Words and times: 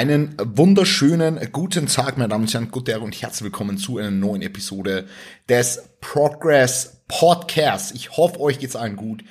Einen 0.00 0.34
wunderschönen 0.42 1.38
guten 1.52 1.84
Tag, 1.86 2.16
meine 2.16 2.30
Damen 2.30 2.44
und 2.44 2.54
Herren, 2.54 2.70
gute 2.70 2.92
Ehre 2.92 3.02
und 3.02 3.20
herzlich 3.20 3.42
willkommen 3.42 3.76
zu 3.76 3.98
einer 3.98 4.10
neuen 4.10 4.40
Episode 4.40 5.06
des 5.46 5.90
Progress 6.00 7.02
Podcasts. 7.06 7.92
Ich 7.92 8.16
hoffe, 8.16 8.40
euch 8.40 8.58
geht's 8.58 8.76
allen 8.76 8.96
gut. 8.96 9.22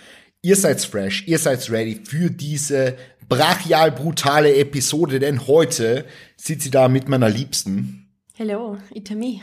Ihr 0.44 0.56
seid 0.56 0.80
fresh, 0.82 1.28
ihr 1.28 1.40
seid 1.40 1.72
ready 1.72 2.00
für 2.04 2.30
diese 2.30 2.96
brachial 3.28 3.92
brutale 3.92 4.58
Episode, 4.58 5.20
denn 5.20 5.48
heute 5.48 6.06
sitzt 6.38 6.66
sie 6.66 6.70
da 6.70 6.88
mit 6.88 7.10
meiner 7.10 7.30
Liebsten. 7.30 8.08
Hello, 8.36 8.78
it's 8.94 9.10
me. 9.10 9.42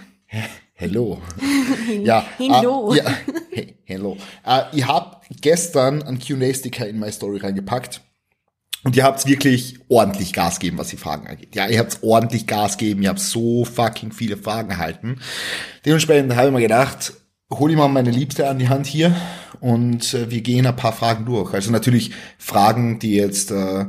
Hello. 0.75 1.21
ja, 2.05 2.25
Hello. 2.37 2.95
Äh, 2.95 2.99
ja, 2.99 3.19
hey, 3.51 3.75
hello. 3.83 4.17
Äh, 4.47 4.63
ich 4.75 4.87
habe 4.87 5.17
gestern 5.41 6.05
einen 6.05 6.21
Q&A-Sticker 6.21 6.89
in 6.89 7.01
meine 7.01 7.11
Story 7.11 7.39
reingepackt 7.39 8.01
und 8.87 8.95
ihr 8.95 9.03
habt 9.03 9.27
wirklich 9.27 9.81
ordentlich 9.89 10.33
Gas 10.33 10.61
geben, 10.61 10.79
was 10.79 10.87
die 10.91 10.97
Fragen 10.97 11.27
angeht. 11.27 11.57
Ja, 11.57 11.67
ihr 11.67 11.81
habt 11.81 12.05
ordentlich 12.05 12.47
Gas 12.47 12.77
geben. 12.77 13.03
Ihr 13.03 13.09
habt 13.09 13.19
so 13.19 13.65
fucking 13.65 14.13
viele 14.13 14.37
Fragen 14.37 14.71
erhalten. 14.71 15.19
Dementsprechend 15.85 16.37
habe 16.37 16.47
ich 16.47 16.55
mir 16.55 16.61
gedacht, 16.61 17.15
hol 17.51 17.69
ich 17.69 17.77
mal 17.77 17.89
meine 17.89 18.13
Liebste 18.13 18.49
an 18.49 18.61
die 18.61 18.69
Hand 18.69 18.87
hier 18.87 19.13
und 19.59 20.15
äh, 20.15 20.31
wir 20.31 20.41
gehen 20.41 20.69
ein 20.69 20.77
paar 20.77 20.93
Fragen 20.93 21.25
durch. 21.25 21.53
Also 21.53 21.73
natürlich 21.73 22.13
Fragen, 22.39 23.01
die 23.01 23.17
jetzt 23.17 23.51
äh, 23.51 23.87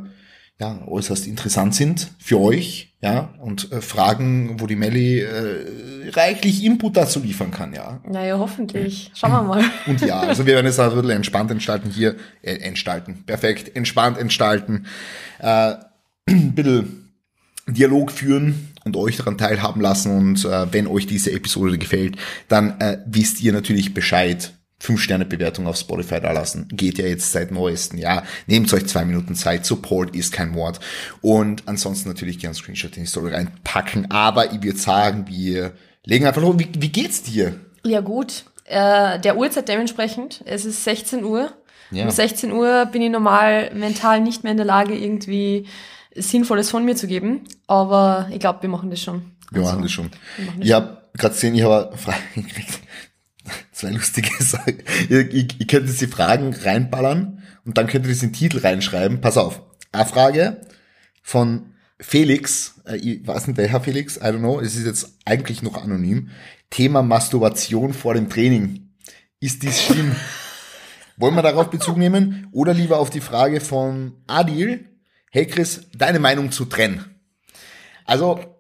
ja 0.60 0.80
äußerst 0.88 1.28
interessant 1.28 1.76
sind 1.76 2.12
für 2.20 2.40
euch, 2.40 2.96
ja, 3.00 3.34
und 3.40 3.72
äh, 3.72 3.82
Fragen, 3.82 4.60
wo 4.60 4.66
die 4.66 4.76
Melli 4.76 5.20
äh, 5.20 6.10
reichlich 6.10 6.64
Input 6.64 6.98
dazu 6.98 7.20
liefern 7.20 7.52
kann, 7.52 7.74
ja. 7.74 8.02
Naja, 8.10 8.40
hoffentlich. 8.40 9.12
Schauen 9.14 9.32
wir 9.34 9.44
mal. 9.44 9.64
Und 9.86 10.02
ja, 10.02 10.20
also 10.20 10.48
wir 10.48 10.56
werden 10.56 10.66
es 10.66 10.80
ein 10.80 10.90
bisschen 10.90 11.10
entspannt 11.12 11.52
entstalten 11.52 11.92
hier, 11.92 12.16
äh, 12.42 12.56
entstalten, 12.56 13.24
perfekt, 13.26 13.76
entspannt 13.76 14.18
entstalten, 14.18 14.88
äh, 15.40 15.76
ein 16.28 16.56
bisschen 16.56 17.12
Dialog 17.68 18.12
führen 18.12 18.74
und 18.84 18.96
euch 18.96 19.18
daran 19.18 19.38
teilhaben 19.38 19.82
lassen 19.82 20.18
und 20.18 20.46
äh, 20.46 20.74
wenn 20.74 20.88
euch 20.88 21.06
diese 21.06 21.32
Episode 21.32 21.78
gefällt, 21.78 22.16
dann 22.48 22.80
äh, 22.80 23.00
wisst 23.06 23.42
ihr 23.42 23.54
natürlich 23.54 23.94
Bescheid, 23.94 24.54
5-Sterne-Bewertung 24.82 25.68
auf 25.68 25.78
Spotify 25.78 26.20
da 26.22 26.32
lassen. 26.32 26.68
Geht 26.72 26.98
ja 27.00 27.06
jetzt 27.06 27.32
seit 27.32 27.52
neuesten. 27.52 27.98
Ja, 27.98 28.24
nehmt 28.46 28.72
euch 28.74 28.86
zwei 28.88 29.06
Minuten 29.06 29.36
Zeit. 29.36 29.66
Support 29.66 30.16
ist 30.16 30.32
kein 30.32 30.54
Wort. 30.56 30.80
Und 31.22 31.64
ansonsten 31.68 32.10
natürlich 32.10 32.40
gerne 32.40 32.56
Screenshot 32.56 32.96
in 32.98 33.04
die 33.04 33.10
Story 33.10 33.34
reinpacken. 33.34 34.12
Aber 34.12 34.54
ich 34.54 34.62
würde 34.62 34.78
sagen, 34.78 35.26
wir 35.28 35.74
legen 36.06 36.26
einfach 36.28 36.42
los. 36.42 36.56
Wie, 36.60 36.70
wie 36.78 36.90
geht's 36.90 37.24
dir? 37.24 37.56
Ja, 37.86 38.02
gut. 38.02 38.46
Äh, 38.66 39.20
der 39.20 39.38
Uhrzeit 39.38 39.68
dementsprechend. 39.68 40.42
Es 40.46 40.66
ist 40.66 40.84
16 40.84 41.24
Uhr. 41.24 41.52
Ja. 41.90 42.04
Um 42.04 42.12
16 42.12 42.52
Uhr 42.52 42.86
bin 42.88 43.02
ich 43.02 43.10
normal 43.10 43.72
mental 43.74 44.20
nicht 44.22 44.44
mehr 44.44 44.52
in 44.52 44.58
der 44.58 44.66
Lage, 44.66 44.94
irgendwie 44.94 45.66
Sinnvolles 46.16 46.70
von 46.70 46.84
mir 46.84 46.96
zu 46.96 47.08
geben. 47.08 47.46
Aber 47.66 48.28
ich 48.32 48.40
glaube, 48.40 48.62
wir 48.62 48.70
machen 48.70 48.90
das 48.90 49.02
schon. 49.02 49.32
Wir 49.52 49.62
Also, 49.62 49.72
machen 49.72 49.84
das 49.84 49.92
schon. 49.92 50.06
machen 50.38 50.60
das 50.60 50.68
Ich 50.68 50.74
habe 50.74 51.02
gerade 51.14 51.34
gesehen, 51.34 51.56
ich 51.56 51.64
habe 51.64 51.88
eine 51.90 51.98
Frage 51.98 52.18
gekriegt. 52.36 52.80
Zwei 53.72 53.92
lustige 53.92 54.32
Sachen. 54.44 54.84
Ihr, 55.10 55.32
ihr, 55.32 55.48
ihr 55.60 55.68
könnt 55.68 55.88
jetzt 55.88 56.02
die 56.02 56.08
Fragen 56.08 56.54
reinballern 56.54 57.44
und 57.66 57.78
dann 57.78 57.88
könnt 57.88 58.06
ihr 58.06 58.12
das 58.12 58.24
in 58.24 58.30
den 58.30 58.36
Titel 58.36 58.60
reinschreiben. 58.60 59.22
Pass 59.22 59.38
auf. 59.38 59.62
Eine 59.92 60.06
Frage 60.06 60.62
von 61.22 61.74
Felix, 62.00 62.76
äh, 62.86 62.98
ich 62.98 63.26
weiß 63.26 63.48
nicht 63.48 63.58
welcher 63.58 63.82
Felix, 63.82 64.18
I 64.18 64.22
don't 64.22 64.40
know, 64.40 64.60
es 64.60 64.76
ist 64.76 64.86
jetzt 64.86 65.18
eigentlich 65.26 65.62
noch 65.62 65.82
anonym. 65.82 66.30
Thema 66.70 67.02
Masturbation 67.02 67.94
vor 67.94 68.14
dem 68.14 68.30
Training. 68.30 68.90
Ist 69.40 69.64
dies 69.64 69.82
schlimm? 69.82 70.16
Wollen 71.18 71.36
wir 71.36 71.42
darauf 71.42 71.70
Bezug 71.70 71.98
nehmen 71.98 72.48
oder 72.52 72.74
lieber 72.74 73.00
auf 73.00 73.10
die 73.10 73.22
Frage 73.22 73.60
von 73.60 74.14
Adil? 74.28 74.86
Hey 75.32 75.48
Chris, 75.48 75.88
deine 75.96 76.20
Meinung 76.20 76.52
zu 76.52 76.66
trennen? 76.66 77.16
Also, 78.06 78.57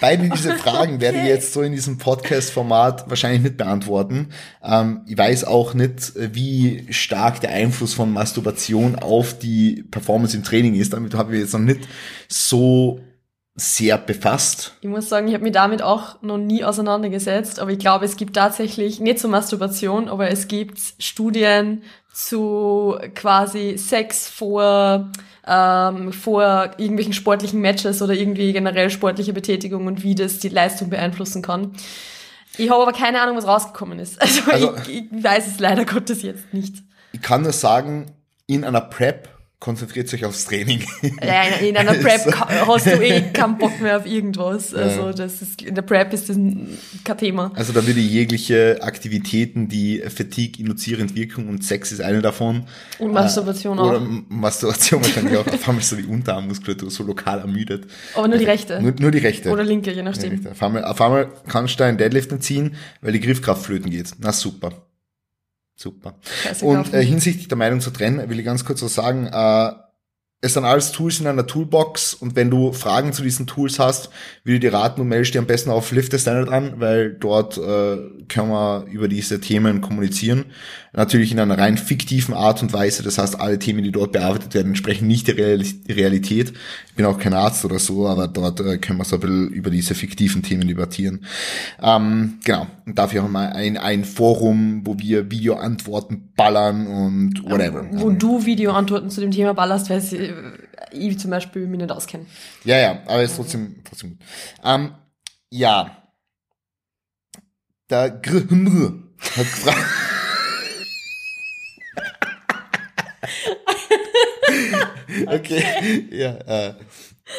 beide 0.00 0.28
diese 0.28 0.54
Fragen 0.54 1.00
werde 1.00 1.18
ich 1.18 1.24
jetzt 1.24 1.52
so 1.52 1.62
in 1.62 1.72
diesem 1.72 1.98
Podcast-Format 1.98 3.08
wahrscheinlich 3.08 3.42
nicht 3.42 3.56
beantworten. 3.56 4.30
Ähm, 4.62 5.02
ich 5.06 5.16
weiß 5.16 5.44
auch 5.44 5.74
nicht, 5.74 6.12
wie 6.16 6.86
stark 6.90 7.40
der 7.40 7.50
Einfluss 7.50 7.94
von 7.94 8.12
Masturbation 8.12 8.96
auf 8.96 9.38
die 9.38 9.84
Performance 9.90 10.36
im 10.36 10.44
Training 10.44 10.74
ist. 10.74 10.92
Damit 10.92 11.14
habe 11.14 11.34
ich 11.34 11.40
jetzt 11.40 11.52
noch 11.52 11.60
nicht 11.60 11.88
so 12.28 13.00
sehr 13.60 13.98
befasst. 13.98 14.76
Ich 14.80 14.88
muss 14.88 15.08
sagen, 15.08 15.26
ich 15.26 15.34
habe 15.34 15.42
mich 15.42 15.52
damit 15.52 15.82
auch 15.82 16.22
noch 16.22 16.38
nie 16.38 16.62
auseinandergesetzt, 16.62 17.58
aber 17.58 17.72
ich 17.72 17.78
glaube, 17.78 18.04
es 18.04 18.16
gibt 18.16 18.36
tatsächlich, 18.36 19.00
nicht 19.00 19.18
zur 19.18 19.30
Masturbation, 19.30 20.08
aber 20.08 20.30
es 20.30 20.46
gibt 20.46 20.78
Studien 20.98 21.82
zu 22.18 22.98
quasi 23.14 23.78
Sex 23.78 24.28
vor, 24.28 25.08
ähm, 25.46 26.12
vor 26.12 26.72
irgendwelchen 26.76 27.12
sportlichen 27.12 27.60
Matches 27.60 28.02
oder 28.02 28.12
irgendwie 28.12 28.52
generell 28.52 28.90
sportliche 28.90 29.32
Betätigung 29.32 29.86
und 29.86 30.02
wie 30.02 30.16
das 30.16 30.40
die 30.40 30.48
Leistung 30.48 30.90
beeinflussen 30.90 31.42
kann. 31.42 31.72
Ich 32.56 32.70
habe 32.70 32.82
aber 32.82 32.92
keine 32.92 33.20
Ahnung, 33.20 33.36
was 33.36 33.46
rausgekommen 33.46 34.00
ist. 34.00 34.20
Also, 34.50 34.50
Also- 34.50 34.74
ich, 34.88 35.04
ich 35.12 35.24
weiß 35.24 35.46
es 35.46 35.60
leider 35.60 35.84
Gottes 35.84 36.22
jetzt 36.22 36.52
nicht. 36.52 36.82
Ich 37.12 37.22
kann 37.22 37.42
nur 37.42 37.52
sagen, 37.52 38.06
in 38.48 38.64
einer 38.64 38.80
Prep 38.80 39.28
konzentriert 39.60 40.12
euch 40.14 40.24
aufs 40.24 40.44
Training. 40.44 40.84
Ja, 41.20 41.42
in, 41.60 41.70
in 41.70 41.76
einer 41.76 41.94
Prep 42.00 42.32
hast 42.66 42.86
du 42.86 42.90
eh 43.02 43.22
keinen 43.32 43.58
Bock 43.58 43.80
mehr 43.80 43.96
auf 43.96 44.06
irgendwas. 44.06 44.72
Also 44.72 45.10
das 45.12 45.42
ist, 45.42 45.60
in 45.62 45.74
der 45.74 45.82
Prep 45.82 46.12
ist 46.12 46.28
das 46.28 46.36
ein- 46.36 46.78
kein 47.04 47.18
Thema. 47.18 47.50
Also 47.56 47.72
da 47.72 47.84
würde 47.84 47.98
jegliche 47.98 48.78
Aktivitäten, 48.82 49.68
die 49.68 49.98
Fatigue 50.08 50.60
induzierend 50.62 51.16
wirken 51.16 51.48
und 51.48 51.64
Sex 51.64 51.90
ist 51.90 52.00
eine 52.00 52.22
davon. 52.22 52.66
Und 53.00 53.12
Masturbation 53.12 53.78
Äh, 53.78 53.80
Oder 53.80 53.96
auch. 53.98 54.02
M- 54.02 54.26
Masturbation 54.28 55.02
wahrscheinlich 55.02 55.36
auch. 55.36 55.46
Auf 55.46 55.68
einmal 55.68 55.82
so 55.84 55.96
die 55.96 56.04
Unterarmmuskulatur 56.04 56.90
so 56.90 57.02
lokal 57.02 57.40
ermüdet. 57.40 57.86
Aber 58.14 58.28
nur 58.28 58.38
die 58.38 58.44
rechte. 58.44 58.80
Nur, 58.80 58.94
nur 59.00 59.10
die 59.10 59.18
rechte. 59.18 59.50
Oder 59.50 59.64
linke, 59.64 59.92
je 59.92 60.02
nachdem. 60.02 60.46
Auf 60.46 60.62
einmal, 60.62 60.84
auf 60.84 61.00
einmal 61.00 61.28
kannst 61.48 61.80
du 61.80 61.84
einen 61.84 61.98
Deadlift 61.98 62.30
nicht 62.30 62.44
ziehen, 62.44 62.76
weil 63.00 63.12
die 63.12 63.20
Griffkraft 63.20 63.64
flöten 63.66 63.90
geht. 63.90 64.12
Na 64.18 64.32
super. 64.32 64.72
Super. 65.78 66.16
Und 66.60 66.92
äh, 66.92 67.04
hinsichtlich 67.04 67.46
der 67.46 67.56
Meinung 67.56 67.80
zu 67.80 67.90
trennen, 67.90 68.28
will 68.28 68.38
ich 68.40 68.44
ganz 68.44 68.64
kurz 68.64 68.82
was 68.82 68.94
sagen. 68.94 69.28
Äh, 69.28 69.72
es 70.40 70.54
sind 70.54 70.64
alles 70.64 70.92
Tools 70.92 71.18
in 71.18 71.26
einer 71.26 71.46
Toolbox 71.46 72.14
und 72.14 72.36
wenn 72.36 72.48
du 72.48 72.72
Fragen 72.72 73.12
zu 73.12 73.22
diesen 73.22 73.48
Tools 73.48 73.80
hast, 73.80 74.10
würde 74.44 74.54
ich 74.56 74.60
dir 74.60 74.72
raten, 74.72 75.00
du 75.00 75.04
meldest 75.04 75.34
dir 75.34 75.40
am 75.40 75.46
besten 75.46 75.70
auf 75.70 75.90
Lift 75.90 76.12
the 76.12 76.18
Standard 76.18 76.48
an, 76.48 76.74
weil 76.78 77.12
dort 77.14 77.58
äh, 77.58 77.96
können 78.28 78.50
wir 78.50 78.86
über 78.88 79.08
diese 79.08 79.40
Themen 79.40 79.80
kommunizieren. 79.80 80.46
Natürlich 80.92 81.32
in 81.32 81.40
einer 81.40 81.58
rein 81.58 81.76
fiktiven 81.76 82.34
Art 82.34 82.62
und 82.62 82.72
Weise. 82.72 83.02
Das 83.02 83.18
heißt, 83.18 83.40
alle 83.40 83.58
Themen, 83.58 83.82
die 83.82 83.90
dort 83.90 84.12
bearbeitet 84.12 84.54
werden, 84.54 84.68
entsprechen 84.68 85.08
nicht 85.08 85.26
der 85.26 85.36
Realität. 85.36 86.52
Ich 86.88 86.94
bin 86.94 87.04
auch 87.04 87.18
kein 87.18 87.34
Arzt 87.34 87.64
oder 87.64 87.80
so, 87.80 88.06
aber 88.06 88.28
dort 88.28 88.60
äh, 88.60 88.78
können 88.78 88.98
wir 88.98 89.04
so 89.04 89.16
ein 89.16 89.20
bisschen 89.20 89.48
über 89.48 89.70
diese 89.70 89.96
fiktiven 89.96 90.44
Themen 90.44 90.68
debattieren. 90.68 91.24
Ähm, 91.82 92.38
genau. 92.44 92.68
Und 92.88 92.98
dafür 92.98 93.22
haben 93.22 93.32
wir 93.32 93.54
ein, 93.54 93.76
ein 93.76 94.02
Forum, 94.02 94.80
wo 94.86 94.98
wir 94.98 95.30
Videoantworten 95.30 96.32
ballern 96.34 96.86
und 96.86 97.44
whatever. 97.44 97.86
Wo 97.92 98.08
du 98.08 98.46
Videoantworten 98.46 99.10
zu 99.10 99.20
dem 99.20 99.30
Thema 99.30 99.52
ballerst, 99.52 99.90
weil 99.90 100.00
sie- 100.00 100.32
ich 100.90 101.18
zum 101.18 101.30
Beispiel 101.30 101.66
mich 101.66 101.80
nicht 101.80 101.92
auskenne. 101.92 102.24
Ja, 102.64 102.78
ja, 102.78 103.02
aber 103.04 103.22
ist 103.22 103.36
trotzdem, 103.36 103.76
trotzdem 103.84 104.12
gut. 104.12 104.18
Ähm, 104.64 104.92
ja. 105.50 106.02
Der 107.90 108.08
Gr 108.08 108.40
hat 109.20 109.36
gefragt. 109.36 109.76
okay. 115.26 116.06
Ja, 116.10 116.30
äh, 116.46 116.74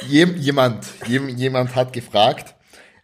jem, 0.08 0.36
jemand, 0.38 0.86
jem, 1.08 1.28
jemand 1.30 1.76
hat 1.76 1.92
gefragt, 1.94 2.54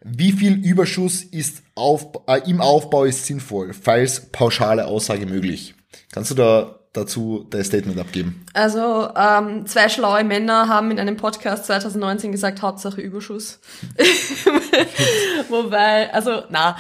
wie 0.08 0.32
viel 0.32 0.64
Überschuss 0.64 1.24
ist 1.24 1.64
auf, 1.74 2.10
äh, 2.28 2.48
im 2.48 2.62
Aufbau 2.62 3.06
ist 3.06 3.26
sinnvoll, 3.26 3.74
falls 3.74 4.28
pauschale 4.32 4.86
Aussage 4.86 5.26
möglich. 5.26 5.74
Kannst 6.12 6.30
du 6.30 6.36
da 6.36 6.80
dazu 6.94 7.48
dein 7.50 7.64
Statement 7.64 8.00
abgeben? 8.00 8.46
Also, 8.54 9.10
ähm, 9.16 9.66
zwei 9.66 9.90
schlaue 9.90 10.24
Männer 10.24 10.70
haben 10.70 10.92
in 10.92 11.00
einem 11.00 11.18
Podcast 11.18 11.66
2019 11.66 12.32
gesagt, 12.32 12.62
Hauptsache 12.62 13.02
Überschuss. 13.02 13.60
Wobei, 15.50 16.14
also, 16.14 16.44
na, 16.52 16.78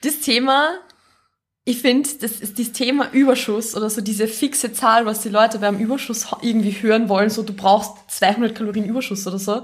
das 0.00 0.20
Thema, 0.20 0.78
ich 1.64 1.82
finde, 1.82 2.08
das 2.20 2.40
ist 2.40 2.58
das 2.58 2.72
Thema 2.72 3.12
Überschuss 3.12 3.76
oder 3.76 3.90
so 3.90 4.00
diese 4.00 4.26
fixe 4.28 4.72
Zahl, 4.72 5.04
was 5.04 5.20
die 5.20 5.28
Leute 5.28 5.58
beim 5.58 5.78
Überschuss 5.78 6.26
irgendwie 6.40 6.72
hören 6.72 7.10
wollen, 7.10 7.28
so 7.28 7.42
du 7.42 7.52
brauchst 7.52 7.92
200 8.08 8.54
Kalorien 8.54 8.86
Überschuss 8.86 9.26
oder 9.26 9.38
so, 9.38 9.62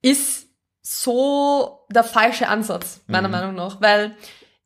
ist 0.00 0.47
so 0.90 1.80
der 1.90 2.02
falsche 2.04 2.48
Ansatz, 2.48 3.00
meiner 3.06 3.28
Mhm. 3.28 3.32
Meinung 3.32 3.54
nach, 3.54 3.80
weil 3.80 4.14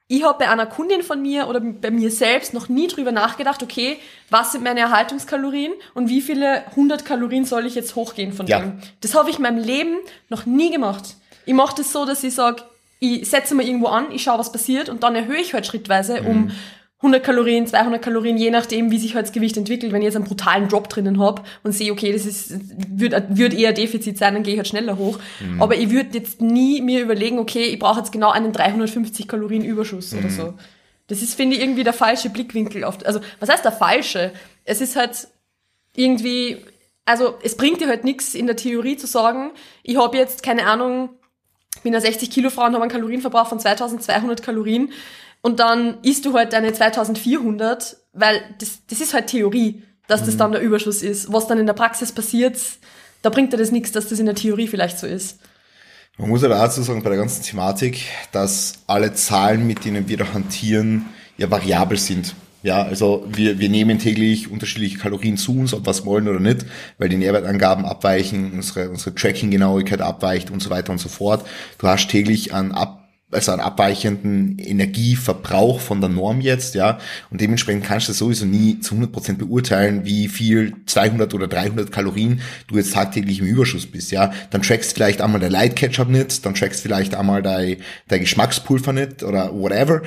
ich 0.09 0.23
habe 0.25 0.39
bei 0.39 0.49
einer 0.49 0.67
Kundin 0.67 1.03
von 1.03 1.21
mir 1.21 1.49
oder 1.49 1.59
bei 1.61 1.91
mir 1.91 2.11
selbst 2.11 2.55
noch 2.55 2.69
nie 2.69 2.87
drüber 2.87 3.13
nachgedacht, 3.13 3.63
okay, 3.63 3.99
was 4.31 4.53
sind 4.53 4.63
meine 4.63 4.81
Erhaltungskalorien 4.81 5.73
und 5.95 6.09
wie 6.09 6.21
viele 6.21 6.67
100 6.71 7.05
Kalorien 7.05 7.45
soll 7.45 7.67
ich 7.67 7.75
jetzt 7.75 7.97
hochgehen 7.97 8.33
von 8.33 8.47
Ja. 8.47 8.61
dem. 8.61 8.79
Das 9.01 9.15
habe 9.15 9.31
ich 9.31 9.37
in 9.37 9.43
meinem 9.43 9.59
Leben 9.65 9.97
noch 10.29 10.47
nie 10.47 10.71
gemacht. 10.71 11.17
Ich 11.47 11.55
mache 11.55 11.75
das 11.79 11.93
so, 11.93 12.05
dass 12.05 12.23
ich 12.23 12.35
sage, 12.35 12.63
ich 13.01 13.29
setze 13.29 13.55
mal 13.57 13.67
irgendwo 13.67 13.87
an, 13.89 14.13
ich 14.13 14.23
schaue, 14.23 14.39
was 14.39 14.53
passiert 14.53 14.89
und 14.89 15.03
dann 15.03 15.17
erhöhe 15.17 15.39
ich 15.41 15.55
halt 15.55 15.67
schrittweise 15.67 16.23
um 16.23 16.53
100 17.03 17.25
Kalorien, 17.25 17.67
200 17.67 18.01
Kalorien, 18.01 18.37
je 18.37 18.51
nachdem, 18.51 18.93
wie 18.93 18.99
sich 18.99 19.17
halt 19.17 19.27
das 19.27 19.33
Gewicht 19.33 19.57
entwickelt. 19.57 19.93
Wenn 19.93 20.03
ich 20.03 20.07
jetzt 20.07 20.15
einen 20.15 20.25
brutalen 20.25 20.69
Drop 20.69 20.89
drinnen 20.89 21.19
hab 21.19 21.45
und 21.65 21.73
sehe, 21.73 21.91
okay, 21.91 22.13
das 22.13 22.27
ist, 22.27 22.55
wird, 22.89 23.37
wird 23.37 23.55
eher 23.55 23.73
Defizit 23.73 24.19
sein, 24.19 24.35
dann 24.35 24.45
gehe 24.45 24.55
ich 24.55 24.59
halt 24.59 24.69
schneller 24.69 24.97
hoch. 24.97 25.19
Mhm. 25.41 25.61
Aber 25.61 25.77
ich 25.77 25.91
würde 25.91 26.17
jetzt 26.17 26.41
nie 26.41 26.81
mir 26.81 27.03
überlegen, 27.03 27.41
okay, 27.41 27.65
ich 27.65 27.79
brauche 27.81 27.99
jetzt 27.99 28.13
genau 28.13 28.31
einen 28.31 28.53
350 28.53 29.27
Kalorien 29.27 29.65
Überschuss 29.65 30.13
mhm. 30.13 30.19
oder 30.21 30.31
so. 30.31 30.55
Das 31.09 31.23
ist, 31.23 31.35
finde 31.35 31.57
ich, 31.57 31.63
irgendwie 31.63 31.83
der 31.83 31.93
falsche 31.93 32.31
Blickwinkel 32.31 32.85
auf, 32.85 33.05
also, 33.05 33.21
was 33.41 33.49
heißt 33.49 33.65
der 33.65 33.73
falsche? 33.73 34.33
Es 34.65 34.81
ist 34.81 34.95
halt 34.95 35.27
irgendwie, 35.97 36.59
also, 37.05 37.35
es 37.43 37.57
bringt 37.57 37.81
dir 37.81 37.89
halt 37.89 38.05
nichts 38.05 38.35
in 38.35 38.47
der 38.47 38.55
Theorie 38.55 38.97
zu 38.97 39.09
sagen, 39.09 39.51
ich 39.83 39.97
habe 39.97 40.17
jetzt, 40.17 40.45
keine 40.45 40.67
Ahnung, 40.67 41.11
bin 41.83 41.95
eine 41.95 42.01
60 42.01 42.31
Kilo 42.31 42.51
Frau 42.51 42.65
und 42.67 42.75
habe 42.75 42.83
einen 42.83 42.93
Kalorienverbrauch 42.93 43.49
von 43.49 43.59
2200 43.59 44.41
Kalorien 44.43 44.93
und 45.43 45.61
dann 45.61 45.99
isst 46.03 46.25
du 46.25 46.35
halt 46.35 46.53
deine 46.53 46.73
2400, 46.73 47.97
weil 48.13 48.41
das, 48.59 48.79
das 48.89 49.01
ist 49.01 49.13
halt 49.13 49.27
Theorie, 49.27 49.83
dass 50.07 50.25
das 50.25 50.35
mhm. 50.35 50.39
dann 50.39 50.53
der 50.53 50.63
Überschuss 50.63 51.03
ist. 51.03 51.33
Was 51.33 51.49
dann 51.49 51.59
in 51.59 51.67
der 51.67 51.73
Praxis 51.75 52.13
passiert, 52.13 52.59
da 53.23 53.31
bringt 53.31 53.53
dir 53.53 53.57
das 53.57 53.73
nichts, 53.73 53.93
dass 53.93 54.09
das 54.09 54.19
in 54.19 54.27
der 54.27 54.35
Theorie 54.35 54.69
vielleicht 54.69 54.99
so 54.99 55.07
ist. 55.07 55.41
Man 56.19 56.29
muss 56.29 56.43
ja 56.43 56.49
dazu 56.49 56.83
sagen, 56.83 57.03
bei 57.03 57.11
der 57.11 57.19
ganzen 57.19 57.43
Thematik, 57.43 58.05
dass 58.33 58.75
alle 58.87 59.15
Zahlen, 59.15 59.67
mit 59.67 59.85
denen 59.85 60.09
wir 60.09 60.17
da 60.19 60.33
hantieren, 60.33 61.07
ja 61.39 61.51
variabel 61.51 61.99
sind. 61.99 62.35
Ja, 62.63 62.83
also 62.83 63.27
wir, 63.29 63.59
wir 63.59 63.69
nehmen 63.69 63.99
täglich 63.99 64.49
unterschiedliche 64.49 64.99
Kalorien 64.99 65.37
zu 65.37 65.59
uns, 65.59 65.75
ob 65.75 65.85
wir 65.85 65.91
es 65.91 66.05
wollen 66.05 66.29
oder 66.29 66.39
nicht, 66.39 66.65
weil 66.99 67.09
die 67.09 67.17
Nährwertangaben 67.17 67.85
abweichen, 67.85 68.53
unsere, 68.53 68.91
unsere 68.91 69.15
Tracking-Genauigkeit 69.17 70.01
abweicht 70.01 70.51
und 70.51 70.63
so 70.63 70.71
weiter 70.71 70.93
und 70.93 70.99
so 70.99 71.09
fort. 71.09 71.45
Du 71.79 71.89
hast 71.89 72.09
täglich 72.09 72.55
an 72.55 72.71
ab 72.71 73.02
also 73.33 73.53
einen 73.53 73.61
abweichenden 73.61 74.59
Energieverbrauch 74.59 75.81
von 75.81 76.01
der 76.01 76.11
Norm 76.11 76.41
jetzt, 76.41 76.75
ja, 76.75 76.99
und 77.31 77.41
dementsprechend 77.41 77.85
kannst 77.85 78.09
du 78.09 78.13
sowieso 78.13 78.45
nie 78.45 78.81
zu 78.81 78.95
100% 78.95 79.37
beurteilen, 79.37 80.05
wie 80.05 80.29
viel 80.29 80.75
200 80.87 81.35
oder 81.35 81.49
300 81.49 81.91
Kalorien 81.91 82.41
du 82.69 82.77
jetzt 82.77 82.93
tagtäglich 82.93 83.41
im 83.41 83.47
Überschuss 83.47 83.87
bist, 83.87 84.13
ja, 84.13 84.33
dann 84.51 84.63
trackst 84.63 84.95
vielleicht 84.95 85.21
einmal 85.21 85.41
der 85.41 85.51
Light 85.51 85.77
Ketchup 85.77 86.09
nicht, 86.09 86.45
dann 86.45 86.55
trackst 86.55 86.83
vielleicht 86.83 87.15
einmal 87.15 87.43
dein, 87.43 87.77
dein 88.09 88.21
Geschmackspulver 88.21 88.93
nicht 88.93 89.23
oder 89.23 89.53
whatever, 89.53 90.03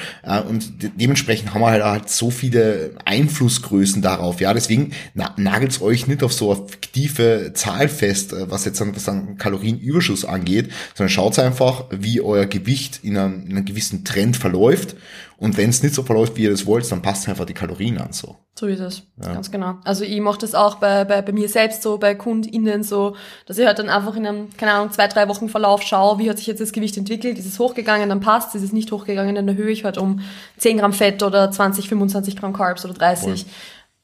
und 0.47 0.83
de 0.83 0.91
dementsprechend 0.95 1.53
haben 1.53 1.61
wir 1.61 1.71
halt, 1.71 1.83
halt 1.83 2.09
so 2.09 2.31
viele 2.31 2.91
Einflussgrößen 3.05 4.01
darauf, 4.01 4.39
ja, 4.39 4.53
deswegen 4.53 4.91
na, 5.13 5.33
nagelt's 5.37 5.81
euch 5.81 6.07
nicht 6.07 6.23
auf 6.23 6.33
so 6.33 6.51
eine 6.51 6.67
fiktive 6.67 7.51
Zahl 7.53 7.89
fest, 7.89 8.33
äh, 8.33 8.49
was 8.49 8.65
jetzt 8.65 8.81
an, 8.81 8.95
was 8.95 9.09
an 9.09 9.37
Kalorienüberschuss 9.37 10.25
angeht, 10.25 10.71
sondern 10.93 11.09
schaut 11.09 11.39
einfach, 11.39 11.85
wie 11.89 12.21
euer 12.21 12.45
Gewicht 12.45 12.99
in 13.03 13.14
in 13.15 13.21
einem, 13.21 13.45
in 13.45 13.51
einem 13.57 13.65
gewissen 13.65 14.03
Trend 14.03 14.37
verläuft. 14.37 14.95
Und 15.37 15.57
wenn 15.57 15.69
es 15.69 15.83
nicht 15.83 15.93
so 15.93 16.03
verläuft, 16.03 16.37
wie 16.37 16.43
ihr 16.43 16.51
das 16.51 16.65
wollt, 16.65 16.89
dann 16.89 17.01
passt 17.01 17.27
einfach 17.27 17.45
die 17.45 17.53
Kalorien 17.53 17.97
an. 17.97 18.13
So, 18.13 18.37
so 18.57 18.67
ist 18.67 18.79
es, 18.79 19.03
ja. 19.21 19.33
ganz 19.33 19.51
genau. 19.51 19.75
Also 19.83 20.05
ich 20.05 20.21
mache 20.21 20.39
das 20.39 20.55
auch 20.55 20.75
bei, 20.75 21.03
bei, 21.03 21.21
bei 21.21 21.33
mir 21.33 21.49
selbst 21.49 21.81
so, 21.81 21.97
bei 21.97 22.15
KundInnen 22.15 22.83
so, 22.83 23.17
dass 23.45 23.57
ich 23.57 23.65
halt 23.65 23.77
dann 23.79 23.89
einfach 23.89 24.15
in 24.15 24.25
einem, 24.25 24.49
keine 24.55 24.71
Ahnung, 24.71 24.91
zwei, 24.91 25.07
drei 25.07 25.27
Wochen 25.27 25.49
Verlauf 25.49 25.81
schaue, 25.81 26.19
wie 26.19 26.29
hat 26.29 26.37
sich 26.37 26.47
jetzt 26.47 26.61
das 26.61 26.71
Gewicht 26.71 26.95
entwickelt, 26.95 27.37
ist 27.37 27.45
es 27.45 27.59
hochgegangen, 27.59 28.07
dann 28.07 28.21
passt, 28.21 28.55
ist 28.55 28.63
es 28.63 28.71
nicht 28.71 28.91
hochgegangen, 28.93 29.35
dann 29.35 29.47
erhöhe 29.47 29.71
ich 29.71 29.83
halt 29.83 29.97
um 29.97 30.21
10 30.57 30.77
Gramm 30.77 30.93
Fett 30.93 31.21
oder 31.21 31.51
20, 31.51 31.89
25 31.89 32.37
Gramm 32.37 32.53
Carbs 32.53 32.85
oder 32.85 32.93
30. 32.93 33.43
Voll. 33.43 33.51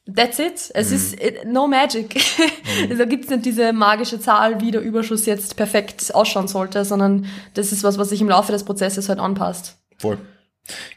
That's 0.06 0.38
it. 0.40 0.70
Es 0.74 0.90
mhm. 0.90 0.96
ist 0.96 1.22
it, 1.22 1.44
no 1.46 1.66
magic. 1.66 2.20
Mhm. 2.62 2.92
Also 2.92 3.06
gibt's 3.06 3.28
nicht 3.28 3.44
diese 3.44 3.72
magische 3.72 4.18
Zahl, 4.20 4.60
wie 4.60 4.70
der 4.70 4.80
Überschuss 4.80 5.26
jetzt 5.26 5.56
perfekt 5.56 6.14
ausschauen 6.14 6.48
sollte, 6.48 6.84
sondern 6.84 7.26
das 7.54 7.72
ist 7.72 7.82
was, 7.84 7.98
was 7.98 8.08
sich 8.08 8.20
im 8.20 8.28
Laufe 8.28 8.52
des 8.52 8.64
Prozesses 8.64 9.08
halt 9.08 9.18
anpasst. 9.18 9.76
Voll. 9.98 10.18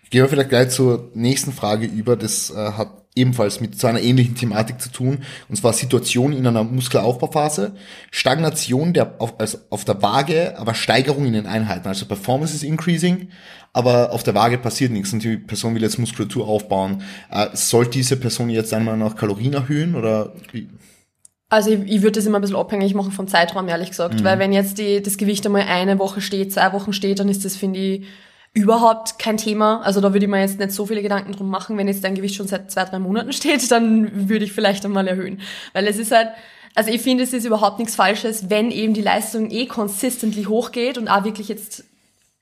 Gehen 0.09 0.21
wir 0.21 0.29
vielleicht 0.29 0.49
gleich 0.49 0.69
zur 0.69 1.11
nächsten 1.15 1.51
Frage 1.51 1.85
über. 1.87 2.15
Das 2.15 2.51
äh, 2.51 2.55
hat 2.55 3.05
ebenfalls 3.15 3.61
mit 3.61 3.79
so 3.79 3.87
einer 3.87 4.01
ähnlichen 4.01 4.35
Thematik 4.35 4.79
zu 4.79 4.89
tun. 4.89 5.23
Und 5.49 5.55
zwar 5.55 5.73
Situation 5.73 6.33
in 6.33 6.45
einer 6.45 6.63
Muskelaufbauphase, 6.63 7.73
Stagnation 8.11 8.93
der, 8.93 9.15
auf, 9.19 9.39
also 9.39 9.57
auf 9.69 9.85
der 9.85 10.01
Waage, 10.01 10.57
aber 10.57 10.73
Steigerung 10.73 11.25
in 11.25 11.33
den 11.33 11.47
Einheiten. 11.47 11.87
Also 11.87 12.05
Performance 12.05 12.53
is 12.53 12.63
increasing, 12.63 13.29
aber 13.75 14.13
auf 14.13 14.23
der 14.23 14.33
Waage 14.35 14.57
passiert 14.57 14.93
nichts 14.93 15.11
und 15.11 15.21
die 15.21 15.35
Person 15.35 15.75
will 15.75 15.81
jetzt 15.81 15.99
Muskulatur 15.99 16.47
aufbauen. 16.47 17.03
Äh, 17.29 17.47
soll 17.53 17.87
diese 17.87 18.15
Person 18.15 18.49
jetzt 18.49 18.73
einmal 18.73 18.95
noch 18.95 19.17
Kalorien 19.17 19.53
erhöhen 19.53 19.95
oder 19.95 20.33
wie? 20.53 20.69
Also 21.49 21.71
ich, 21.71 21.79
ich 21.85 22.01
würde 22.01 22.13
das 22.13 22.25
immer 22.25 22.39
ein 22.39 22.41
bisschen 22.41 22.55
abhängig 22.55 22.93
machen 22.93 23.11
vom 23.11 23.27
Zeitraum, 23.27 23.67
ehrlich 23.67 23.89
gesagt. 23.89 24.21
Mhm. 24.21 24.23
Weil 24.23 24.39
wenn 24.39 24.53
jetzt 24.53 24.77
die, 24.77 25.01
das 25.01 25.17
Gewicht 25.17 25.45
einmal 25.45 25.63
eine 25.63 25.99
Woche 25.99 26.21
steht, 26.21 26.53
zwei 26.53 26.71
Wochen 26.71 26.93
steht, 26.93 27.19
dann 27.19 27.27
ist 27.27 27.43
das, 27.43 27.57
finde 27.57 27.79
ich, 27.79 28.05
überhaupt 28.53 29.19
kein 29.19 29.35
Thema. 29.35 29.81
Also 29.81 29.99
da 29.99 30.13
würde 30.13 30.25
ich 30.25 30.31
mir 30.31 30.39
jetzt 30.39 30.57
nicht 30.57 30.71
so 30.71 30.85
viele 30.85 31.01
Gedanken 31.01 31.33
drum 31.33 31.49
machen. 31.49 31.77
Wenn 31.77 31.89
jetzt 31.89 32.05
dein 32.05 32.15
Gewicht 32.15 32.35
schon 32.35 32.47
seit 32.47 32.71
zwei, 32.71 32.85
drei 32.85 32.99
Monaten 32.99 33.33
steht, 33.33 33.69
dann 33.71 34.29
würde 34.29 34.45
ich 34.45 34.53
vielleicht 34.53 34.85
einmal 34.85 35.05
erhöhen. 35.05 35.41
Weil 35.73 35.85
es 35.87 35.97
ist 35.97 36.13
halt, 36.13 36.29
also 36.75 36.91
ich 36.91 37.01
finde, 37.01 37.25
es 37.25 37.33
ist 37.33 37.43
überhaupt 37.43 37.79
nichts 37.79 37.95
Falsches, 37.95 38.49
wenn 38.49 38.71
eben 38.71 38.93
die 38.93 39.01
Leistung 39.01 39.51
eh 39.51 39.65
consistently 39.65 40.45
hochgeht 40.45 40.97
und 40.97 41.09
auch 41.09 41.25
wirklich 41.25 41.49
jetzt, 41.49 41.83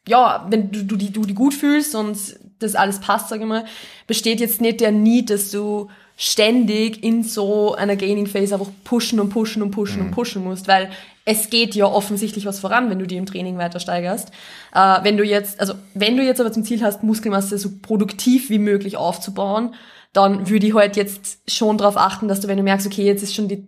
ja, 0.07 0.45
wenn 0.49 0.71
du, 0.71 0.83
du, 0.83 0.95
die, 0.95 1.11
du 1.11 1.21
die 1.21 1.33
gut 1.33 1.53
fühlst 1.53 1.95
und 1.95 2.17
das 2.59 2.75
alles 2.75 2.99
passt, 2.99 3.29
sage 3.29 3.43
ich 3.43 3.47
mal, 3.47 3.65
besteht 4.07 4.39
jetzt 4.39 4.61
nicht 4.61 4.81
der 4.81 4.91
Need, 4.91 5.29
dass 5.29 5.51
du 5.51 5.89
ständig 6.15 7.03
in 7.03 7.23
so 7.23 7.73
einer 7.75 7.95
Gaining 7.95 8.27
Phase 8.27 8.53
einfach 8.55 8.71
pushen 8.83 9.19
und 9.19 9.29
pushen 9.29 9.61
und 9.61 9.71
pushen 9.71 10.01
mhm. 10.01 10.07
und 10.07 10.11
pushen 10.11 10.43
musst, 10.43 10.67
weil 10.67 10.89
es 11.25 11.49
geht 11.49 11.73
ja 11.73 11.85
offensichtlich 11.85 12.45
was 12.45 12.59
voran, 12.59 12.89
wenn 12.89 12.99
du 12.99 13.07
die 13.07 13.15
im 13.15 13.25
Training 13.25 13.57
weiter 13.57 13.79
steigerst. 13.79 14.29
Äh, 14.73 15.03
wenn 15.03 15.17
du 15.17 15.23
jetzt, 15.23 15.59
also 15.59 15.73
wenn 15.93 16.17
du 16.17 16.23
jetzt 16.23 16.41
aber 16.41 16.51
zum 16.51 16.63
Ziel 16.63 16.83
hast, 16.83 17.03
Muskelmasse 17.03 17.57
so 17.57 17.69
produktiv 17.81 18.49
wie 18.49 18.59
möglich 18.59 18.97
aufzubauen, 18.97 19.73
dann 20.11 20.49
würde 20.49 20.67
ich 20.67 20.73
halt 20.75 20.95
jetzt 20.95 21.39
schon 21.47 21.77
darauf 21.77 21.97
achten, 21.97 22.27
dass 22.27 22.41
du, 22.41 22.47
wenn 22.47 22.57
du 22.57 22.63
merkst, 22.63 22.85
okay, 22.85 23.05
jetzt 23.05 23.23
ist 23.23 23.33
schon 23.33 23.47
die 23.47 23.67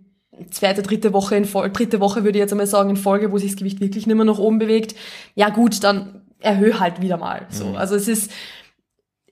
zweite, 0.50 0.82
dritte 0.82 1.12
Woche 1.12 1.34
in 1.34 1.46
Folge, 1.46 1.70
dritte 1.70 1.98
Woche 1.98 2.22
würde 2.22 2.38
ich 2.38 2.42
jetzt 2.42 2.52
einmal 2.52 2.66
sagen, 2.66 2.90
in 2.90 2.96
Folge, 2.96 3.32
wo 3.32 3.38
sich 3.38 3.50
das 3.52 3.58
Gewicht 3.58 3.80
wirklich 3.80 4.06
nicht 4.06 4.16
mehr 4.16 4.24
nach 4.24 4.38
oben 4.38 4.58
bewegt, 4.58 4.94
ja 5.34 5.48
gut, 5.48 5.82
dann 5.82 6.25
erhöhe 6.46 6.80
halt 6.80 7.00
wieder 7.00 7.16
mal. 7.16 7.42
So. 7.50 7.66
Mhm. 7.66 7.76
Also 7.76 7.96
es 7.96 8.08
ist, 8.08 8.30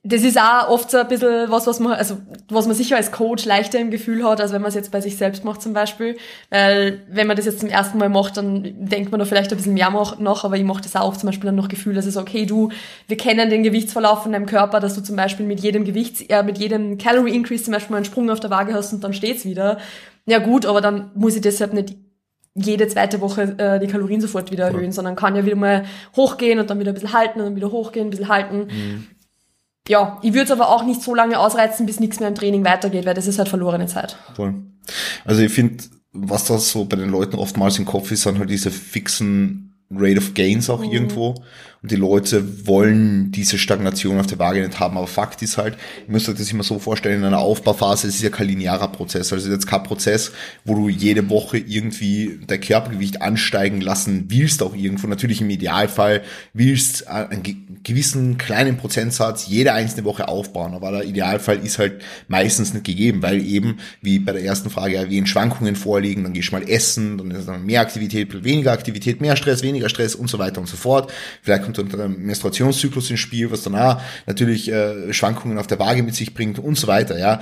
das 0.07 0.21
ist 0.21 0.39
auch 0.39 0.69
oft 0.69 0.91
so 0.91 0.97
ein 0.99 1.07
bisschen 1.07 1.49
was, 1.49 1.65
was 1.65 1.79
man, 1.79 1.93
also, 1.93 2.17
was 2.49 2.67
man 2.67 2.75
sicher 2.75 2.95
als 2.95 3.11
Coach 3.11 3.43
leichter 3.45 3.79
im 3.79 3.89
Gefühl 3.89 4.23
hat, 4.23 4.39
als 4.39 4.53
wenn 4.53 4.61
man 4.61 4.69
es 4.69 4.75
jetzt 4.75 4.91
bei 4.91 5.01
sich 5.01 5.17
selbst 5.17 5.43
macht 5.43 5.63
zum 5.63 5.73
Beispiel. 5.73 6.15
Weil, 6.51 7.01
wenn 7.09 7.25
man 7.25 7.35
das 7.35 7.47
jetzt 7.47 7.61
zum 7.61 7.69
ersten 7.69 7.97
Mal 7.97 8.09
macht, 8.09 8.37
dann 8.37 8.61
denkt 8.85 9.09
man 9.09 9.19
da 9.19 9.25
vielleicht 9.25 9.51
ein 9.51 9.57
bisschen 9.57 9.73
mehr 9.73 9.89
noch, 9.89 10.43
aber 10.43 10.57
ich 10.57 10.63
mache 10.63 10.83
das 10.83 10.95
auch 10.95 11.07
oft 11.07 11.19
zum 11.19 11.27
Beispiel 11.27 11.47
dann 11.47 11.55
noch 11.55 11.69
Gefühl, 11.69 11.95
dass 11.95 12.05
es 12.05 12.17
okay, 12.17 12.45
du, 12.45 12.69
wir 13.07 13.17
kennen 13.17 13.49
den 13.49 13.63
Gewichtsverlauf 13.63 14.21
von 14.21 14.31
deinem 14.31 14.45
Körper, 14.45 14.79
dass 14.79 14.93
du 14.93 15.01
zum 15.01 15.15
Beispiel 15.15 15.47
mit 15.47 15.61
jedem 15.61 15.85
Gewichts, 15.85 16.21
äh, 16.21 16.43
mit 16.43 16.59
jedem 16.59 16.99
Calorie 16.99 17.33
Increase 17.33 17.63
zum 17.63 17.73
Beispiel 17.73 17.91
mal 17.91 17.97
einen 17.97 18.05
Sprung 18.05 18.29
auf 18.29 18.39
der 18.39 18.51
Waage 18.51 18.75
hast 18.75 18.93
und 18.93 19.03
dann 19.03 19.13
steht's 19.13 19.43
wieder. 19.43 19.79
Ja 20.27 20.37
gut, 20.37 20.67
aber 20.67 20.81
dann 20.81 21.09
muss 21.15 21.35
ich 21.35 21.41
deshalb 21.41 21.73
nicht 21.73 21.95
jede 22.55 22.87
zweite 22.87 23.21
Woche 23.21 23.55
äh, 23.57 23.79
die 23.79 23.87
Kalorien 23.87 24.21
sofort 24.21 24.51
wieder 24.51 24.65
erhöhen, 24.65 24.85
ja. 24.85 24.91
sondern 24.91 25.15
kann 25.15 25.35
ja 25.35 25.45
wieder 25.45 25.57
mal 25.57 25.85
hochgehen 26.15 26.57
und 26.59 26.69
dann 26.69 26.79
wieder 26.79 26.91
ein 26.91 26.95
bisschen 26.95 27.13
halten 27.13 27.39
und 27.39 27.45
dann 27.45 27.55
wieder 27.55 27.71
hochgehen, 27.71 28.07
ein 28.07 28.09
bisschen 28.09 28.29
halten. 28.29 28.67
Mhm 28.67 29.07
ja, 29.87 30.19
ich 30.21 30.33
würde 30.33 30.45
es 30.45 30.51
aber 30.51 30.69
auch 30.69 30.83
nicht 30.83 31.01
so 31.01 31.13
lange 31.13 31.39
ausreizen, 31.39 31.85
bis 31.85 31.99
nichts 31.99 32.19
mehr 32.19 32.29
im 32.29 32.35
Training 32.35 32.65
weitergeht, 32.65 33.05
weil 33.05 33.13
das 33.13 33.27
ist 33.27 33.37
halt 33.37 33.49
verlorene 33.49 33.85
Zeit. 33.85 34.17
Voll. 34.35 34.55
Also 35.23 35.41
ich 35.41 35.51
finde, 35.51 35.83
was 36.11 36.45
da 36.45 36.57
so 36.57 36.85
bei 36.85 36.95
den 36.95 37.09
Leuten 37.09 37.35
oftmals 37.35 37.77
im 37.77 37.85
Kopf 37.85 38.11
ist, 38.11 38.23
sind 38.23 38.39
halt 38.39 38.49
diese 38.49 38.71
fixen 38.71 39.75
Rate 39.91 40.17
of 40.17 40.33
Gains 40.33 40.69
auch 40.69 40.83
mhm. 40.83 40.91
irgendwo. 40.91 41.35
Die 41.89 41.95
Leute 41.95 42.67
wollen 42.67 43.31
diese 43.31 43.57
Stagnation 43.57 44.19
auf 44.19 44.27
der 44.27 44.39
Waage 44.39 44.61
nicht 44.61 44.79
haben. 44.79 44.97
Aber 44.97 45.07
Fakt 45.07 45.41
ist 45.41 45.57
halt, 45.57 45.77
ihr 46.07 46.11
müsst 46.11 46.27
euch 46.29 46.37
das 46.37 46.51
immer 46.51 46.63
so 46.63 46.79
vorstellen, 46.79 47.19
in 47.19 47.25
einer 47.25 47.39
Aufbauphase, 47.39 48.07
es 48.07 48.15
ist 48.15 48.23
ja 48.23 48.29
kein 48.29 48.47
linearer 48.47 48.87
Prozess. 48.87 49.31
Also 49.31 49.51
jetzt 49.51 49.67
kein 49.67 49.83
Prozess, 49.83 50.31
wo 50.63 50.75
du 50.75 50.89
jede 50.89 51.29
Woche 51.29 51.57
irgendwie 51.57 52.39
dein 52.47 52.61
Körpergewicht 52.61 53.21
ansteigen 53.21 53.81
lassen 53.81 54.25
willst, 54.29 54.63
auch 54.63 54.75
irgendwo. 54.75 55.07
Natürlich 55.07 55.41
im 55.41 55.49
Idealfall 55.49 56.21
willst 56.53 57.07
einen 57.07 57.79
gewissen 57.83 58.37
kleinen 58.37 58.77
Prozentsatz 58.77 59.47
jede 59.47 59.73
einzelne 59.73 60.05
Woche 60.05 60.27
aufbauen. 60.27 60.73
Aber 60.73 60.91
der 60.91 61.05
Idealfall 61.05 61.59
ist 61.59 61.79
halt 61.79 62.01
meistens 62.27 62.73
nicht 62.73 62.85
gegeben, 62.85 63.21
weil 63.21 63.45
eben, 63.45 63.77
wie 64.01 64.19
bei 64.19 64.31
der 64.31 64.43
ersten 64.43 64.69
Frage 64.69 64.95
erwähnt, 64.95 65.29
Schwankungen 65.29 65.75
vorliegen, 65.75 66.23
dann 66.23 66.33
gehst 66.33 66.49
du 66.49 66.55
mal 66.55 66.69
essen, 66.69 67.17
dann 67.17 67.31
ist 67.31 67.47
dann 67.47 67.65
mehr 67.65 67.81
Aktivität, 67.81 68.43
weniger 68.43 68.71
Aktivität, 68.71 69.21
mehr 69.21 69.35
Stress, 69.35 69.63
weniger 69.63 69.89
Stress 69.89 70.15
und 70.15 70.29
so 70.29 70.39
weiter 70.39 70.59
und 70.59 70.67
so 70.67 70.77
fort. 70.77 71.11
Vielleicht 71.41 71.63
kommt 71.75 71.93
dann 71.93 71.99
der 71.99 72.09
Menstruationszyklus 72.09 73.09
ins 73.09 73.19
Spiel, 73.19 73.51
was 73.51 73.63
danach 73.63 74.01
natürlich 74.25 74.71
äh, 74.71 75.13
Schwankungen 75.13 75.57
auf 75.57 75.67
der 75.67 75.79
Waage 75.79 76.03
mit 76.03 76.15
sich 76.15 76.33
bringt 76.33 76.59
und 76.59 76.77
so 76.77 76.87
weiter, 76.87 77.17
ja. 77.17 77.41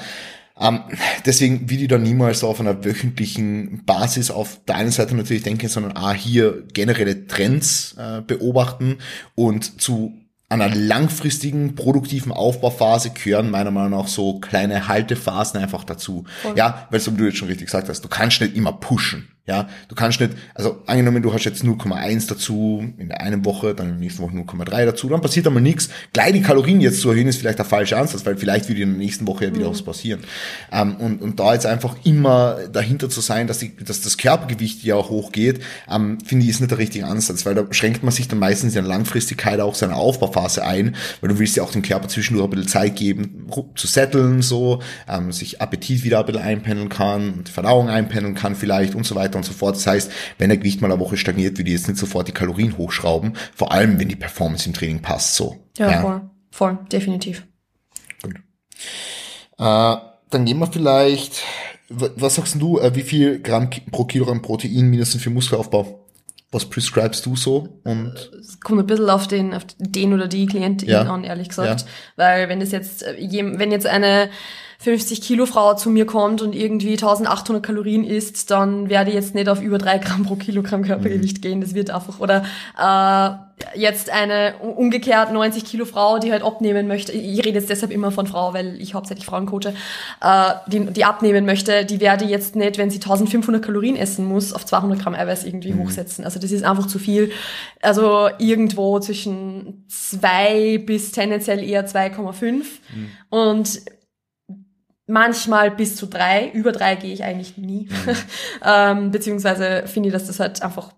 Ähm, 0.60 0.82
deswegen 1.26 1.70
will 1.70 1.82
ich 1.82 1.88
da 1.88 1.98
niemals 1.98 2.44
auf 2.44 2.60
einer 2.60 2.86
wöchentlichen 2.86 3.84
Basis 3.86 4.30
auf 4.30 4.60
der 4.68 4.76
einen 4.76 4.92
Seite 4.92 5.16
natürlich 5.16 5.44
denken, 5.44 5.68
sondern 5.68 5.94
ah, 5.96 6.14
hier 6.14 6.64
generelle 6.74 7.26
Trends 7.26 7.96
äh, 7.98 8.22
beobachten 8.22 9.00
und 9.36 9.82
zu 9.82 10.14
einer 10.50 10.70
langfristigen, 10.70 11.74
produktiven 11.74 12.32
Aufbauphase 12.32 13.10
gehören 13.10 13.50
meiner 13.50 13.72
Meinung 13.72 14.00
nach 14.00 14.08
so 14.08 14.40
kleine 14.40 14.88
Haltephasen 14.88 15.60
einfach 15.60 15.84
dazu. 15.84 16.26
Okay. 16.44 16.60
Ja, 16.60 16.88
weil 16.92 17.00
so 17.00 17.14
wie 17.14 17.18
du 17.18 17.26
jetzt 17.26 17.38
schon 17.38 17.48
richtig 17.48 17.66
gesagt 17.66 17.90
hast, 17.90 18.02
du 18.02 18.08
kannst 18.08 18.40
nicht 18.40 18.56
immer 18.56 18.74
pushen. 18.74 19.33
Ja, 19.46 19.68
du 19.90 19.96
kannst 19.96 20.22
nicht, 20.22 20.32
also 20.56 20.84
angenommen, 20.86 21.22
du 21.22 21.34
hast 21.34 21.44
jetzt 21.44 21.66
0,1 21.66 22.30
dazu 22.30 22.94
in 22.98 23.10
der 23.10 23.20
einen 23.20 23.44
Woche, 23.44 23.76
dann 23.76 23.88
in 23.88 23.94
der 23.96 24.00
nächsten 24.00 24.24
Woche 24.24 24.32
0,3 24.32 24.86
dazu, 24.86 25.10
dann 25.10 25.20
passiert 25.20 25.46
einmal 25.46 25.62
nichts. 25.62 25.90
Gleich 26.14 26.32
die 26.32 26.42
Kalorien 26.42 26.80
jetzt 26.80 27.02
zu 27.02 27.10
erhöhen, 27.10 27.28
ist 27.28 27.40
vielleicht 27.40 27.58
der 27.58 27.66
falsche 27.66 27.98
Ansatz, 27.98 28.26
weil 28.26 28.38
vielleicht 28.38 28.70
würde 28.70 28.84
in 28.84 28.92
der 28.92 29.00
nächsten 29.00 29.28
Woche 29.28 29.44
ja 29.44 29.54
wieder 29.54 29.68
mhm. 29.68 29.72
was 29.72 29.82
passieren. 29.82 30.22
Ähm, 30.72 30.96
und, 30.96 31.22
und 31.22 31.42
da 31.42 31.54
jetzt 31.54 31.66
einfach 31.66 31.98
immer 32.06 32.70
dahinter 32.72 33.10
zu 33.10 33.20
sein, 33.20 33.48
dass, 33.48 33.58
die, 33.58 33.76
dass 33.76 34.00
das 34.00 34.18
Körpergewicht 34.18 34.82
ja 34.86 34.96
auch 34.96 35.10
hochgeht, 35.10 35.60
ähm, 35.92 36.20
finde 36.24 36.46
ich, 36.46 36.52
ist 36.52 36.62
nicht 36.62 36.72
der 36.72 36.78
richtige 36.78 37.08
Ansatz, 37.08 37.46
weil 37.46 37.54
da 37.54 37.66
schränkt 37.72 38.02
man 38.02 38.14
sich 38.14 38.30
dann 38.30 38.40
meistens 38.40 38.78
in 38.78 38.84
der 38.84 38.90
Langfristigkeit 38.90 39.60
auch 39.60 39.76
seine 39.76 39.98
Aufbauphase 39.98 40.66
ein, 40.66 40.96
weil 41.20 41.28
du 41.28 41.40
willst 41.40 41.58
ja 41.58 41.64
auch 41.64 41.72
dem 41.72 41.82
Körper 41.82 42.08
zwischendurch 42.08 42.48
ein 42.48 42.52
bisschen 42.52 42.70
Zeit 42.70 42.96
geben, 42.96 43.46
zu 43.76 43.88
setteln, 43.88 44.42
so, 44.42 44.82
ähm, 45.10 45.34
sich 45.34 45.62
Appetit 45.62 46.06
wieder 46.06 46.22
ein 46.22 46.28
bisschen 46.28 46.42
einpendeln 46.42 46.88
kann, 46.88 47.34
und 47.34 47.50
Verdauung 47.50 47.90
einpendeln 47.90 48.36
kann 48.36 48.56
vielleicht 48.56 48.96
und 48.96 49.06
so 49.06 49.16
weiter 49.16 49.33
weiter 49.34 49.38
und 49.38 49.44
so 49.44 49.54
fort. 49.54 49.76
Das 49.76 49.88
heißt, 49.88 50.12
wenn 50.38 50.50
der 50.50 50.58
Gewicht 50.58 50.82
mal 50.82 50.92
eine 50.92 51.00
Woche 51.00 51.18
stagniert, 51.18 51.58
würde 51.58 51.70
ich 51.70 51.78
jetzt 51.78 51.88
nicht 51.88 52.00
sofort 52.00 52.28
die 52.28 52.32
Kalorien 52.32 52.78
hochschrauben, 52.78 53.34
vor 53.56 53.72
allem 53.72 54.00
wenn 54.00 54.10
die 54.10 54.16
Performance 54.16 54.68
im 54.68 54.74
Training 54.74 55.02
passt 55.02 55.36
so. 55.36 55.58
Ja, 55.78 55.92
ja. 55.92 56.02
voll, 56.02 56.22
voll, 56.52 56.78
definitiv. 56.92 57.46
Gut. 58.22 58.36
Äh, 59.58 59.96
dann 60.30 60.46
gehen 60.46 60.60
wir 60.60 60.68
vielleicht, 60.68 61.44
was 61.90 62.36
sagst 62.36 62.56
du, 62.60 62.80
äh, 62.80 62.96
wie 62.96 63.04
viel 63.04 63.40
Gramm 63.40 63.70
pro 63.92 64.06
Kilogramm 64.06 64.42
Protein 64.42 64.90
mindestens 64.90 65.22
für 65.22 65.30
Muskelaufbau? 65.30 66.00
Was 66.52 66.66
prescribest 66.70 67.26
du 67.26 67.36
so? 67.36 67.80
Und 67.84 68.14
es 68.40 68.60
kommt 68.60 68.80
ein 68.80 68.86
bisschen 68.86 69.10
auf 69.10 69.28
den, 69.28 69.56
auf 69.56 69.64
den 69.80 70.14
oder 70.14 70.28
die 70.28 70.46
Klientin 70.46 70.88
ja. 70.88 71.02
an, 71.02 71.24
ehrlich 71.24 71.50
gesagt. 71.50 71.82
Ja. 71.82 71.88
Weil 72.16 72.48
wenn 72.48 72.60
das 72.60 72.72
jetzt, 72.72 73.02
äh, 73.02 73.44
wenn 73.58 73.72
jetzt 73.72 73.88
eine 73.88 74.30
50 74.84 75.22
Kilo 75.22 75.46
Frau 75.46 75.76
zu 75.76 75.90
mir 75.90 76.06
kommt 76.06 76.42
und 76.42 76.54
irgendwie 76.54 76.92
1800 76.92 77.64
Kalorien 77.64 78.04
isst, 78.04 78.52
dann 78.52 78.90
werde 78.90 79.12
ich 79.12 79.16
jetzt 79.16 79.34
nicht 79.34 79.48
auf 79.48 79.62
über 79.62 79.78
drei 79.78 79.98
Gramm 79.98 80.24
pro 80.24 80.36
Kilogramm 80.36 80.84
Körpergewicht 80.84 81.38
mhm. 81.38 81.42
gehen. 81.42 81.62
Das 81.62 81.74
wird 81.74 81.90
einfach, 81.90 82.20
oder 82.20 82.44
äh, 82.78 83.80
jetzt 83.80 84.10
eine 84.10 84.56
umgekehrt 84.60 85.32
90 85.32 85.64
Kilo 85.64 85.86
Frau, 85.86 86.20
die 86.20 86.34
halt 86.34 86.44
abnehmen 86.44 86.90
möchte. 86.90 87.14
Ich 87.14 87.40
rede 87.46 87.60
jetzt 87.60 87.70
deshalb 87.70 87.94
immer 87.94 88.12
von 88.12 88.28
Frau, 88.28 88.54
weil 88.54 88.76
ich 88.82 88.94
hauptsächlich 88.94 89.26
Frauen 89.26 89.46
coache, 89.46 89.74
äh, 90.20 90.54
die, 90.68 90.82
die 90.82 91.06
abnehmen 91.06 91.46
möchte, 91.46 91.86
die 91.86 92.02
werde 92.02 92.26
jetzt 92.26 92.58
nicht, 92.58 92.78
wenn 92.78 92.90
sie 92.90 92.98
1500 92.98 93.64
Kalorien 93.64 93.96
essen 93.96 94.26
muss, 94.26 94.52
auf 94.52 94.66
200 94.66 95.00
Gramm 95.00 95.16
Eiweiß 95.16 95.46
irgendwie 95.46 95.72
mhm. 95.72 95.80
hochsetzen. 95.80 96.26
Also 96.26 96.40
das 96.40 96.52
ist 96.52 96.66
einfach 96.66 96.88
zu 96.88 97.00
viel. 97.00 97.32
Also 97.82 98.28
irgendwo 98.38 99.00
zwischen 99.00 99.86
zwei 99.88 100.78
bis 100.80 101.14
tendenziell 101.14 101.64
eher 101.64 101.88
2,5. 101.88 102.44
Mhm. 102.44 102.64
Und 103.30 103.80
manchmal 105.08 105.72
bis 105.72 105.96
zu 105.96 106.06
drei. 106.06 106.50
Über 106.54 106.72
drei 106.72 106.96
gehe 106.96 107.14
ich 107.14 107.24
eigentlich 107.24 107.58
nie. 107.58 107.90
Mhm. 107.90 108.16
ähm, 108.66 109.12
beziehungsweise 109.12 109.84
finde 109.88 110.10
ich, 110.10 110.14
dass 110.14 110.28
das 110.28 110.40
halt 110.40 110.62
einfach, 110.62 110.94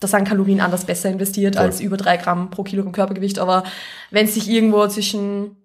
da 0.00 0.08
sind 0.08 0.26
Kalorien 0.26 0.60
anders 0.60 0.84
besser 0.84 1.10
investiert 1.10 1.56
Voll. 1.56 1.64
als 1.64 1.80
über 1.80 1.96
drei 1.96 2.16
Gramm 2.16 2.50
pro 2.50 2.62
Kilogramm 2.62 2.92
Körpergewicht. 2.92 3.38
Aber 3.38 3.64
wenn 4.10 4.26
es 4.26 4.34
sich 4.34 4.48
irgendwo 4.48 4.86
zwischen 4.88 5.56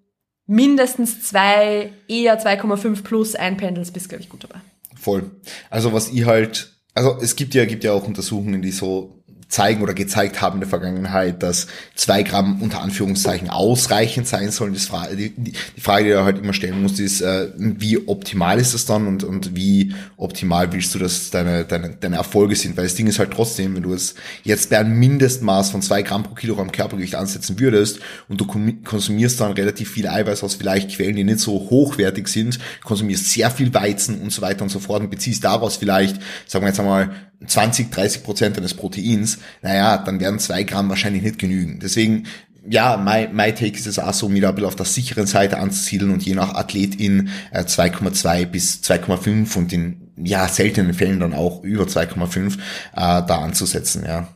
mindestens 0.46 1.24
zwei, 1.24 1.92
eher 2.08 2.42
2,5 2.42 3.04
plus 3.04 3.36
einpendelt, 3.36 3.92
bist 3.94 4.06
du, 4.06 4.10
glaube 4.10 4.24
ich, 4.24 4.30
gut 4.30 4.44
dabei. 4.44 4.62
Voll. 4.96 5.30
Also 5.70 5.94
was 5.94 6.10
ich 6.10 6.26
halt, 6.26 6.74
also 6.94 7.18
es 7.22 7.36
gibt 7.36 7.54
ja, 7.54 7.66
gibt 7.66 7.84
ja 7.84 7.92
auch 7.92 8.08
Untersuchungen, 8.08 8.62
die 8.62 8.72
so 8.72 9.17
zeigen 9.50 9.82
oder 9.82 9.94
gezeigt 9.94 10.42
haben 10.42 10.56
in 10.56 10.60
der 10.62 10.70
Vergangenheit, 10.70 11.42
dass 11.42 11.68
zwei 11.96 12.24
Gramm 12.24 12.62
unter 12.62 12.82
Anführungszeichen 12.82 13.50
ausreichend 13.50 14.28
sein 14.28 14.52
sollen. 14.52 14.76
Frage, 14.76 15.16
die, 15.16 15.30
die 15.30 15.82
Frage, 15.82 16.04
die 16.06 16.10
du 16.12 16.24
halt 16.24 16.40
immer 16.40 16.54
stellen 16.54 16.82
musst, 16.82 17.00
ist, 17.00 17.22
äh, 17.22 17.50
wie 17.58 18.08
optimal 18.08 18.60
ist 18.60 18.74
das 18.74 18.86
dann 18.86 19.08
und, 19.08 19.24
und 19.24 19.56
wie 19.56 19.94
optimal 20.18 20.74
willst 20.74 20.94
du, 20.96 21.00
dass 21.00 21.30
deine, 21.30 21.64
deine, 21.64 21.96
deine 21.96 22.18
Erfolge 22.18 22.56
sind? 22.56 22.76
Weil 22.76 22.86
das 22.86 22.96
Ding 22.96 23.08
ist 23.08 23.20
halt 23.20 23.32
trotzdem, 23.32 23.76
wenn 23.76 23.84
du 23.84 23.94
es 23.94 24.16
jetzt 24.44 24.70
bei 24.70 24.80
einem 24.80 25.00
Mindestmaß 25.00 25.72
von 25.72 25.82
zwei 25.82 26.02
Gramm 26.02 26.24
pro 26.24 26.36
Kilogramm 26.36 26.72
Körpergewicht 26.72 27.16
ansetzen 27.16 27.58
würdest 27.60 28.00
und 28.28 28.42
du 28.42 28.46
konsumierst 28.84 29.40
dann 29.40 29.54
relativ 29.54 29.92
viel 29.92 30.08
Eiweiß 30.08 30.44
aus 30.44 30.56
vielleicht 30.56 30.92
Quellen, 30.92 31.16
die 31.16 31.24
nicht 31.24 31.40
so 31.40 31.54
hochwertig 31.54 32.28
sind, 32.28 32.60
konsumierst 32.84 33.30
sehr 33.30 33.50
viel 33.50 33.74
Weizen 33.74 34.20
und 34.22 34.32
so 34.32 34.42
weiter 34.42 34.64
und 34.64 34.70
so 34.70 34.80
fort 34.80 35.02
und 35.04 35.10
beziehst 35.10 35.44
daraus 35.44 35.78
vielleicht, 35.78 36.20
sagen 36.48 36.66
wir 36.66 36.70
jetzt 36.70 36.80
einmal, 36.80 37.16
20, 37.46 37.92
30 37.92 38.24
Prozent 38.24 38.58
deines 38.58 38.74
Proteins, 38.74 39.40
naja, 39.62 39.98
dann 39.98 40.20
werden 40.20 40.40
zwei 40.40 40.64
Gramm 40.64 40.90
wahrscheinlich 40.90 41.24
nicht 41.24 41.40
genügen. 41.40 41.80
Deswegen, 41.82 42.26
ja, 42.70 42.98
my, 42.98 43.30
my 43.32 43.54
take 43.54 43.78
ist 43.78 43.88
es 43.88 44.00
auch 44.00 44.14
so, 44.14 44.32
wieder 44.32 44.50
ein 44.50 44.56
bisschen 44.56 44.68
auf 44.68 44.76
der 44.76 44.86
sicheren 44.86 45.28
Seite 45.28 45.60
anzusiedeln 45.60 46.12
und 46.12 46.24
je 46.24 46.36
nach 46.36 46.56
Athletin 46.56 47.30
äh, 47.52 47.62
2,2 47.62 48.46
bis 48.46 48.82
2,5 48.84 49.58
und 49.58 49.72
in 49.72 50.12
ja 50.18 50.48
seltenen 50.48 50.94
Fällen 50.94 51.20
dann 51.20 51.34
auch 51.34 51.64
über 51.64 51.84
2,5 51.84 52.54
äh, 52.54 52.58
da 52.96 53.40
anzusetzen, 53.40 54.04
ja. 54.06 54.28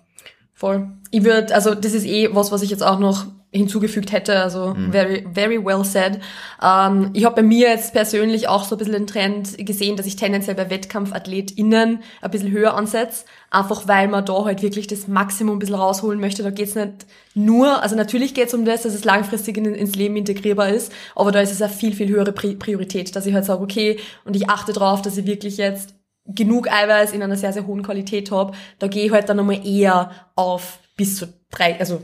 Voll. 0.54 0.88
Ich 1.10 1.24
würde, 1.24 1.54
also 1.56 1.74
das 1.74 1.94
ist 1.94 2.06
eh 2.06 2.30
was, 2.34 2.52
was 2.52 2.62
ich 2.62 2.70
jetzt 2.70 2.84
auch 2.84 3.00
noch 3.00 3.26
hinzugefügt 3.52 4.12
hätte. 4.12 4.40
Also 4.40 4.74
mhm. 4.74 4.92
very, 4.92 5.28
very 5.34 5.64
well 5.64 5.84
said. 5.84 6.20
Ähm, 6.62 7.10
ich 7.14 7.26
habe 7.26 7.36
bei 7.36 7.44
mir 7.44 7.70
jetzt 7.70 7.94
persönlich 7.94 8.48
auch 8.48 8.64
so 8.64 8.76
ein 8.76 8.78
bisschen 8.78 8.94
den 8.94 9.08
Trend 9.08 9.58
gesehen, 9.66 9.98
dass 9.98 10.06
ich 10.06 10.16
tendenziell 10.16 10.56
bei 10.56 10.70
WettkampfathletInnen 10.70 12.00
ein 12.22 12.32
bisschen 12.32 12.52
höher 12.52 12.76
ansetze. 12.76 13.26
Einfach 13.50 13.88
weil 13.88 14.08
man 14.08 14.26
da 14.26 14.46
halt 14.46 14.62
wirklich 14.62 14.88
das 14.88 15.08
Maximum 15.08 15.58
ein 15.58 15.60
bisschen 15.60 15.76
rausholen 15.76 16.22
möchte. 16.22 16.44
Da 16.44 16.50
geht's 16.50 16.76
nicht 16.76 17.06
nur, 17.34 17.84
also 17.84 17.96
natürlich 17.96 18.34
geht's 18.34 18.54
um 18.54 18.64
das, 18.64 18.84
dass 18.84 18.94
es 18.94 19.04
langfristig 19.04 19.58
in, 19.58 19.66
ins 19.66 19.96
Leben 19.96 20.16
integrierbar 20.16 20.70
ist, 20.70 20.92
aber 21.16 21.32
da 21.32 21.42
ist 21.42 21.52
es 21.52 21.62
eine 21.62 21.72
viel, 21.72 21.94
viel 21.94 22.10
höhere 22.10 22.32
Priorität, 22.34 23.16
dass 23.16 23.26
ich 23.26 23.34
halt 23.34 23.46
sage, 23.46 23.62
okay, 23.62 24.00
und 24.26 24.36
ich 24.36 24.50
achte 24.50 24.74
darauf, 24.74 25.02
dass 25.02 25.18
ich 25.18 25.26
wirklich 25.26 25.58
jetzt 25.58 25.96
genug 26.26 26.72
Eiweiß 26.72 27.14
in 27.14 27.24
einer 27.24 27.38
sehr, 27.38 27.54
sehr 27.54 27.68
hohen 27.68 27.84
Qualität 27.84 28.32
habe. 28.32 28.54
Da 28.80 28.88
gehe 28.88 29.06
ich 29.06 29.12
halt 29.12 29.30
dann 29.30 29.38
nochmal 29.38 29.66
eher 29.66 30.12
auf 30.36 30.80
bis 30.96 31.18
zu 31.18 31.28
drei, 31.50 31.80
also 31.80 32.02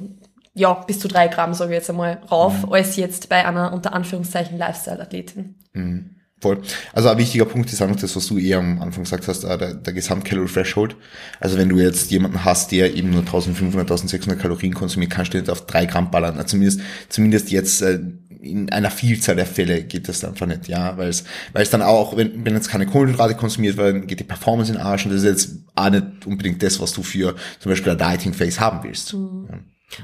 ja, 0.57 0.73
bis 0.73 0.99
zu 0.99 1.07
drei 1.07 1.27
Gramm, 1.27 1.53
sage 1.53 1.71
ich 1.71 1.77
jetzt 1.77 1.89
einmal, 1.89 2.19
rauf, 2.31 2.65
mhm. 2.65 2.73
als 2.73 2.95
jetzt 2.95 3.29
bei 3.29 3.45
einer 3.45 3.73
unter 3.73 3.93
Anführungszeichen 3.93 4.57
Lifestyle-Athletin. 4.57 5.55
Mhm. 5.73 6.15
Voll. 6.39 6.61
Also 6.93 7.09
ein 7.09 7.17
wichtiger 7.17 7.45
Punkt 7.45 7.73
ist 7.73 7.81
auch 7.81 7.87
noch 7.87 7.95
das, 7.95 8.15
was 8.15 8.27
du 8.27 8.37
eher 8.37 8.59
am 8.59 8.79
Anfang 8.79 9.03
gesagt 9.03 9.27
hast, 9.27 9.41
der, 9.41 9.73
der 9.73 9.93
Gesamt-Calorie-Threshold. 9.93 10.95
Also 11.39 11.57
wenn 11.57 11.69
du 11.69 11.79
jetzt 11.79 12.11
jemanden 12.11 12.45
hast, 12.45 12.71
der 12.71 12.93
eben 12.95 13.09
nur 13.09 13.21
1500, 13.21 13.89
1600 13.89 14.39
Kalorien 14.39 14.75
konsumiert, 14.75 15.11
kannst 15.11 15.33
du 15.33 15.39
nicht 15.39 15.49
auf 15.49 15.65
drei 15.65 15.85
Gramm 15.85 16.11
ballern. 16.11 16.35
Also 16.35 16.49
zumindest, 16.49 16.81
zumindest 17.09 17.49
jetzt 17.49 17.81
äh, 17.81 17.99
in 18.39 18.71
einer 18.71 18.91
Vielzahl 18.91 19.35
der 19.35 19.47
Fälle 19.47 19.83
geht 19.83 20.07
das 20.07 20.23
einfach 20.23 20.45
nicht, 20.45 20.67
ja, 20.67 20.95
weil 20.97 21.09
es, 21.09 21.23
weil 21.53 21.63
es 21.63 21.71
dann 21.71 21.81
auch, 21.81 22.15
wenn, 22.15 22.45
wenn 22.45 22.53
jetzt 22.53 22.69
keine 22.69 22.85
Kohlenhydrate 22.85 23.33
konsumiert 23.33 23.77
werden, 23.77 24.05
geht 24.05 24.19
die 24.19 24.23
Performance 24.23 24.71
in 24.71 24.77
den 24.77 24.85
Arsch 24.85 25.05
und 25.05 25.13
das 25.13 25.23
ist 25.23 25.27
jetzt 25.27 25.57
auch 25.73 25.89
nicht 25.89 26.25
unbedingt 26.25 26.61
das, 26.61 26.79
was 26.79 26.93
du 26.93 27.01
für 27.01 27.35
zum 27.59 27.71
Beispiel 27.71 27.93
ein 27.93 27.97
Dieting-Phase 27.97 28.59
haben 28.59 28.83
willst. 28.83 29.13
Mhm. 29.15 29.47
Ja. 29.49 29.57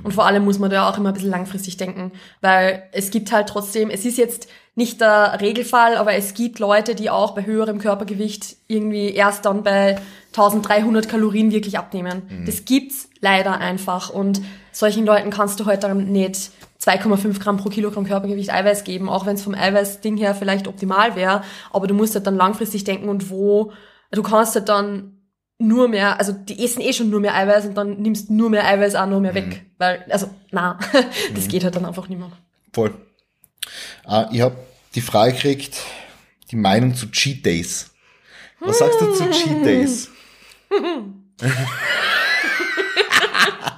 Und 0.03 0.13
vor 0.13 0.25
allem 0.25 0.45
muss 0.45 0.59
man 0.59 0.69
da 0.71 0.89
auch 0.89 0.97
immer 0.97 1.09
ein 1.09 1.13
bisschen 1.13 1.31
langfristig 1.31 1.77
denken, 1.77 2.11
weil 2.41 2.83
es 2.93 3.11
gibt 3.11 3.31
halt 3.31 3.49
trotzdem, 3.49 3.89
es 3.89 4.05
ist 4.05 4.17
jetzt 4.17 4.47
nicht 4.75 5.01
der 5.01 5.39
Regelfall, 5.39 5.97
aber 5.97 6.13
es 6.13 6.33
gibt 6.33 6.59
Leute, 6.59 6.95
die 6.95 7.09
auch 7.09 7.35
bei 7.35 7.45
höherem 7.45 7.79
Körpergewicht 7.79 8.55
irgendwie 8.67 9.13
erst 9.13 9.45
dann 9.45 9.61
bei 9.61 9.99
1300 10.29 11.07
Kalorien 11.07 11.51
wirklich 11.51 11.77
abnehmen. 11.77 12.23
Mhm. 12.27 12.45
Das 12.45 12.65
gibt's 12.65 13.09
leider 13.19 13.59
einfach 13.59 14.09
und 14.09 14.41
solchen 14.71 15.05
Leuten 15.05 15.29
kannst 15.29 15.59
du 15.59 15.65
halt 15.65 15.83
dann 15.83 16.11
nicht 16.11 16.51
2,5 16.81 17.39
Gramm 17.39 17.57
pro 17.57 17.69
Kilogramm 17.69 18.05
Körpergewicht 18.05 18.51
Eiweiß 18.51 18.83
geben, 18.83 19.09
auch 19.09 19.25
wenn 19.25 19.35
es 19.35 19.43
vom 19.43 19.53
Eiweißding 19.53 20.17
her 20.17 20.33
vielleicht 20.33 20.67
optimal 20.67 21.15
wäre, 21.15 21.43
aber 21.71 21.87
du 21.87 21.93
musst 21.93 22.15
halt 22.15 22.25
dann 22.25 22.35
langfristig 22.35 22.83
denken 22.83 23.09
und 23.09 23.29
wo, 23.29 23.73
du 24.11 24.23
kannst 24.23 24.55
halt 24.55 24.69
dann 24.69 25.12
nur 25.59 25.87
mehr, 25.87 26.19
also 26.19 26.33
die 26.33 26.63
essen 26.63 26.81
eh 26.81 26.93
schon 26.93 27.09
nur 27.09 27.19
mehr 27.19 27.35
Eiweiß 27.35 27.65
und 27.65 27.75
dann 27.75 28.01
nimmst 28.01 28.29
nur 28.29 28.49
mehr 28.49 28.65
Eiweiß 28.65 28.95
auch 28.95 29.07
nur 29.07 29.21
mehr 29.21 29.33
weg. 29.33 29.47
Mhm. 29.47 29.71
Weil, 29.77 30.05
also, 30.09 30.29
na, 30.51 30.79
das 31.33 31.45
mhm. 31.45 31.49
geht 31.49 31.63
halt 31.63 31.75
dann 31.75 31.85
einfach 31.85 32.07
nicht 32.09 32.19
mehr. 32.19 32.31
Voll. 32.73 32.93
Uh, 34.05 34.25
ich 34.31 34.41
habe 34.41 34.57
die 34.95 35.01
Frage 35.01 35.33
gekriegt, 35.33 35.77
die 36.51 36.55
Meinung 36.55 36.95
zu 36.95 37.09
Cheat 37.11 37.45
Days. 37.45 37.91
Was 38.59 38.79
sagst 38.79 38.99
du 38.99 39.13
zu 39.13 39.29
Cheat 39.29 39.65
Days? 39.65 40.09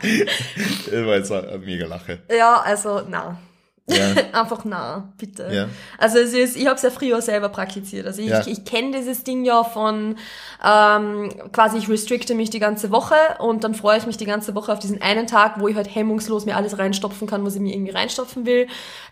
das 0.02 1.06
war 1.06 1.16
jetzt 1.16 1.32
eine 1.32 1.58
mega 1.60 1.86
Lache. 1.86 2.20
Ja, 2.30 2.62
also, 2.62 3.02
na. 3.08 3.40
Ja. 3.88 4.16
Einfach 4.34 4.66
nah, 4.66 5.14
bitte. 5.18 5.48
Ja. 5.52 5.70
Also 5.98 6.18
es 6.18 6.34
ist, 6.34 6.56
ich 6.56 6.66
habe 6.66 6.76
es 6.76 6.82
ja 6.82 6.90
früher 6.90 7.22
selber 7.22 7.50
praktiziert. 7.50 8.08
Also 8.08 8.22
ich, 8.22 8.30
ja. 8.30 8.42
ich, 8.42 8.48
ich 8.48 8.66
kenne 8.66 8.98
dieses 8.98 9.24
Ding 9.24 9.46
ja 9.46 9.64
von 9.64 10.18
ähm, 10.64 11.32
quasi 11.52 11.78
ich 11.78 11.88
restrikte 11.88 12.34
mich 12.34 12.50
die 12.50 12.60
ganze 12.60 12.90
Woche 12.92 13.16
und 13.40 13.64
dann 13.64 13.76
freue 13.76 14.00
ich 14.00 14.08
mich 14.08 14.18
die 14.18 14.26
ganze 14.26 14.56
Woche 14.56 14.74
auf 14.74 14.80
diesen 14.80 15.02
einen 15.02 15.28
Tag, 15.28 15.60
wo 15.60 15.68
ich 15.68 15.76
halt 15.76 15.94
hemmungslos 15.94 16.46
mir 16.46 16.56
alles 16.56 16.80
reinstopfen 16.80 17.28
kann, 17.28 17.46
was 17.46 17.56
ich 17.56 17.62
mir 17.62 17.74
irgendwie 17.74 17.92
reinstopfen 17.92 18.46
will. 18.48 18.68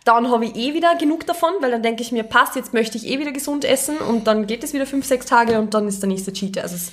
Dann 0.05 0.31
habe 0.31 0.45
ich 0.45 0.55
eh 0.55 0.73
wieder 0.73 0.95
genug 0.95 1.27
davon, 1.27 1.53
weil 1.61 1.69
dann 1.69 1.83
denke 1.83 2.01
ich 2.01 2.11
mir, 2.11 2.23
passt, 2.23 2.55
jetzt 2.55 2.73
möchte 2.73 2.97
ich 2.97 3.07
eh 3.07 3.19
wieder 3.19 3.31
gesund 3.31 3.65
essen 3.65 3.97
und 3.97 4.25
dann 4.25 4.47
geht 4.47 4.63
es 4.63 4.73
wieder 4.73 4.87
fünf, 4.87 5.05
sechs 5.05 5.27
Tage 5.27 5.59
und 5.59 5.75
dann 5.75 5.87
ist 5.87 6.01
der 6.01 6.09
nächste 6.09 6.33
Cheat. 6.33 6.57
Also 6.57 6.75
es 6.75 6.91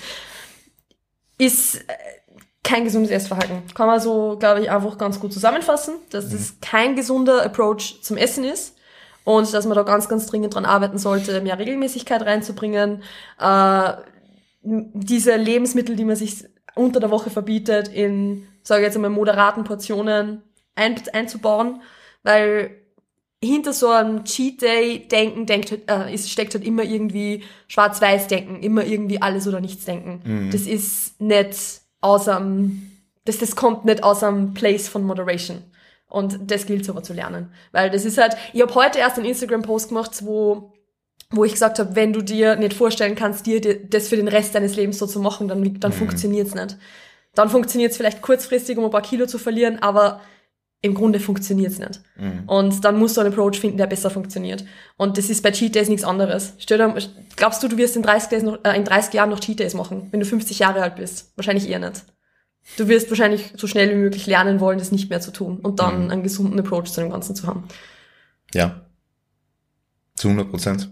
ist 1.39 1.85
kein 2.63 2.85
gesundes 2.85 3.11
Essverhalten. 3.11 3.63
Kann 3.75 3.87
man 3.87 4.01
so, 4.01 4.37
glaube 4.39 4.61
ich, 4.61 4.71
einfach 4.71 4.99
ganz 4.99 5.19
gut 5.19 5.33
zusammenfassen, 5.33 5.95
dass 6.11 6.27
mhm. 6.27 6.33
das 6.33 6.61
kein 6.61 6.97
gesunder 6.97 7.43
Approach 7.43 8.01
zum 8.03 8.17
Essen 8.17 8.45
ist 8.45 8.77
und 9.25 9.53
dass 9.53 9.67
man 9.67 9.77
da 9.77 9.83
ganz, 9.83 10.09
ganz 10.09 10.27
dringend 10.27 10.55
dran 10.55 10.65
arbeiten 10.65 10.99
sollte, 10.99 11.41
mehr 11.41 11.59
Regelmäßigkeit 11.59 12.23
reinzubringen. 12.23 13.03
Äh, 13.39 13.93
diese 14.63 15.37
Lebensmittel, 15.37 15.97
die 15.97 16.05
man 16.05 16.17
sich 16.17 16.45
unter 16.75 17.01
der 17.01 17.11
Woche 17.11 17.31
verbietet, 17.31 17.89
in, 17.89 18.47
sage 18.63 18.83
ich 18.83 18.87
jetzt 18.87 18.97
einmal, 18.97 19.11
moderaten 19.11 19.65
Portionen 19.65 20.43
ein, 20.75 21.01
einzubauen, 21.13 21.81
weil 22.23 22.77
hinter 23.43 23.73
so 23.73 23.89
einem 23.89 24.25
Cheat 24.25 24.61
Day 24.61 25.09
Denken 25.09 25.47
denkt, 25.47 25.73
äh, 25.89 26.13
ist, 26.13 26.31
steckt 26.31 26.55
halt 26.55 26.65
immer 26.65 26.83
irgendwie 26.83 27.43
Schwarz-Weiß 27.69 28.27
Denken, 28.27 28.63
immer 28.63 28.85
irgendwie 28.85 29.23
alles 29.23 29.49
oder 29.49 29.61
nichts 29.61 29.87
denken. 29.87 30.21
Mhm. 30.25 30.51
Das 30.51 30.63
ist 30.63 31.21
nicht 31.21 31.81
aus 32.01 32.29
einem, 32.29 32.91
das, 33.25 33.39
das 33.39 33.57
kommt 33.57 33.85
nicht 33.85 34.03
aus 34.03 34.23
einem 34.23 34.55
Place 34.55 34.89
von 34.89 35.05
Moderation. 35.05 35.63
Und 36.09 36.51
das 36.51 36.67
gilt 36.67 36.89
aber 36.91 37.03
zu 37.03 37.13
lernen. 37.13 37.53
Weil 37.73 37.91
das 37.91 38.05
ist 38.05 38.19
halt, 38.19 38.37
ich 38.53 38.63
habe 38.63 38.75
heute 38.75 38.99
erst 38.99 39.17
einen 39.17 39.27
Instagram-Post 39.27 39.89
gemacht, 39.89 40.25
wo 40.25 40.73
wo 41.33 41.45
ich 41.45 41.53
gesagt 41.53 41.79
habe, 41.79 41.95
wenn 41.95 42.13
du 42.13 42.23
dir 42.23 42.57
nicht 42.57 42.75
vorstellen 42.75 43.15
kannst, 43.15 43.47
dir 43.47 43.61
das 43.61 44.09
für 44.09 44.17
den 44.17 44.29
Rest 44.29 44.55
deines 44.55 44.75
Lebens 44.75 44.99
so 44.99 45.07
zu 45.07 45.21
machen, 45.21 45.47
dann, 45.47 45.79
dann 45.79 45.93
mhm. 45.93 45.97
funktioniert's 45.97 46.55
nicht. 46.55 46.77
Dann 47.35 47.49
funktioniert's 47.49 47.97
vielleicht 47.97 48.21
kurzfristig, 48.21 48.77
um 48.77 48.85
ein 48.85 48.91
paar 48.91 49.03
Kilo 49.03 49.27
zu 49.27 49.39
verlieren, 49.39 49.79
aber 49.81 50.21
im 50.83 50.95
Grunde 50.95 51.21
funktioniert's 51.21 51.79
nicht. 51.79 52.01
Mhm. 52.17 52.45
Und 52.47 52.85
dann 52.85 52.99
musst 52.99 53.17
du 53.17 53.21
einen 53.21 53.33
Approach 53.33 53.61
finden, 53.61 53.77
der 53.77 53.87
besser 53.87 54.11
funktioniert. 54.11 54.65
Und 54.97 55.19
das 55.19 55.29
ist 55.29 55.43
bei 55.43 55.51
Cheat 55.51 55.75
Days 55.75 55.89
nichts 55.89 56.05
anderes. 56.05 56.55
Stell 56.59 56.79
dir, 56.79 56.95
glaubst 57.37 57.63
du, 57.63 57.69
du 57.69 57.77
wirst 57.77 57.97
in 57.97 58.03
30, 58.03 58.31
Days 58.31 58.43
noch, 58.43 58.59
äh, 58.65 58.77
in 58.77 58.85
30 58.85 59.13
Jahren 59.13 59.31
noch 59.31 59.41
Cheat 59.41 59.61
Days 59.61 59.75
machen, 59.75 60.09
wenn 60.11 60.21
du 60.21 60.27
50 60.27 60.59
Jahre 60.59 60.83
alt 60.83 60.97
bist? 60.97 61.33
Wahrscheinlich 61.37 61.69
eher 61.69 61.81
nicht. 61.81 62.05
Du 62.77 62.89
wirst 62.89 63.11
wahrscheinlich 63.11 63.53
so 63.57 63.67
schnell 63.67 63.91
wie 63.91 63.97
möglich 63.97 64.27
lernen 64.27 64.61
wollen, 64.61 64.79
das 64.79 64.93
nicht 64.93 65.11
mehr 65.11 65.21
zu 65.21 65.33
tun 65.33 65.59
und 65.61 65.81
dann 65.81 66.05
mhm. 66.05 66.11
einen 66.11 66.23
gesunden 66.23 66.59
Approach 66.59 66.91
zu 66.93 67.01
dem 67.01 67.11
Ganzen 67.11 67.35
zu 67.35 67.47
haben. 67.47 67.65
Ja. 68.55 68.87
Zu 70.15 70.29
100 70.29 70.51
Prozent. 70.51 70.91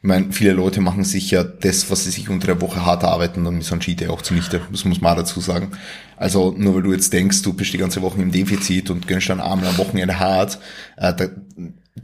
Ich 0.00 0.08
meine, 0.08 0.32
viele 0.32 0.52
Leute 0.52 0.80
machen 0.80 1.04
sich 1.04 1.30
ja 1.30 1.44
das, 1.44 1.90
was 1.90 2.04
sie 2.04 2.10
sich 2.10 2.28
unter 2.28 2.46
der 2.46 2.60
Woche 2.60 2.84
hart 2.84 3.04
arbeiten, 3.04 3.44
dann 3.44 3.60
ist 3.60 3.72
ein 3.72 3.80
Cheat 3.80 4.00
Day 4.00 4.08
auch 4.08 4.22
zunichte. 4.22 4.60
Das 4.70 4.84
muss 4.84 5.00
man 5.00 5.16
dazu 5.16 5.40
sagen. 5.40 5.72
Also 6.16 6.54
nur 6.56 6.74
weil 6.74 6.82
du 6.82 6.92
jetzt 6.92 7.12
denkst, 7.12 7.42
du 7.42 7.52
bist 7.52 7.72
die 7.72 7.78
ganze 7.78 8.02
Woche 8.02 8.20
im 8.20 8.32
Defizit 8.32 8.90
und 8.90 9.06
gönnst 9.06 9.28
dann 9.28 9.40
einmal 9.40 9.68
am 9.68 9.78
Wochenende 9.78 10.18
hart, 10.18 10.58
äh, 10.96 11.14
da, 11.14 11.28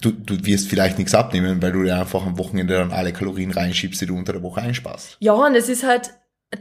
du, 0.01 0.13
du 0.13 0.45
wirst 0.45 0.69
vielleicht 0.69 0.99
nichts 0.99 1.15
abnehmen, 1.15 1.61
weil 1.63 1.73
du 1.73 1.83
dir 1.83 1.99
einfach 1.99 2.25
am 2.25 2.39
Wochenende 2.39 2.75
dann 2.75 2.93
alle 2.93 3.13
Kalorien 3.13 3.51
reinschiebst, 3.51 4.01
die 4.01 4.07
du 4.07 4.17
unter 4.17 4.33
der 4.33 4.43
Woche 4.43 4.61
einsparst. 4.61 5.17
Ja, 5.21 5.33
und 5.33 5.55
es 5.55 5.69
ist 5.69 5.85
halt 5.85 6.11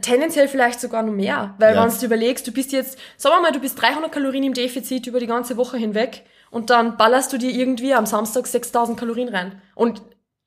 tendenziell 0.00 0.48
vielleicht 0.48 0.80
sogar 0.80 1.02
noch 1.02 1.12
mehr, 1.12 1.54
weil 1.58 1.74
ja. 1.74 1.84
wenn 1.84 1.98
du 1.98 2.06
überlegst, 2.06 2.46
du 2.46 2.52
bist 2.52 2.72
jetzt, 2.72 2.98
sagen 3.16 3.36
wir 3.36 3.42
mal, 3.42 3.52
du 3.52 3.60
bist 3.60 3.80
300 3.80 4.10
Kalorien 4.10 4.44
im 4.44 4.54
Defizit 4.54 5.06
über 5.06 5.20
die 5.20 5.26
ganze 5.26 5.56
Woche 5.56 5.76
hinweg 5.76 6.24
und 6.50 6.70
dann 6.70 6.96
ballerst 6.96 7.32
du 7.32 7.38
dir 7.38 7.50
irgendwie 7.50 7.94
am 7.94 8.06
Samstag 8.06 8.46
6000 8.46 8.98
Kalorien 8.98 9.28
rein. 9.28 9.60
Und 9.74 10.02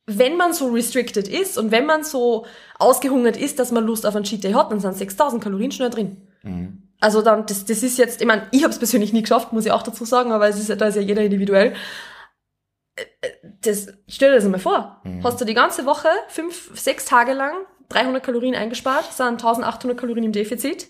wenn 0.08 0.38
man 0.38 0.54
so 0.54 0.70
restricted 0.70 1.28
ist 1.28 1.58
und 1.58 1.72
wenn 1.72 1.86
man 1.86 2.04
so 2.04 2.46
ausgehungert 2.80 3.36
ist, 3.36 3.60
dass 3.60 3.72
man 3.72 3.86
Lust 3.86 4.06
auf 4.06 4.16
einen 4.16 4.24
Cheat 4.24 4.44
Day 4.44 4.54
hat, 4.54 4.72
dann 4.72 4.80
sind 4.80 4.96
6000 4.96 5.44
Kalorien 5.44 5.72
schnell 5.72 5.90
drin. 5.90 6.28
Mhm. 6.44 6.84
Also 7.00 7.22
dann, 7.22 7.46
das, 7.46 7.66
das 7.66 7.84
ist 7.84 7.98
jetzt, 7.98 8.22
ich 8.22 8.28
meine, 8.28 8.48
ich 8.52 8.64
habe 8.64 8.72
es 8.72 8.80
persönlich 8.80 9.14
nie 9.14 9.22
geschafft, 9.22 9.52
muss 9.52 9.66
ich 9.66 9.72
auch 9.72 9.84
dazu 9.84 10.06
sagen, 10.06 10.32
aber 10.32 10.48
es 10.48 10.58
ist, 10.58 10.82
da 10.82 10.88
ist 10.88 10.96
ja 10.96 11.02
jeder 11.02 11.22
individuell. 11.22 11.76
Äh, 12.96 13.04
äh, 13.22 13.32
das, 13.62 13.88
stell 14.08 14.32
dir 14.32 14.38
das 14.38 14.46
einmal 14.46 14.62
vor. 14.62 15.02
Mhm. 15.04 15.24
Hast 15.24 15.42
du 15.42 15.46
die 15.46 15.54
ganze 15.54 15.86
Woche, 15.86 16.08
fünf, 16.30 16.72
sechs 16.74 17.06
Tage 17.06 17.34
lang 17.34 17.54
300 17.90 18.24
Kalorien 18.24 18.56
eingespart, 18.56 19.12
sind 19.14 19.44
1800 19.44 19.98
Kalorien 19.98 20.24
im 20.24 20.32
Defizit 20.32 20.88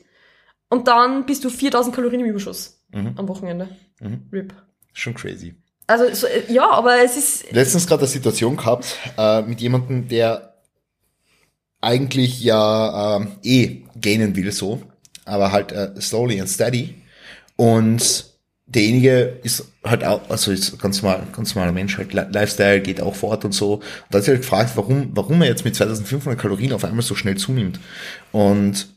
und 0.69 0.88
dann 0.88 1.25
bist 1.25 1.43
du 1.43 1.50
4000 1.50 1.95
Kalorien 1.95 2.21
im 2.21 2.27
Überschuss 2.27 2.86
mhm. 2.91 3.15
am 3.17 3.27
Wochenende. 3.27 3.69
Mhm. 4.00 4.29
RIP. 4.31 4.53
Schon 4.93 5.15
crazy. 5.15 5.55
Also 5.88 6.13
so, 6.13 6.27
äh, 6.27 6.51
ja, 6.51 6.70
aber 6.70 7.03
es 7.03 7.17
ist. 7.17 7.51
Letztens 7.51 7.88
gerade 7.88 8.01
eine 8.01 8.10
Situation 8.10 8.58
gehabt 8.58 8.98
äh, 9.17 9.41
mit 9.41 9.62
jemandem, 9.62 10.08
der 10.08 10.53
eigentlich 11.79 12.41
ja 12.41 13.20
äh, 13.20 13.27
eh 13.44 13.84
gainen 14.00 14.36
will 14.36 14.51
so, 14.51 14.82
aber 15.25 15.51
halt 15.51 15.72
äh, 15.72 16.00
slowly 16.00 16.39
and 16.41 16.50
steady. 16.50 16.96
Und 17.56 18.25
derjenige 18.65 19.39
ist 19.44 19.65
halt 19.84 20.03
auch, 20.03 20.29
also 20.29 20.51
ist 20.51 20.77
ganz 20.79 21.01
normal, 21.01 21.25
ganz 21.32 21.56
normaler 21.56 21.72
Mensch, 21.72 21.98
halt 21.98 22.13
Lifestyle 22.13 22.82
geht 22.82 23.01
auch 23.01 23.15
fort 23.15 23.46
und 23.46 23.53
so. 23.53 23.75
Und 23.75 23.84
da 24.10 24.17
hat 24.17 24.25
sich 24.25 24.34
halt 24.34 24.41
gefragt, 24.41 24.72
warum, 24.75 25.12
warum 25.13 25.41
er 25.41 25.48
jetzt 25.48 25.63
mit 25.63 25.75
2500 25.75 26.39
Kalorien 26.39 26.74
auf 26.74 26.84
einmal 26.84 27.01
so 27.03 27.15
schnell 27.15 27.38
zunimmt. 27.38 27.79
Und 28.34 28.96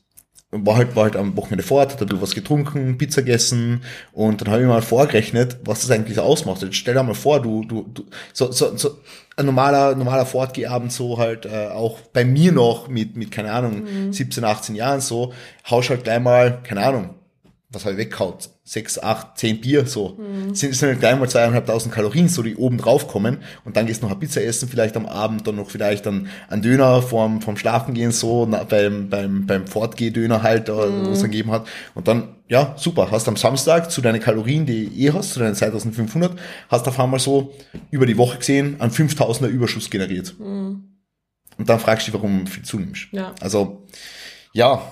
war 0.53 0.77
halt, 0.77 0.97
war 0.97 1.05
halt 1.05 1.17
am 1.17 1.37
Wochenende 1.37 1.63
fort, 1.63 1.93
hat 1.93 2.01
ein 2.01 2.07
bisschen 2.07 2.23
was 2.23 2.35
getrunken, 2.35 2.99
Pizza 2.99 3.23
gegessen 3.23 3.83
und 4.13 4.41
dann 4.41 4.51
habe 4.51 4.63
ich 4.63 4.69
mal 4.69 4.83
vorgerechnet, 4.83 5.59
was 5.65 5.83
das 5.83 5.91
eigentlich 5.93 6.19
ausmacht. 6.19 6.63
Jetzt 6.63 6.75
stell 6.75 6.95
dir 6.95 7.03
mal 7.03 7.15
vor, 7.15 7.41
du, 7.41 7.65
du, 7.65 7.87
du 7.95 8.05
so, 8.33 8.51
so, 8.51 8.77
so 8.77 8.99
ein 9.37 9.47
normaler, 9.47 9.95
normaler 9.95 10.27
Fortgehabend 10.27 10.93
so 10.93 11.19
halt 11.19 11.47
äh, 11.47 11.69
auch 11.69 12.01
bei 12.13 12.25
mir 12.25 12.51
noch 12.51 12.89
mit, 12.89 13.17
mit 13.17 13.31
keine 13.31 13.53
Ahnung, 13.53 13.85
mhm. 13.85 14.13
17, 14.13 14.45
18 14.45 14.75
Jahren 14.75 15.01
so, 15.01 15.33
haust 15.71 15.91
halt 15.91 16.03
gleich 16.03 16.21
mal, 16.21 16.61
keine 16.65 16.85
Ahnung, 16.85 17.11
was 17.73 17.85
habe 17.85 17.93
ich 17.93 17.99
weggehaut? 17.99 18.51
Sechs, 18.65 18.99
acht, 18.99 19.39
zehn 19.39 19.61
Bier, 19.61 19.87
so. 19.87 20.19
Mhm. 20.19 20.55
Sind, 20.57 20.75
sind 20.75 20.99
gleich 20.99 21.17
mal 21.17 21.29
zweieinhalbtausend 21.29 21.95
Kalorien, 21.95 22.29
so 22.29 22.43
die 22.43 22.57
oben 22.57 22.79
drauf 22.79 23.07
kommen. 23.07 23.39
Und 23.65 23.77
dann 23.77 23.87
gehst 23.87 24.03
du 24.03 24.07
noch 24.07 24.11
eine 24.11 24.19
Pizza 24.19 24.43
essen, 24.43 24.69
vielleicht 24.69 24.97
am 24.97 25.07
Abend, 25.07 25.47
dann 25.47 25.55
noch 25.55 25.71
vielleicht 25.71 26.05
dann 26.07 26.29
ein 26.49 26.63
Döner 26.63 27.01
vorm, 27.01 27.41
vorm 27.41 27.57
Schlafen 27.57 27.95
gehen, 27.95 28.11
so, 28.11 28.45
na, 28.45 28.65
beim, 28.65 29.09
beim, 29.09 29.47
beim 29.47 29.69
Fortgeh-Döner 29.69 30.43
halt, 30.43 30.67
mhm. 30.69 31.07
was 31.07 31.19
es 31.19 31.23
gegeben 31.23 31.53
hat. 31.53 31.69
Und 31.95 32.09
dann, 32.09 32.37
ja, 32.49 32.75
super, 32.77 33.13
hast 33.13 33.29
am 33.29 33.37
Samstag 33.37 33.93
zu 33.93 34.01
deinen 34.01 34.21
Kalorien, 34.21 34.67
die 34.67 34.87
du 34.87 34.97
eh 34.97 35.13
hast, 35.13 35.35
zu 35.35 35.39
deinen 35.39 35.55
2500, 35.55 36.37
hast 36.69 36.89
auf 36.89 36.99
einmal 36.99 37.21
so 37.21 37.55
über 37.93 38.07
die 38.07 38.19
Woche 38.19 38.39
gesehen, 38.39 38.81
einen 38.81 38.91
5000er 38.91 39.47
Überschuss 39.47 39.91
generiert. 39.91 40.35
Mhm. 40.41 40.87
Und 41.57 41.69
dann 41.69 41.79
fragst 41.79 42.09
du 42.09 42.11
dich, 42.11 42.21
warum 42.21 42.49
viel 42.49 42.65
zunimmst. 42.65 43.09
Ja. 43.13 43.33
Also, 43.41 43.87
ja, 44.53 44.83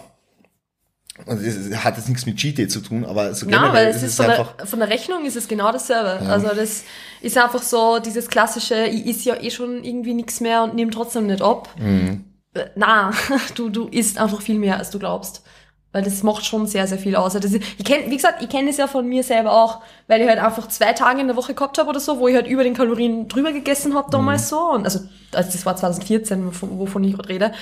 und 1.26 1.42
es 1.42 1.84
hat 1.84 1.96
jetzt 1.96 2.08
nichts 2.08 2.26
mit 2.26 2.36
Cheat 2.36 2.58
Day 2.58 2.68
zu 2.68 2.80
tun, 2.80 3.04
aber 3.04 3.34
so 3.34 3.46
generell 3.46 3.72
weil 3.72 3.86
es 3.88 3.96
ist, 3.96 4.02
ist 4.04 4.16
von, 4.16 4.26
einfach 4.26 4.52
der, 4.56 4.66
von 4.66 4.78
der 4.78 4.88
Rechnung 4.88 5.24
ist 5.24 5.36
es 5.36 5.48
genau 5.48 5.72
dasselbe. 5.72 6.24
Ja. 6.24 6.30
Also 6.30 6.48
das 6.48 6.84
ist 7.20 7.36
einfach 7.36 7.62
so 7.62 7.98
dieses 7.98 8.28
klassische, 8.28 8.86
ich 8.86 9.06
is 9.06 9.24
ja 9.24 9.40
eh 9.40 9.50
schon 9.50 9.84
irgendwie 9.84 10.14
nichts 10.14 10.40
mehr 10.40 10.62
und 10.62 10.74
nehme 10.74 10.90
trotzdem 10.90 11.26
nicht 11.26 11.42
ab. 11.42 11.68
Mhm. 11.78 12.24
Äh, 12.54 12.66
na, 12.76 13.12
du, 13.54 13.68
du 13.68 13.88
isst 13.88 14.18
einfach 14.18 14.40
viel 14.40 14.58
mehr, 14.58 14.78
als 14.78 14.90
du 14.90 14.98
glaubst. 14.98 15.42
Weil 15.98 16.04
das 16.04 16.22
macht 16.22 16.44
schon 16.44 16.68
sehr, 16.68 16.86
sehr 16.86 16.96
viel 16.96 17.16
aus. 17.16 17.34
Also 17.34 17.56
ich 17.56 17.84
kenn, 17.84 18.08
wie 18.08 18.14
gesagt, 18.14 18.40
ich 18.40 18.48
kenne 18.48 18.70
es 18.70 18.76
ja 18.76 18.86
von 18.86 19.04
mir 19.04 19.24
selber 19.24 19.50
auch, 19.50 19.80
weil 20.06 20.20
ich 20.20 20.28
halt 20.28 20.38
einfach 20.38 20.68
zwei 20.68 20.92
Tage 20.92 21.20
in 21.20 21.26
der 21.26 21.34
Woche 21.34 21.54
gehabt 21.54 21.76
habe 21.76 21.90
oder 21.90 21.98
so, 21.98 22.20
wo 22.20 22.28
ich 22.28 22.36
halt 22.36 22.46
über 22.46 22.62
den 22.62 22.74
Kalorien 22.74 23.26
drüber 23.26 23.50
gegessen 23.50 23.96
habe 23.96 24.08
damals 24.12 24.42
mhm. 24.42 24.46
so. 24.46 24.60
Und 24.70 24.84
also, 24.84 25.00
also 25.32 25.50
das 25.50 25.66
war 25.66 25.74
2014, 25.74 26.52
wovon 26.60 27.02
ich 27.02 27.16
gerade 27.16 27.28
rede. 27.28 27.52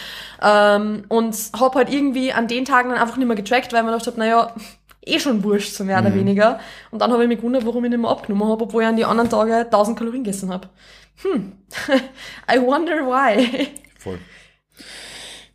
Ähm, 0.43 1.05
und 1.09 1.35
habe 1.59 1.79
halt 1.79 1.91
irgendwie 1.91 2.31
an 2.31 2.47
den 2.47 2.67
Tagen 2.67 2.91
dann 2.91 2.99
einfach 2.99 3.17
nicht 3.17 3.27
mehr 3.27 3.37
getrackt, 3.37 3.73
weil 3.73 3.83
man 3.83 3.93
gedacht 3.93 4.07
habe, 4.07 4.19
naja, 4.19 4.55
eh 5.07 5.19
schon 5.19 5.43
wurscht, 5.43 5.73
so 5.73 5.83
mehr 5.83 5.99
mhm. 6.03 6.09
oder 6.09 6.15
weniger. 6.15 6.61
Und 6.91 7.01
dann 7.01 7.11
habe 7.11 7.23
ich 7.23 7.29
mich 7.29 7.39
gewundert, 7.39 7.65
warum 7.65 7.87
ich 7.87 7.91
nicht 7.91 7.99
mehr 7.99 8.11
abgenommen 8.11 8.53
habe, 8.53 8.65
obwohl 8.65 8.83
ich 8.83 8.89
an 8.91 8.97
die 8.97 9.07
anderen 9.07 9.31
Tage 9.31 9.55
1000 9.61 9.99
Kalorien 9.99 10.25
gegessen 10.25 10.53
habe. 10.53 10.69
Hm, 11.23 11.53
I 12.53 12.61
wonder 12.61 13.07
why. 13.07 13.69
Voll. 13.99 14.19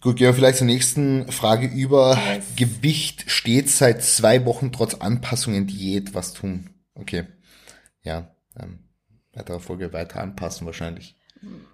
Gut, 0.02 0.16
gehen 0.16 0.28
wir 0.28 0.34
vielleicht 0.34 0.58
zur 0.58 0.68
nächsten 0.68 1.32
Frage 1.32 1.68
über. 1.68 2.18
Yes. 2.18 2.46
Gewicht 2.56 3.30
steht 3.30 3.70
seit 3.70 4.04
zwei 4.04 4.46
Wochen 4.46 4.72
trotz 4.72 4.96
Anpassungen 4.96 5.68
Diät. 5.68 6.16
Was 6.16 6.34
tun? 6.34 6.72
Okay. 6.96 7.26
Ja, 8.02 8.32
ähm, 8.60 8.80
weitere 9.34 9.60
Folge 9.60 9.94
weiter 9.94 10.22
anpassen 10.22 10.66
wahrscheinlich. 10.66 11.16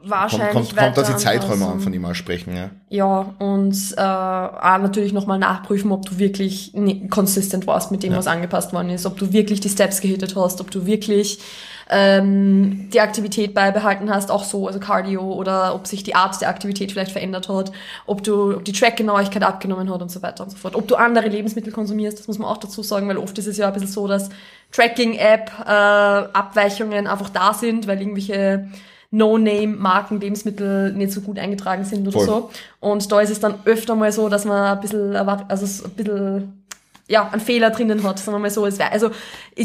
Wahrscheinlich. 0.03 0.53
Kommt, 0.53 0.67
kommt, 0.67 0.79
kommt 0.79 0.97
dass 0.97 1.07
die 1.09 1.17
Zeiträume 1.21 1.65
an, 1.65 1.81
von 1.81 1.93
ihm 1.93 2.01
mal 2.01 2.15
sprechen, 2.15 2.55
ja. 2.55 2.69
Ja, 2.89 3.35
und 3.39 3.75
äh, 3.97 4.01
auch 4.01 4.77
natürlich 4.77 5.11
nochmal 5.11 5.39
nachprüfen, 5.39 5.91
ob 5.91 6.05
du 6.05 6.19
wirklich 6.19 6.73
consistent 7.09 7.67
warst 7.67 7.91
mit 7.91 8.03
dem, 8.03 8.13
ja. 8.13 8.17
was 8.17 8.27
angepasst 8.27 8.71
worden 8.71 8.89
ist, 8.89 9.05
ob 9.05 9.17
du 9.17 9.33
wirklich 9.33 9.59
die 9.59 9.69
Steps 9.69 9.99
gehittet 9.99 10.35
hast, 10.37 10.61
ob 10.61 10.71
du 10.71 10.85
wirklich 10.85 11.39
ähm, 11.89 12.89
die 12.91 12.99
Aktivität 12.99 13.53
beibehalten 13.53 14.13
hast, 14.13 14.29
auch 14.29 14.43
so, 14.43 14.67
also 14.67 14.79
Cardio 14.79 15.21
oder 15.33 15.73
ob 15.73 15.87
sich 15.87 16.03
die 16.03 16.15
Art 16.15 16.39
der 16.41 16.49
Aktivität 16.49 16.91
vielleicht 16.91 17.11
verändert 17.11 17.47
hat, 17.49 17.71
ob 18.05 18.23
du, 18.23 18.55
ob 18.55 18.65
die 18.65 18.73
Trackgenauigkeit 18.73 19.43
abgenommen 19.43 19.89
hat 19.91 20.01
und 20.01 20.11
so 20.11 20.21
weiter 20.21 20.43
und 20.43 20.49
so 20.49 20.57
fort. 20.57 20.75
Ob 20.75 20.87
du 20.87 20.95
andere 20.95 21.29
Lebensmittel 21.29 21.71
konsumierst, 21.71 22.19
das 22.19 22.27
muss 22.27 22.39
man 22.39 22.49
auch 22.49 22.57
dazu 22.57 22.83
sagen, 22.83 23.07
weil 23.07 23.17
oft 23.17 23.37
ist 23.37 23.47
es 23.47 23.57
ja 23.57 23.67
ein 23.67 23.73
bisschen 23.73 23.89
so, 23.89 24.07
dass 24.07 24.29
Tracking-App 24.71 25.51
äh, 25.65 25.71
Abweichungen 25.71 27.07
einfach 27.07 27.29
da 27.29 27.53
sind, 27.53 27.87
weil 27.87 27.99
irgendwelche 28.01 28.67
No-Name-Marken, 29.11 30.19
Lebensmittel 30.19 30.91
nicht 30.93 31.13
so 31.13 31.21
gut 31.21 31.39
eingetragen 31.39 31.85
sind 31.85 32.05
oder 32.07 32.19
Voll. 32.19 32.25
so. 32.25 32.49
Und 32.81 33.09
da 33.09 33.21
ist 33.21 33.29
es 33.29 33.39
dann 33.39 33.55
öfter 33.63 33.95
mal 33.95 34.11
so, 34.11 34.27
dass 34.27 34.43
man 34.43 34.75
ein 34.75 34.81
bisschen, 34.81 35.15
also 35.15 35.85
ein 35.85 35.91
bisschen 35.91 36.66
ja, 37.09 37.29
einen 37.29 37.41
Fehler 37.41 37.69
drinnen 37.69 38.03
hat, 38.03 38.19
sagen 38.19 38.33
wir 38.33 38.39
mal 38.39 38.51
so. 38.51 38.65
Es 38.65 38.79
wär, 38.79 38.91
also 38.91 39.11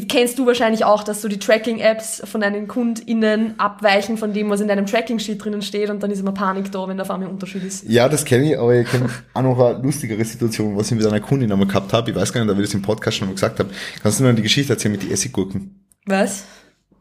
kennst 0.09 0.39
du 0.39 0.47
wahrscheinlich 0.47 0.85
auch, 0.85 1.03
dass 1.03 1.23
so 1.23 1.29
die 1.29 1.39
Tracking-Apps 1.39 2.23
von 2.25 2.41
deinen 2.41 2.69
KundInnen 2.69 3.59
abweichen 3.59 4.17
von 4.17 4.33
dem, 4.33 4.49
was 4.49 4.61
in 4.61 4.69
deinem 4.69 4.87
Tracking-Sheet 4.87 5.45
drinnen 5.45 5.63
steht 5.63 5.91
und 5.91 6.03
dann 6.03 6.11
ist 6.11 6.21
immer 6.21 6.33
Panik 6.33 6.71
da, 6.71 6.87
wenn 6.87 6.97
da 6.97 7.03
auf 7.03 7.11
einmal 7.11 7.29
ein 7.29 7.33
Unterschied 7.33 7.65
ist. 7.65 7.89
Ja, 7.89 8.09
das 8.09 8.25
kenne 8.25 8.53
ich, 8.53 8.59
aber 8.59 8.75
ich 8.77 8.89
kenne 8.89 9.09
auch 9.35 9.43
noch 9.43 9.59
eine 9.59 9.83
lustigere 9.83 10.25
Situation, 10.25 10.77
was 10.77 10.91
ich 10.91 10.97
mit 10.97 11.07
einer 11.07 11.21
Kundin 11.21 11.51
einmal 11.51 11.67
gehabt 11.67 11.93
habe. 11.93 12.11
Ich 12.11 12.17
weiß 12.17 12.33
gar 12.33 12.45
nicht, 12.45 12.53
ob 12.53 12.59
ich 12.59 12.67
das 12.67 12.75
im 12.75 12.83
Podcast 12.83 13.17
schon 13.17 13.29
mal 13.29 13.35
gesagt 13.35 13.59
habe. 13.59 13.71
Kannst 14.03 14.21
du 14.21 14.25
mir 14.25 14.35
die 14.35 14.43
Geschichte 14.43 14.73
erzählen 14.73 14.93
mit 14.93 15.03
den 15.03 15.11
Essiggurken? 15.11 15.85
Was? 16.07 16.45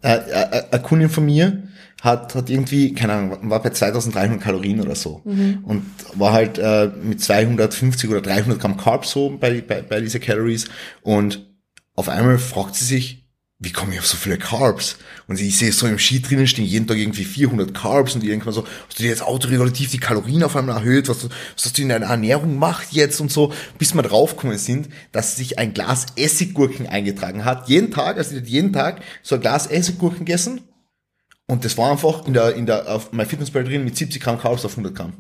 Äh, 0.02 0.16
äh, 0.16 0.64
eine 0.72 0.82
Kundin 0.82 1.10
von 1.10 1.26
mir 1.26 1.62
hat, 2.02 2.34
hat 2.34 2.50
irgendwie, 2.50 2.94
keine 2.94 3.14
Ahnung, 3.14 3.50
war 3.50 3.62
bei 3.62 3.70
2300 3.70 4.42
Kalorien 4.42 4.82
oder 4.82 4.96
so. 4.96 5.22
Und 5.64 5.86
war 6.16 6.34
halt 6.34 6.58
äh, 6.58 6.90
mit 7.02 7.22
250 7.22 8.10
oder 8.10 8.22
300 8.22 8.60
Gramm 8.60 8.76
Carbs 8.76 9.12
so 9.12 9.38
bei, 9.40 9.62
bei, 9.62 9.82
bei 9.84 10.02
diese 10.02 10.20
Calories. 10.20 10.66
Und 11.04 11.48
auf 11.96 12.10
einmal 12.10 12.40
fragt 12.40 12.76
sie 12.76 12.86
sich, 12.86 13.22
wie 13.60 13.72
komme 13.72 13.94
ich 13.94 14.00
auf 14.00 14.08
so 14.08 14.18
viele 14.18 14.40
Carbs? 14.40 14.98
Und 15.28 15.40
ich 15.40 15.56
sehe 15.56 15.72
so 15.72 15.86
im 15.86 16.00
Sheet 16.00 16.28
drinnen 16.28 16.48
stehen 16.48 16.66
jeden 16.66 16.88
Tag 16.88 16.98
irgendwie 16.98 17.24
400 17.24 17.72
Carbs 17.76 18.16
und 18.16 18.24
irgendwann 18.24 18.54
so, 18.54 18.66
hast 18.88 18.98
du 18.98 19.04
dir 19.04 19.10
jetzt 19.10 19.22
autoregulativ 19.22 19.92
die 19.92 20.00
Kalorien 20.00 20.42
auf 20.42 20.56
einmal 20.56 20.78
erhöht? 20.78 21.08
Was, 21.08 21.26
was 21.26 21.66
hast 21.66 21.78
du 21.78 21.84
in 21.84 21.90
deiner 21.90 22.08
Ernährung 22.08 22.58
macht 22.58 22.94
jetzt 22.94 23.22
und 23.22 23.32
so? 23.32 23.54
Bis 23.78 23.94
wir 23.94 24.02
draufgekommen 24.02 24.58
sind, 24.58 24.90
dass 25.12 25.36
sie 25.36 25.44
sich 25.44 25.60
ein 25.60 25.76
Glas 25.76 26.08
Essiggurken 26.16 26.88
eingetragen 26.88 27.46
hat. 27.46 27.70
Jeden 27.70 27.92
Tag, 27.92 28.18
also 28.18 28.32
die 28.32 28.38
hat 28.38 28.48
jeden 28.48 28.74
Tag 28.74 29.02
so 29.22 29.36
ein 29.36 29.42
Glas 29.42 29.68
Essiggurken 29.68 30.26
gegessen. 30.26 30.62
Und 31.52 31.66
das 31.66 31.78
war 31.78 31.92
einfach 31.92 32.26
in 32.26 32.34
der, 32.34 32.56
in 32.56 32.66
der, 32.66 32.88
auf 32.90 33.12
MyFitnessPal 33.12 33.66
drin 33.66 33.84
mit 33.84 33.98
70 33.98 34.24
Gramm 34.24 34.40
Carbs 34.40 34.64
auf 34.64 34.72
100 34.72 34.96
Gramm. 34.96 35.12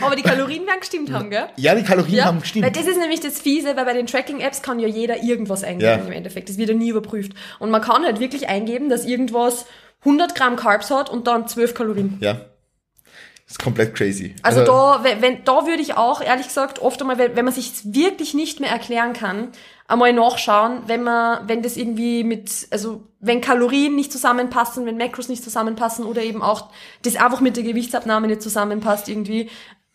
Aber 0.00 0.14
die 0.14 0.22
Kalorien 0.22 0.64
werden 0.68 0.78
gestimmt 0.78 1.10
haben, 1.10 1.30
gell? 1.30 1.46
Ja, 1.56 1.74
die 1.74 1.82
Kalorien 1.82 2.14
Ja, 2.14 2.24
haben 2.26 2.36
weil 2.36 2.42
gestimmt. 2.42 2.76
das 2.76 2.86
ist 2.86 2.98
nämlich 2.98 3.18
das 3.18 3.40
Fiese, 3.40 3.74
weil 3.74 3.84
bei 3.86 3.92
den 3.92 4.06
Tracking-Apps 4.06 4.62
kann 4.62 4.78
ja 4.78 4.86
jeder 4.86 5.20
irgendwas 5.24 5.64
eingeben 5.64 5.82
Ja. 5.82 5.94
im 5.96 6.12
Endeffekt. 6.12 6.48
Das 6.48 6.58
wird 6.58 6.68
ja 6.68 6.76
nie 6.76 6.90
überprüft. 6.90 7.32
Und 7.58 7.70
man 7.70 7.82
kann 7.82 8.04
halt 8.04 8.20
wirklich 8.20 8.48
eingeben, 8.48 8.88
dass 8.88 9.04
irgendwas 9.04 9.66
100 10.04 10.36
Gramm 10.36 10.54
Carbs 10.54 10.92
hat 10.92 11.10
und 11.10 11.26
dann 11.26 11.48
12 11.48 11.74
Kalorien. 11.74 12.18
Ja. 12.20 12.34
Das 12.34 13.52
ist 13.56 13.58
komplett 13.58 13.96
crazy. 13.96 14.36
Also 14.42 14.64
da, 14.64 15.00
wenn, 15.02 15.20
wenn, 15.22 15.44
da 15.44 15.66
würde 15.66 15.82
ich 15.82 15.96
auch, 15.96 16.20
ehrlich 16.22 16.46
gesagt, 16.46 16.78
oft 16.78 17.00
einmal, 17.00 17.18
wenn, 17.18 17.34
wenn 17.34 17.44
man 17.44 17.52
sich 17.52 17.72
wirklich 17.84 18.32
nicht 18.32 18.60
mehr 18.60 18.70
erklären 18.70 19.12
kann, 19.12 19.48
einmal 19.86 20.12
nachschauen, 20.12 20.82
wenn 20.86 21.02
man, 21.02 21.46
wenn 21.48 21.62
das 21.62 21.76
irgendwie 21.76 22.24
mit, 22.24 22.66
also 22.70 23.02
wenn 23.20 23.40
Kalorien 23.40 23.94
nicht 23.96 24.12
zusammenpassen, 24.12 24.86
wenn 24.86 24.96
Makros 24.96 25.28
nicht 25.28 25.44
zusammenpassen 25.44 26.04
oder 26.04 26.22
eben 26.22 26.42
auch 26.42 26.70
das 27.02 27.16
einfach 27.16 27.40
mit 27.40 27.56
der 27.56 27.64
Gewichtsabnahme 27.64 28.26
nicht 28.26 28.42
zusammenpasst 28.42 29.08
irgendwie, 29.08 29.50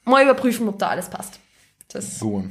mal 0.05 0.23
überprüfen, 0.23 0.67
ob 0.67 0.77
da 0.79 0.87
alles 0.89 1.09
passt. 1.09 1.39
Das, 1.91 2.19
Gut. 2.19 2.45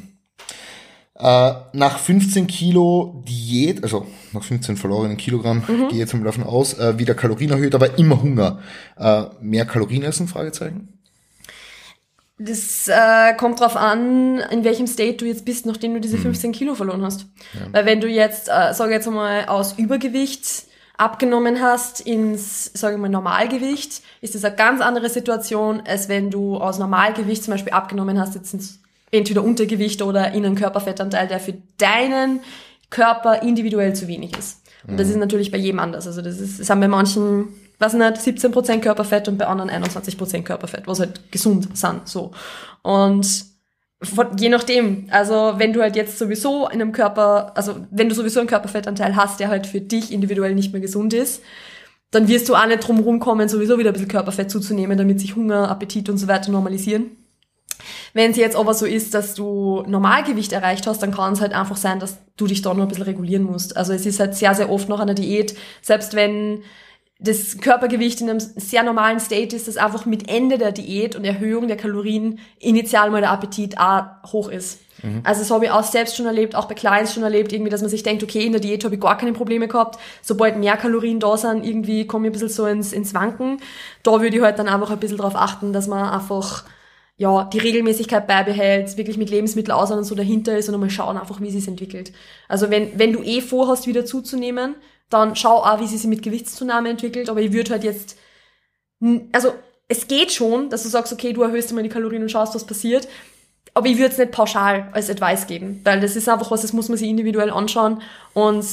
Äh, 1.15 1.53
nach 1.73 1.99
15 1.99 2.47
Kilo 2.47 3.25
Diät, 3.29 3.83
also 3.83 4.07
nach 4.33 4.43
15 4.45 4.77
verlorenen 4.77 5.17
Kilogramm, 5.17 5.65
Mhm. 5.67 5.89
gehe 5.89 5.99
jetzt 5.99 6.15
mal 6.15 6.23
davon 6.23 6.45
aus, 6.45 6.75
äh, 6.75 6.97
wieder 6.99 7.15
Kalorien 7.15 7.51
erhöht, 7.51 7.75
aber 7.75 7.99
immer 7.99 8.23
Hunger. 8.23 8.61
Äh, 8.97 9.25
mehr 9.41 9.65
Kalorien 9.67 10.05
essen? 10.05 10.29
Fragezeichen. 10.29 10.98
Das 12.39 12.89
äh, 12.89 13.35
kommt 13.35 13.61
drauf 13.61 13.77
an, 13.77 14.39
in 14.51 14.65
welchem 14.65 14.87
State 14.87 15.17
du 15.17 15.27
jetzt 15.27 15.45
bist, 15.45 15.67
nachdem 15.67 15.95
du 15.95 16.01
diese 16.01 16.19
15 16.19 16.53
Kilo 16.53 16.75
verloren 16.75 17.03
hast. 17.03 17.27
Weil 17.73 17.85
wenn 17.85 18.01
du 18.01 18.09
jetzt, 18.09 18.49
äh, 18.49 18.73
sage 18.73 18.93
jetzt 18.93 19.11
mal, 19.11 19.47
aus 19.47 19.79
Übergewicht 19.79 20.67
abgenommen 20.97 21.61
hast 21.61 22.01
ins, 22.01 22.71
sage 22.75 22.95
ich 22.95 23.01
mal, 23.01 23.09
Normalgewicht, 23.09 24.03
ist 24.21 24.35
das 24.35 24.45
eine 24.45 24.57
ganz 24.57 24.81
andere 24.81 25.09
Situation, 25.09 25.83
als 25.87 26.09
wenn 26.09 26.31
du 26.31 26.59
aus 26.59 26.79
Normalgewicht 26.79 27.45
zum 27.45 27.53
Beispiel 27.53 27.73
abgenommen 27.73 28.21
hast, 28.21 28.35
jetzt 28.35 28.53
ins 28.55 28.81
entweder 29.11 29.43
Untergewicht 29.43 30.03
oder 30.03 30.33
in 30.33 30.45
einen 30.45 30.55
Körperfettanteil, 30.55 31.29
der 31.29 31.41
für 31.41 31.55
deinen 31.79 32.41
Körper 32.91 33.43
individuell 33.43 33.95
zu 33.95 34.07
wenig 34.09 34.37
ist. 34.37 34.63
Und 34.87 34.99
das 34.99 35.09
ist 35.09 35.17
natürlich 35.17 35.51
bei 35.51 35.59
jedem 35.59 35.81
anders. 35.81 36.07
Also 36.07 36.23
das 36.23 36.39
ist, 36.41 36.61
das 36.61 36.71
haben 36.71 36.81
bei 36.81 36.89
manchen, 36.89 37.49
was 37.79 37.95
nicht, 37.95 38.17
17% 38.17 38.81
Körperfett 38.81 39.29
und 39.29 39.39
bei 39.39 39.47
anderen 39.47 39.71
21% 39.71 40.43
Körperfett, 40.43 40.87
was 40.87 41.01
halt 41.01 41.31
gesund 41.31 41.77
sind, 41.77 42.09
so. 42.09 42.33
Und 42.83 43.47
von, 44.03 44.37
je 44.39 44.49
nachdem, 44.49 45.07
also 45.11 45.55
wenn 45.57 45.73
du 45.73 45.81
halt 45.81 45.97
jetzt 45.97 46.19
sowieso 46.19 46.69
in 46.69 46.81
einem 46.81 46.93
Körper, 46.93 47.53
also 47.57 47.77
wenn 47.91 48.09
du 48.09 48.15
sowieso 48.15 48.41
einen 48.41 48.49
Körperfettanteil 48.49 49.17
hast, 49.17 49.41
der 49.41 49.49
halt 49.49 49.67
für 49.67 49.81
dich 49.81 50.13
individuell 50.13 50.55
nicht 50.55 50.73
mehr 50.73 50.81
gesund 50.81 51.13
ist, 51.13 51.43
dann 52.11 52.29
wirst 52.29 52.49
du 52.49 52.55
auch 52.55 52.67
nicht 52.67 52.87
drum 52.87 53.01
rumkommen, 53.01 53.49
sowieso 53.49 53.79
wieder 53.79 53.91
ein 53.91 53.93
bisschen 53.93 54.09
Körperfett 54.09 54.51
zuzunehmen, 54.51 54.97
damit 54.97 55.21
sich 55.21 55.37
Hunger, 55.37 55.69
Appetit 55.69 56.09
und 56.09 56.17
so 56.17 56.29
weiter 56.29 56.51
normalisieren. 56.51 57.11
Wenn 58.15 58.31
es 58.31 58.37
jetzt 58.37 58.57
aber 58.57 58.73
so 58.73 58.87
ist, 58.87 59.15
dass 59.15 59.35
du 59.35 59.83
Normalgewicht 59.87 60.53
erreicht 60.53 60.87
hast, 60.87 61.03
dann 61.03 61.13
kann 61.13 61.35
es 61.35 61.41
halt 61.41 61.53
einfach 61.53 61.77
sein, 61.77 62.01
dass 62.01 62.19
du 62.37 62.47
dich 62.47 62.63
da 62.63 62.73
nur 62.73 62.85
ein 62.85 62.89
bisschen 62.89 63.05
regulieren 63.05 63.43
musst. 63.43 63.77
Also 63.77 63.93
es 63.93 64.07
ist 64.07 64.21
halt 64.21 64.35
sehr, 64.35 64.55
sehr 64.55 64.71
oft 64.71 64.89
noch 64.89 65.01
an 65.01 65.15
Diät, 65.15 65.57
selbst 65.83 66.15
wenn 66.15 66.63
das 67.19 67.59
Körpergewicht 67.59 68.21
in 68.21 68.31
einem 68.31 68.41
sehr 68.41 68.85
normalen 68.85 69.19
State 69.19 69.55
ist, 69.55 69.67
dass 69.67 69.77
einfach 69.77 70.07
mit 70.07 70.31
Ende 70.31 70.57
der 70.57 70.71
Diät 70.71 71.17
und 71.17 71.25
Erhöhung 71.25 71.67
der 71.67 71.77
Kalorien 71.77 72.39
initial 72.61 73.11
mal 73.11 73.21
der 73.21 73.33
Appetit 73.33 73.79
auch 73.79 74.33
hoch 74.33 74.49
ist. 74.49 74.81
Also 75.23 75.41
das 75.43 75.51
habe 75.51 75.67
ich 75.67 75.71
auch 75.71 75.85
selbst 75.85 76.17
schon 76.17 76.27
erlebt, 76.27 76.57
auch 76.57 76.67
bei 76.67 76.75
Clients 76.75 77.15
schon 77.15 77.23
erlebt, 77.23 77.53
irgendwie, 77.53 77.71
dass 77.71 77.83
man 77.83 77.91
sich 77.91 78.03
denkt, 78.03 78.23
okay, 78.23 78.45
in 78.45 78.53
der 78.53 78.61
Diät 78.61 78.85
habe 78.85 78.97
ich 78.97 79.01
gar 79.01 79.17
keine 79.17 79.33
Probleme 79.33 79.69
gehabt. 79.69 79.99
Sobald 80.23 80.57
mehr 80.59 80.77
Kalorien 80.77 81.21
da 81.21 81.37
sind, 81.37 81.65
irgendwie 81.65 82.07
komme 82.07 82.27
ich 82.27 82.31
ein 82.31 82.33
bisschen 82.33 82.49
so 82.49 82.67
ins, 82.67 82.93
ins 82.93 83.15
Wanken. 83.15 83.61
Da 84.03 84.21
würde 84.21 84.37
ich 84.37 84.43
halt 84.43 84.59
dann 84.59 84.69
einfach 84.69 84.91
ein 84.91 84.99
bisschen 84.99 85.19
drauf 85.19 85.37
achten, 85.37 85.73
dass 85.73 85.87
man 85.87 86.09
einfach 86.09 86.65
ja, 87.17 87.45
die 87.45 87.59
Regelmäßigkeit 87.59 88.27
beibehält, 88.27 88.97
wirklich 88.97 89.19
mit 89.19 89.31
Lebensmittelaussehen 89.31 89.99
und 89.99 90.05
so 90.05 90.15
dahinter 90.15 90.57
ist 90.57 90.69
und 90.69 90.75
einmal 90.75 90.91
schauen 90.91 91.17
einfach, 91.17 91.41
wie 91.41 91.51
sie 91.51 91.59
es 91.59 91.69
entwickelt. 91.69 92.13
Also 92.49 92.71
wenn, 92.71 92.99
wenn 92.99 93.13
du 93.13 93.23
eh 93.23 93.41
vorhast, 93.41 93.87
wieder 93.87 94.05
zuzunehmen, 94.05 94.77
dann 95.11 95.37
schau 95.37 95.63
auch, 95.63 95.81
wie 95.81 95.87
sie 95.87 95.97
sich 95.97 96.07
mit 96.07 96.23
Gewichtszunahme 96.23 96.91
entwickelt, 96.91 97.29
aber 97.31 97.41
ich 97.41 97.53
würde 97.53 97.71
halt 97.73 97.85
jetzt, 97.85 98.17
also 99.33 99.55
es 99.89 100.07
geht 100.09 100.33
schon, 100.33 100.71
dass 100.71 100.83
du 100.83 100.89
sagst, 100.89 101.13
okay, 101.13 101.33
du 101.33 101.43
erhöhst 101.43 101.71
immer 101.71 101.83
die 101.83 101.89
Kalorien 101.89 102.23
und 102.23 102.31
schaust, 102.31 102.55
was 102.55 102.67
passiert, 102.67 103.09
aber 103.75 103.87
ich 103.87 103.99
würde 103.99 104.13
es 104.13 104.19
nicht 104.19 104.33
pauschal 104.33 104.89
als 104.93 105.09
Advice 105.09 105.47
geben, 105.47 105.81
weil 105.85 106.01
das 106.01 106.17
ist 106.17 106.29
einfach 106.29 106.51
was, 106.51 106.63
das 106.63 106.73
muss 106.73 106.89
man 106.89 106.99
sich 106.99 107.09
individuell 107.09 107.51
anschauen 107.51 108.03
und 108.35 108.65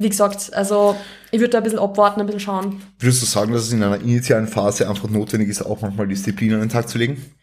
wie 0.00 0.08
gesagt, 0.08 0.54
also 0.54 0.96
ich 1.32 1.40
würde 1.40 1.50
da 1.50 1.58
ein 1.58 1.64
bisschen 1.64 1.80
abwarten, 1.80 2.20
ein 2.20 2.26
bisschen 2.26 2.40
schauen. 2.40 2.80
Würdest 3.00 3.22
du 3.22 3.26
sagen, 3.26 3.52
dass 3.52 3.62
es 3.62 3.72
in 3.72 3.82
einer 3.82 4.00
initialen 4.00 4.46
Phase 4.46 4.88
einfach 4.88 5.08
notwendig 5.08 5.48
ist, 5.48 5.62
auch 5.62 5.80
manchmal 5.80 6.06
Disziplin 6.06 6.54
an 6.54 6.60
den 6.60 6.68
Tag 6.68 6.88
zu 6.88 6.98
legen? 6.98 7.34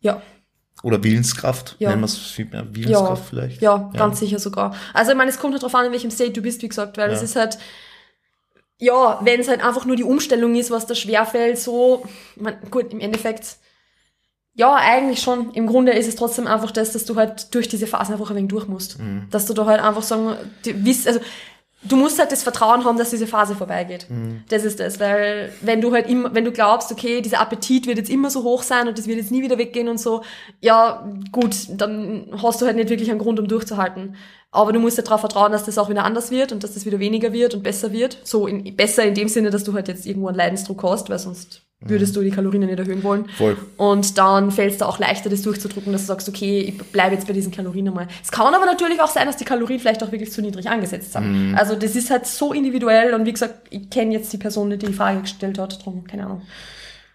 Ja, 0.00 0.22
Oder 0.82 1.02
Willenskraft? 1.04 1.76
Ja. 1.78 1.90
Nennen 1.90 2.02
wir 2.02 2.06
es 2.06 2.16
viel 2.16 2.46
mehr 2.46 2.66
Willenskraft 2.74 3.24
vielleicht? 3.28 3.62
Ja, 3.62 3.90
ganz 3.96 4.18
sicher 4.20 4.38
sogar. 4.38 4.74
Also 4.92 5.12
ich 5.12 5.16
meine, 5.16 5.30
es 5.30 5.38
kommt 5.38 5.52
halt 5.54 5.62
drauf 5.62 5.74
an, 5.74 5.86
in 5.86 5.92
welchem 5.92 6.10
State 6.10 6.32
du 6.32 6.42
bist, 6.42 6.62
wie 6.62 6.68
gesagt, 6.68 6.96
weil 6.98 7.10
es 7.10 7.20
Ja. 7.20 7.24
ist 7.24 7.36
halt, 7.36 7.58
ja, 8.78 9.20
wenn 9.22 9.40
es 9.40 9.48
halt 9.48 9.64
einfach 9.64 9.84
nur 9.84 9.94
die 9.96 10.02
Umstellung 10.04 10.56
ist, 10.56 10.70
was 10.72 10.86
da 10.86 10.94
schwerfällt, 10.94 11.58
so, 11.58 12.04
ich 12.34 12.42
mein, 12.42 12.56
gut, 12.70 12.92
im 12.92 12.98
Endeffekt, 13.00 13.58
ja, 14.54 14.74
eigentlich 14.74 15.22
schon. 15.22 15.52
Im 15.54 15.66
Grunde 15.66 15.92
ist 15.92 16.08
es 16.08 16.16
trotzdem 16.16 16.46
einfach 16.46 16.72
das, 16.72 16.92
dass 16.92 17.04
du 17.06 17.16
halt 17.16 17.54
durch 17.54 17.68
diese 17.68 17.86
Phasen 17.86 18.14
einfach 18.14 18.30
ein 18.30 18.36
wenig 18.36 18.50
durch 18.50 18.66
musst. 18.68 18.98
Mhm. 18.98 19.28
Dass 19.30 19.46
du 19.46 19.54
da 19.54 19.64
halt 19.66 19.80
einfach 19.80 20.02
sagen, 20.02 20.36
die, 20.64 20.74
also, 21.06 21.20
du 21.84 21.96
musst 21.96 22.18
halt 22.18 22.32
das 22.32 22.42
Vertrauen 22.42 22.84
haben, 22.84 22.98
dass 22.98 23.10
diese 23.10 23.26
Phase 23.26 23.54
vorbeigeht. 23.54 24.06
Mhm. 24.08 24.44
Das 24.48 24.64
ist 24.64 24.80
das, 24.80 25.00
weil 25.00 25.52
wenn 25.60 25.80
du 25.80 25.92
halt 25.92 26.08
immer, 26.08 26.34
wenn 26.34 26.44
du 26.44 26.52
glaubst, 26.52 26.92
okay, 26.92 27.20
dieser 27.20 27.40
Appetit 27.40 27.86
wird 27.86 27.98
jetzt 27.98 28.10
immer 28.10 28.30
so 28.30 28.42
hoch 28.42 28.62
sein 28.62 28.88
und 28.88 28.98
das 28.98 29.06
wird 29.06 29.18
jetzt 29.18 29.30
nie 29.30 29.42
wieder 29.42 29.58
weggehen 29.58 29.88
und 29.88 29.98
so, 29.98 30.22
ja, 30.60 31.08
gut, 31.32 31.54
dann 31.68 32.28
hast 32.42 32.60
du 32.60 32.66
halt 32.66 32.76
nicht 32.76 32.90
wirklich 32.90 33.10
einen 33.10 33.18
Grund, 33.18 33.40
um 33.40 33.48
durchzuhalten. 33.48 34.16
Aber 34.50 34.72
du 34.72 34.80
musst 34.80 34.98
ja 34.98 35.02
darauf 35.02 35.20
vertrauen, 35.20 35.50
dass 35.50 35.64
das 35.64 35.78
auch 35.78 35.88
wieder 35.88 36.04
anders 36.04 36.30
wird 36.30 36.52
und 36.52 36.62
dass 36.62 36.74
das 36.74 36.84
wieder 36.84 36.98
weniger 36.98 37.32
wird 37.32 37.54
und 37.54 37.62
besser 37.62 37.90
wird. 37.90 38.18
So 38.22 38.46
in, 38.46 38.76
besser 38.76 39.02
in 39.04 39.14
dem 39.14 39.28
Sinne, 39.28 39.50
dass 39.50 39.64
du 39.64 39.72
halt 39.72 39.88
jetzt 39.88 40.06
irgendwo 40.06 40.28
einen 40.28 40.36
Leidensdruck 40.36 40.82
hast, 40.82 41.08
weil 41.08 41.18
sonst 41.18 41.62
würdest 41.84 42.14
du 42.16 42.22
die 42.22 42.30
Kalorien 42.30 42.64
nicht 42.66 42.78
erhöhen 42.78 43.02
wollen. 43.02 43.26
Voll. 43.36 43.56
Und 43.76 44.18
dann 44.18 44.50
fällt 44.50 44.72
es 44.72 44.78
da 44.78 44.86
auch 44.86 44.98
leichter, 44.98 45.28
das 45.30 45.42
durchzudrücken, 45.42 45.92
dass 45.92 46.02
du 46.02 46.06
sagst, 46.08 46.28
okay, 46.28 46.60
ich 46.60 46.78
bleibe 46.78 47.14
jetzt 47.14 47.26
bei 47.26 47.32
diesen 47.32 47.52
Kalorien 47.52 47.88
einmal. 47.88 48.08
Es 48.22 48.30
kann 48.30 48.54
aber 48.54 48.66
natürlich 48.66 49.00
auch 49.00 49.10
sein, 49.10 49.26
dass 49.26 49.36
die 49.36 49.44
Kalorien 49.44 49.80
vielleicht 49.80 50.02
auch 50.02 50.12
wirklich 50.12 50.32
zu 50.32 50.40
niedrig 50.42 50.68
angesetzt 50.68 51.12
sind. 51.12 51.54
Also 51.56 51.74
das 51.76 51.96
ist 51.96 52.10
halt 52.10 52.26
so 52.26 52.52
individuell 52.52 53.14
und 53.14 53.26
wie 53.26 53.32
gesagt, 53.32 53.66
ich 53.70 53.90
kenne 53.90 54.12
jetzt 54.12 54.32
die 54.32 54.38
Person 54.38 54.70
die 54.70 54.78
die 54.78 54.92
Frage 54.92 55.22
gestellt 55.22 55.58
hat, 55.58 55.84
drum, 55.84 56.04
keine 56.04 56.24
Ahnung. 56.26 56.42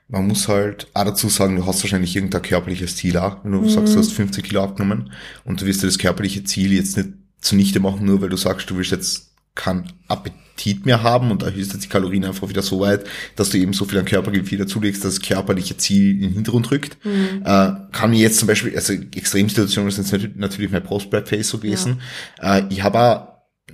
Man 0.10 0.25
muss 0.27 0.47
halt 0.47 0.88
auch 0.93 1.03
dazu 1.03 1.27
sagen, 1.27 1.58
du 1.58 1.65
hast 1.65 1.84
wahrscheinlich 1.84 2.15
irgendein 2.15 2.41
körperliches 2.41 2.95
Ziel 2.95 3.17
auch. 3.17 3.43
Wenn 3.43 3.51
du 3.51 3.60
Mhm. 3.62 3.69
sagst, 3.69 3.93
du 3.93 3.99
hast 3.99 4.13
50 4.13 4.43
Kilo 4.45 4.63
abgenommen 4.63 5.12
und 5.43 5.62
du 5.62 5.65
wirst 5.65 5.84
dir 5.84 5.88
das 5.88 5.97
körperliche 5.97 6.43
Ziel 6.45 6.71
jetzt 6.71 6.95
nicht 6.95 7.10
zunichte 7.41 7.80
machen, 7.82 8.06
nur 8.06 8.21
weil 8.21 8.30
du 8.30 8.38
sagst, 8.38 8.69
du 8.69 8.77
willst 8.77 8.91
jetzt 8.91 9.32
keinen 9.53 9.91
Appetit 10.08 10.39
mehr 10.86 11.04
haben 11.04 11.32
und 11.32 11.43
erhöhst 11.43 11.74
jetzt 11.74 11.84
die 11.84 11.89
Kalorien 11.89 12.26
einfach 12.26 12.50
wieder 12.50 12.62
so 12.62 12.80
weit, 12.80 13.06
dass 13.36 13.50
du 13.50 13.58
eben 13.58 13.74
so 13.74 13.86
viel 13.86 14.00
an 14.00 14.06
Körpergewicht 14.06 14.52
wieder 14.52 14.67
zulegst, 14.67 15.04
dass 15.04 15.15
das 15.15 15.28
körperliche 15.28 15.78
Ziel 15.78 16.15
in 16.15 16.22
den 16.22 16.34
Hintergrund 16.34 16.72
rückt. 16.72 16.98
Mhm. 17.06 17.43
Äh, 17.43 17.72
kann 17.91 18.10
mir 18.10 18.20
jetzt 18.20 18.39
zum 18.39 18.48
Beispiel, 18.48 18.76
also 18.76 18.93
Extremsituationen 18.93 19.91
sind 19.91 20.38
natürlich 20.38 20.72
mein 20.72 20.84
Post-Prep-Phase 20.84 21.43
so 21.43 21.58
gewesen. 21.58 22.02
Äh, 22.41 22.63
ich 22.70 22.84
habe 22.84 23.00
auch 23.00 23.28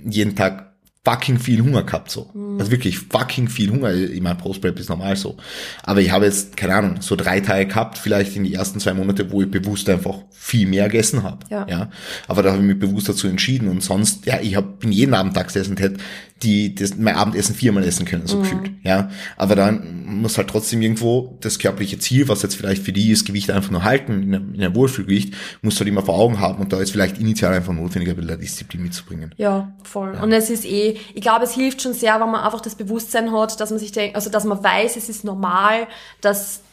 jeden 0.04 0.36
Tag 0.36 0.74
fucking 1.04 1.38
viel 1.38 1.60
Hunger 1.60 1.82
gehabt, 1.82 2.10
so. 2.10 2.30
Also 2.58 2.70
wirklich 2.70 2.98
fucking 2.98 3.48
viel 3.48 3.70
Hunger. 3.70 3.92
Ich 3.92 4.22
meine, 4.22 4.36
Post-Prep 4.36 4.78
ist 4.78 4.88
normal 4.88 5.16
so. 5.16 5.36
Aber 5.82 6.00
ich 6.00 6.10
habe 6.10 6.24
jetzt, 6.24 6.56
keine 6.56 6.74
Ahnung, 6.74 7.02
so 7.02 7.14
drei 7.14 7.40
Tage 7.40 7.66
gehabt, 7.66 7.98
vielleicht 7.98 8.36
in 8.36 8.44
die 8.44 8.54
ersten 8.54 8.80
zwei 8.80 8.94
Monate, 8.94 9.30
wo 9.30 9.42
ich 9.42 9.50
bewusst 9.50 9.88
einfach 9.90 10.16
viel 10.30 10.66
mehr 10.66 10.84
gegessen 10.84 11.22
habe. 11.22 11.44
Ja. 11.50 11.66
ja. 11.68 11.90
Aber 12.26 12.42
da 12.42 12.52
habe 12.52 12.62
ich 12.62 12.68
mich 12.68 12.78
bewusst 12.78 13.08
dazu 13.08 13.28
entschieden. 13.28 13.68
Und 13.68 13.82
sonst, 13.82 14.24
ja, 14.24 14.40
ich 14.40 14.56
habe 14.56 14.68
bin 14.78 14.92
jeden 14.92 15.12
Abend 15.12 15.34
Tags 15.34 15.54
essen 15.56 15.76
hätte, 15.76 15.98
die 16.42 16.74
das, 16.74 16.96
mein 16.96 17.14
Abendessen 17.14 17.54
viermal 17.54 17.84
essen 17.84 18.04
können, 18.04 18.26
so 18.26 18.40
gefühlt. 18.40 18.70
Ja. 18.82 19.10
Aber 19.36 19.54
dann 19.54 20.04
muss 20.04 20.36
halt 20.36 20.48
trotzdem 20.48 20.82
irgendwo 20.82 21.38
das 21.40 21.58
körperliche 21.58 21.98
Ziel, 21.98 22.28
was 22.28 22.42
jetzt 22.42 22.56
vielleicht 22.56 22.82
für 22.82 22.92
die 22.92 23.10
ist, 23.10 23.24
Gewicht 23.24 23.50
einfach 23.50 23.70
nur 23.70 23.84
halten, 23.84 24.22
in 24.22 24.34
einem, 24.34 24.54
in 24.54 24.62
einem 24.62 24.74
Wohlfühlgewicht, 24.74 25.34
muss 25.62 25.78
halt 25.78 25.88
immer 25.88 26.02
vor 26.02 26.16
Augen 26.16 26.40
haben. 26.40 26.60
Und 26.60 26.72
da 26.72 26.80
ist 26.80 26.90
vielleicht 26.90 27.18
initial 27.18 27.54
einfach 27.54 27.72
notwendig, 27.72 28.10
ein 28.10 28.16
bisschen 28.16 28.40
Disziplin 28.40 28.82
mitzubringen. 28.82 29.32
Ja, 29.36 29.72
voll. 29.84 30.12
Und 30.20 30.32
es 30.32 30.50
ist 30.50 30.64
eh, 30.64 30.98
ich 31.14 31.22
glaube, 31.22 31.44
es 31.44 31.54
hilft 31.54 31.80
schon 31.80 31.94
sehr, 31.94 32.20
wenn 32.20 32.30
man 32.30 32.42
einfach 32.42 32.60
das 32.60 32.74
Bewusstsein 32.74 33.32
hat, 33.32 33.58
dass 33.60 33.70
man 33.70 33.78
sich 33.78 33.92
denkt, 33.92 34.16
also 34.16 34.28
dass 34.28 34.44
man 34.44 34.62
weiß, 34.62 34.96
es 34.96 35.08
ist 35.08 35.24
normal, 35.24 35.86
dass 36.20 36.63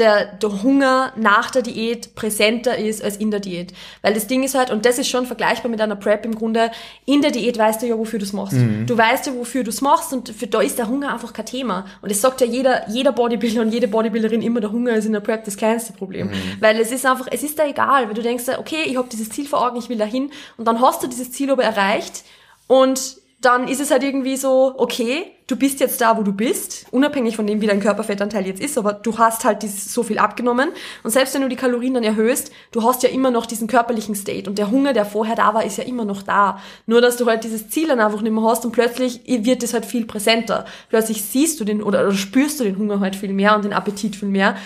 der, 0.00 0.24
der 0.24 0.62
Hunger 0.62 1.12
nach 1.16 1.50
der 1.50 1.62
Diät 1.62 2.14
präsenter 2.14 2.78
ist 2.78 3.04
als 3.04 3.16
in 3.16 3.30
der 3.30 3.40
Diät. 3.40 3.72
Weil 4.02 4.14
das 4.14 4.26
Ding 4.26 4.42
ist 4.42 4.54
halt, 4.54 4.70
und 4.70 4.84
das 4.84 4.98
ist 4.98 5.08
schon 5.08 5.26
vergleichbar 5.26 5.70
mit 5.70 5.80
einer 5.80 5.96
Prep 5.96 6.24
im 6.24 6.34
Grunde, 6.34 6.70
in 7.04 7.22
der 7.22 7.30
Diät 7.30 7.58
weißt 7.58 7.82
du 7.82 7.86
ja, 7.86 7.96
wofür 7.96 8.18
du 8.18 8.24
es 8.24 8.32
machst. 8.32 8.54
Mhm. 8.54 8.86
Du 8.86 8.96
weißt 8.96 9.26
ja, 9.26 9.34
wofür 9.34 9.62
du 9.62 9.70
es 9.70 9.80
machst 9.80 10.12
und 10.12 10.30
für 10.30 10.46
da 10.46 10.60
ist 10.60 10.78
der 10.78 10.88
Hunger 10.88 11.12
einfach 11.12 11.32
kein 11.32 11.46
Thema. 11.46 11.86
Und 12.02 12.10
es 12.10 12.20
sagt 12.20 12.40
ja 12.40 12.46
jeder, 12.46 12.88
jeder 12.88 13.12
Bodybuilder 13.12 13.60
und 13.60 13.72
jede 13.72 13.86
Bodybuilderin 13.86 14.42
immer, 14.42 14.60
der 14.60 14.72
Hunger 14.72 14.92
ist 14.92 15.04
in 15.04 15.12
der 15.12 15.20
Prep 15.20 15.44
das 15.44 15.56
kleinste 15.56 15.92
Problem. 15.92 16.28
Mhm. 16.28 16.32
Weil 16.60 16.80
es 16.80 16.90
ist 16.90 17.06
einfach, 17.06 17.28
es 17.30 17.42
ist 17.42 17.58
da 17.58 17.66
egal, 17.66 18.08
weil 18.08 18.14
du 18.14 18.22
denkst, 18.22 18.44
okay, 18.58 18.82
ich 18.86 18.96
habe 18.96 19.08
dieses 19.08 19.28
Ziel 19.28 19.46
vor 19.46 19.64
Augen, 19.66 19.78
ich 19.78 19.88
will 19.88 19.98
dahin 19.98 20.30
und 20.56 20.66
dann 20.66 20.80
hast 20.80 21.02
du 21.02 21.06
dieses 21.06 21.30
Ziel 21.30 21.50
aber 21.50 21.62
erreicht 21.62 22.24
und 22.66 23.19
dann 23.40 23.68
ist 23.68 23.80
es 23.80 23.90
halt 23.90 24.02
irgendwie 24.02 24.36
so, 24.36 24.74
okay, 24.76 25.32
du 25.46 25.56
bist 25.56 25.80
jetzt 25.80 26.00
da, 26.00 26.18
wo 26.18 26.22
du 26.22 26.32
bist, 26.32 26.86
unabhängig 26.90 27.36
von 27.36 27.46
dem, 27.46 27.62
wie 27.62 27.66
dein 27.66 27.80
Körperfettanteil 27.80 28.46
jetzt 28.46 28.60
ist, 28.60 28.76
aber 28.76 28.92
du 28.92 29.16
hast 29.16 29.44
halt 29.44 29.62
dieses, 29.62 29.92
so 29.94 30.02
viel 30.02 30.18
abgenommen. 30.18 30.70
Und 31.02 31.10
selbst 31.10 31.34
wenn 31.34 31.42
du 31.42 31.48
die 31.48 31.56
Kalorien 31.56 31.94
dann 31.94 32.04
erhöhst, 32.04 32.52
du 32.70 32.82
hast 32.82 33.02
ja 33.02 33.08
immer 33.08 33.30
noch 33.30 33.46
diesen 33.46 33.66
körperlichen 33.66 34.14
State. 34.14 34.48
Und 34.48 34.58
der 34.58 34.70
Hunger, 34.70 34.92
der 34.92 35.06
vorher 35.06 35.36
da 35.36 35.54
war, 35.54 35.64
ist 35.64 35.78
ja 35.78 35.84
immer 35.84 36.04
noch 36.04 36.22
da. 36.22 36.60
Nur, 36.86 37.00
dass 37.00 37.16
du 37.16 37.26
halt 37.26 37.42
dieses 37.42 37.70
Ziel 37.70 37.88
dann 37.88 38.00
einfach 38.00 38.20
nicht 38.20 38.32
mehr 38.32 38.44
hast 38.44 38.66
und 38.66 38.72
plötzlich 38.72 39.22
wird 39.26 39.62
es 39.62 39.72
halt 39.72 39.86
viel 39.86 40.04
präsenter. 40.04 40.66
Plötzlich 40.90 41.24
siehst 41.24 41.58
du 41.60 41.64
den 41.64 41.82
oder, 41.82 42.02
oder 42.06 42.14
spürst 42.14 42.60
du 42.60 42.64
den 42.64 42.76
Hunger 42.76 43.00
halt 43.00 43.16
viel 43.16 43.32
mehr 43.32 43.56
und 43.56 43.64
den 43.64 43.72
Appetit 43.72 44.16
viel 44.16 44.28
mehr. 44.28 44.56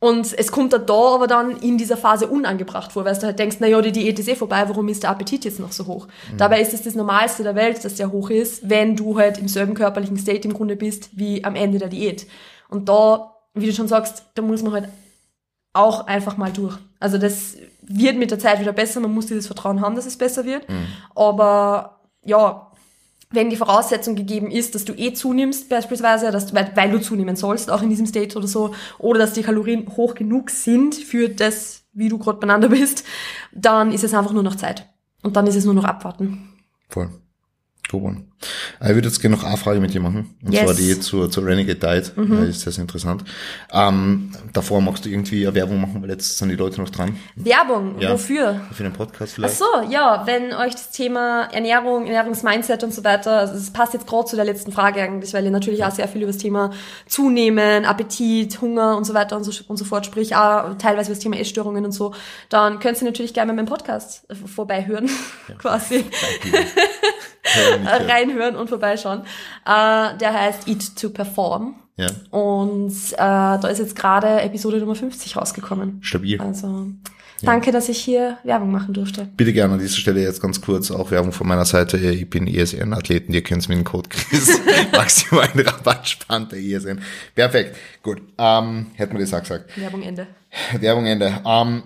Und 0.00 0.32
es 0.38 0.52
kommt 0.52 0.72
da, 0.72 0.78
da 0.78 1.14
aber 1.14 1.26
dann 1.26 1.56
in 1.56 1.76
dieser 1.76 1.96
Phase 1.96 2.28
unangebracht 2.28 2.92
vor, 2.92 3.04
weil 3.04 3.16
du 3.16 3.22
halt 3.22 3.38
denkst, 3.38 3.56
na 3.58 3.66
ja, 3.66 3.80
die 3.82 3.90
Diät 3.90 4.18
ist 4.18 4.28
eh 4.28 4.36
vorbei, 4.36 4.64
warum 4.68 4.86
ist 4.88 5.02
der 5.02 5.10
Appetit 5.10 5.44
jetzt 5.44 5.58
noch 5.58 5.72
so 5.72 5.86
hoch? 5.86 6.06
Mhm. 6.06 6.36
Dabei 6.36 6.60
ist 6.60 6.72
es 6.72 6.82
das 6.82 6.94
Normalste 6.94 7.42
der 7.42 7.56
Welt, 7.56 7.84
dass 7.84 7.96
der 7.96 8.12
hoch 8.12 8.30
ist, 8.30 8.68
wenn 8.68 8.94
du 8.94 9.18
halt 9.18 9.38
im 9.38 9.48
selben 9.48 9.74
körperlichen 9.74 10.16
State 10.16 10.46
im 10.46 10.54
Grunde 10.54 10.76
bist 10.76 11.10
wie 11.18 11.42
am 11.42 11.56
Ende 11.56 11.78
der 11.78 11.88
Diät. 11.88 12.28
Und 12.68 12.88
da, 12.88 13.34
wie 13.54 13.66
du 13.66 13.72
schon 13.72 13.88
sagst, 13.88 14.24
da 14.34 14.42
muss 14.42 14.62
man 14.62 14.72
halt 14.72 14.88
auch 15.72 16.06
einfach 16.06 16.36
mal 16.36 16.52
durch. 16.52 16.76
Also 17.00 17.18
das 17.18 17.56
wird 17.82 18.16
mit 18.16 18.30
der 18.30 18.38
Zeit 18.38 18.60
wieder 18.60 18.72
besser, 18.72 19.00
man 19.00 19.14
muss 19.14 19.26
dieses 19.26 19.46
Vertrauen 19.46 19.80
haben, 19.80 19.96
dass 19.96 20.06
es 20.06 20.16
besser 20.16 20.44
wird. 20.44 20.68
Mhm. 20.68 20.86
Aber 21.16 21.98
ja, 22.24 22.67
wenn 23.30 23.50
die 23.50 23.56
Voraussetzung 23.56 24.16
gegeben 24.16 24.50
ist, 24.50 24.74
dass 24.74 24.84
du 24.84 24.94
eh 24.94 25.12
zunimmst, 25.12 25.68
beispielsweise, 25.68 26.30
dass 26.30 26.46
du, 26.46 26.54
weil, 26.54 26.90
du 26.90 27.00
zunehmen 27.00 27.36
sollst, 27.36 27.70
auch 27.70 27.82
in 27.82 27.90
diesem 27.90 28.06
State 28.06 28.36
oder 28.38 28.46
so, 28.46 28.74
oder 28.98 29.18
dass 29.18 29.34
die 29.34 29.42
Kalorien 29.42 29.86
hoch 29.96 30.14
genug 30.14 30.50
sind 30.50 30.94
für 30.94 31.28
das, 31.28 31.84
wie 31.92 32.08
du 32.08 32.18
gerade 32.18 32.38
beieinander 32.38 32.68
bist, 32.68 33.04
dann 33.52 33.92
ist 33.92 34.04
es 34.04 34.14
einfach 34.14 34.32
nur 34.32 34.42
noch 34.42 34.56
Zeit. 34.56 34.88
Und 35.22 35.36
dann 35.36 35.46
ist 35.46 35.56
es 35.56 35.64
nur 35.64 35.74
noch 35.74 35.84
abwarten. 35.84 36.54
Voll. 36.88 37.10
Cool. 37.92 38.16
Ich 38.80 38.88
würde 38.88 39.08
jetzt 39.08 39.20
gerne 39.20 39.36
noch 39.36 39.44
eine 39.44 39.56
Frage 39.56 39.80
mit 39.80 39.92
dir 39.92 40.00
machen. 40.00 40.34
Und 40.44 40.52
yes. 40.52 40.62
zwar 40.62 40.74
die 40.74 41.00
zur, 41.00 41.30
zur 41.30 41.44
Renegade 41.44 41.78
Diet. 41.78 42.16
Mhm. 42.16 42.40
Das 42.40 42.48
ist 42.50 42.60
sehr, 42.60 42.72
sehr 42.72 42.82
interessant. 42.82 43.24
Ähm, 43.72 44.30
davor 44.52 44.80
magst 44.80 45.04
du 45.04 45.08
irgendwie 45.08 45.46
eine 45.46 45.54
Werbung 45.54 45.80
machen, 45.80 46.02
weil 46.02 46.10
jetzt 46.10 46.38
sind 46.38 46.50
die 46.50 46.54
Leute 46.54 46.80
noch 46.80 46.90
dran. 46.90 47.18
Werbung? 47.34 47.98
Ja. 47.98 48.12
Wofür? 48.12 48.60
Für 48.72 48.84
den 48.84 48.92
Podcast 48.92 49.34
vielleicht. 49.34 49.60
Ach 49.60 49.82
so, 49.82 49.90
ja. 49.90 50.22
Wenn 50.26 50.52
euch 50.52 50.72
das 50.72 50.90
Thema 50.90 51.48
Ernährung, 51.52 52.06
Ernährungsmindset 52.06 52.84
und 52.84 52.94
so 52.94 53.02
weiter, 53.02 53.38
also 53.38 53.54
es 53.54 53.72
passt 53.72 53.94
jetzt 53.94 54.06
gerade 54.06 54.26
zu 54.26 54.36
der 54.36 54.44
letzten 54.44 54.70
Frage 54.70 55.02
eigentlich, 55.02 55.34
weil 55.34 55.44
ihr 55.44 55.50
natürlich 55.50 55.84
auch 55.84 55.90
sehr 55.90 56.06
viel 56.06 56.22
über 56.22 56.32
das 56.32 56.40
Thema 56.40 56.70
Zunehmen, 57.06 57.84
Appetit, 57.84 58.60
Hunger 58.60 58.96
und 58.96 59.04
so 59.04 59.14
weiter 59.14 59.36
und 59.36 59.44
so, 59.44 59.52
und 59.66 59.78
so 59.78 59.84
fort, 59.84 60.06
sprich 60.06 60.36
auch 60.36 60.76
teilweise 60.78 61.10
über 61.10 61.14
das 61.14 61.22
Thema 61.22 61.38
Essstörungen 61.38 61.84
und 61.84 61.92
so, 61.92 62.14
dann 62.50 62.78
könnt 62.78 63.00
ihr 63.00 63.06
natürlich 63.06 63.34
gerne 63.34 63.52
mit 63.52 63.64
meinem 63.64 63.68
Podcast 63.68 64.26
vorbeihören, 64.46 65.08
ja. 65.48 65.54
quasi. 65.58 66.04
Reinhören 67.44 68.56
und 68.56 68.68
vorbeischauen. 68.68 69.20
Äh, 69.64 70.16
der 70.18 70.32
heißt 70.32 70.68
Eat 70.68 70.96
to 70.96 71.10
Perform. 71.10 71.76
Ja. 71.96 72.10
Und 72.30 72.92
äh, 73.12 73.16
da 73.16 73.68
ist 73.68 73.78
jetzt 73.78 73.96
gerade 73.96 74.40
Episode 74.40 74.78
Nummer 74.78 74.94
50 74.94 75.36
rausgekommen. 75.36 75.98
Stabil. 76.00 76.40
Also 76.40 76.86
danke, 77.42 77.66
ja. 77.66 77.72
dass 77.72 77.88
ich 77.88 77.98
hier 77.98 78.38
Werbung 78.44 78.70
machen 78.70 78.94
durfte. 78.94 79.28
Bitte 79.36 79.52
gerne 79.52 79.74
an 79.74 79.80
dieser 79.80 79.96
Stelle 79.96 80.22
jetzt 80.22 80.40
ganz 80.40 80.60
kurz 80.60 80.92
auch 80.92 81.10
Werbung 81.10 81.32
von 81.32 81.48
meiner 81.48 81.64
Seite. 81.64 81.96
Ich 81.96 82.30
bin 82.30 82.46
ESN-Athleten, 82.46 83.32
ihr 83.32 83.42
kennt 83.42 83.68
mit 83.68 83.78
dem 83.78 83.84
Code 83.84 84.08
Chris. 84.08 84.60
Maximalen 84.92 85.58
Rabatt 85.58 86.08
spannend 86.08 86.52
der 86.52 86.60
ESN. 86.60 87.00
Perfekt, 87.34 87.76
gut. 88.04 88.22
Ähm, 88.38 88.86
hätten 88.94 89.14
wir 89.14 89.20
das 89.20 89.34
auch 89.34 89.40
gesagt. 89.40 89.76
Werbung 89.76 90.02
Ende. 90.02 90.28
Werbung 90.78 91.06
Ende. 91.06 91.40
Ähm, 91.44 91.82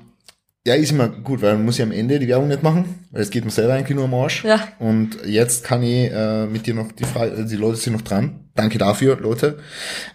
ja, 0.65 0.75
ist 0.75 0.93
immer 0.93 1.09
gut, 1.09 1.43
weil 1.43 1.55
man 1.55 1.65
muss 1.65 1.79
ja 1.79 1.85
am 1.85 1.91
Ende 1.91 2.21
die 2.21 2.29
Werbung 2.29 2.47
nicht 2.47 2.63
machen, 2.63 3.07
weil 3.11 3.23
es 3.23 3.31
geht 3.31 3.45
mir 3.45 3.51
selber 3.51 3.75
eigentlich 3.75 3.97
nur 3.97 4.05
am 4.05 4.15
Arsch. 4.15 4.45
Ja. 4.45 4.69
Und 4.79 5.19
jetzt 5.27 5.65
kann 5.65 5.83
ich 5.83 6.09
äh, 6.13 6.47
mit 6.47 6.67
dir 6.67 6.75
noch 6.75 6.93
die 6.93 7.05
Frage, 7.05 7.33
also 7.33 7.49
die 7.49 7.57
Leute 7.57 7.77
sind 7.79 7.95
noch 7.95 8.03
dran. 8.03 8.39
Danke 8.55 8.79
dafür, 8.79 9.19
Leute. 9.19 9.59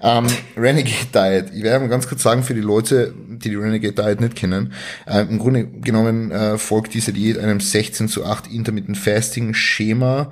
Ähm, 0.02 0.28
Renegade 0.56 1.08
Diet. 1.14 1.54
Ich 1.54 1.64
werde 1.64 1.80
mal 1.82 1.90
ganz 1.90 2.08
kurz 2.08 2.24
sagen 2.24 2.44
für 2.44 2.54
die 2.54 2.62
Leute, 2.62 3.14
die 3.28 3.50
die 3.50 3.56
Renegade 3.56 3.94
Diet 3.94 4.22
nicht 4.22 4.36
kennen. 4.36 4.72
Äh, 5.06 5.24
Im 5.24 5.38
Grunde 5.38 5.68
genommen 5.68 6.32
äh, 6.32 6.58
folgt 6.58 6.94
diese 6.94 7.12
Diät 7.12 7.38
einem 7.40 7.60
16 7.60 8.08
zu 8.08 8.26
8 8.26 8.48
Intermittent 8.50 8.98
Fasting 8.98 9.54
Schema. 9.54 10.32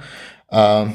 Äh, 0.50 0.86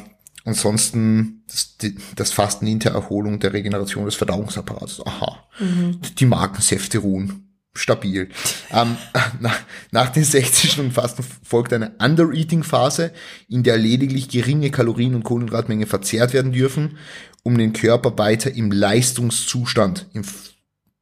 ansonsten 0.46 1.42
das, 1.46 1.76
das 2.16 2.32
Fasten 2.32 2.64
dient 2.64 2.84
der 2.84 2.92
Erholung 2.92 3.38
der 3.38 3.52
Regeneration 3.52 4.06
des 4.06 4.14
Verdauungsapparates. 4.14 5.04
Aha. 5.04 5.44
Mhm. 5.58 5.98
Die 6.18 6.26
Markensäfte 6.26 6.98
ruhen 6.98 7.49
stabil. 7.74 8.28
ähm, 8.72 8.96
nach, 9.40 9.58
nach 9.90 10.08
den 10.10 10.24
60 10.24 10.72
Stunden 10.72 10.92
Fasten 10.92 11.24
folgt 11.42 11.72
eine 11.72 11.92
Under-Eating-Phase, 11.98 13.12
in 13.48 13.62
der 13.62 13.78
lediglich 13.78 14.28
geringe 14.28 14.70
Kalorien 14.70 15.14
und 15.14 15.22
Kohlenhydratmenge 15.22 15.86
verzehrt 15.86 16.32
werden 16.32 16.52
dürfen, 16.52 16.98
um 17.42 17.56
den 17.56 17.72
Körper 17.72 18.18
weiter 18.18 18.54
im 18.54 18.70
Leistungszustand, 18.70 20.06
im 20.12 20.24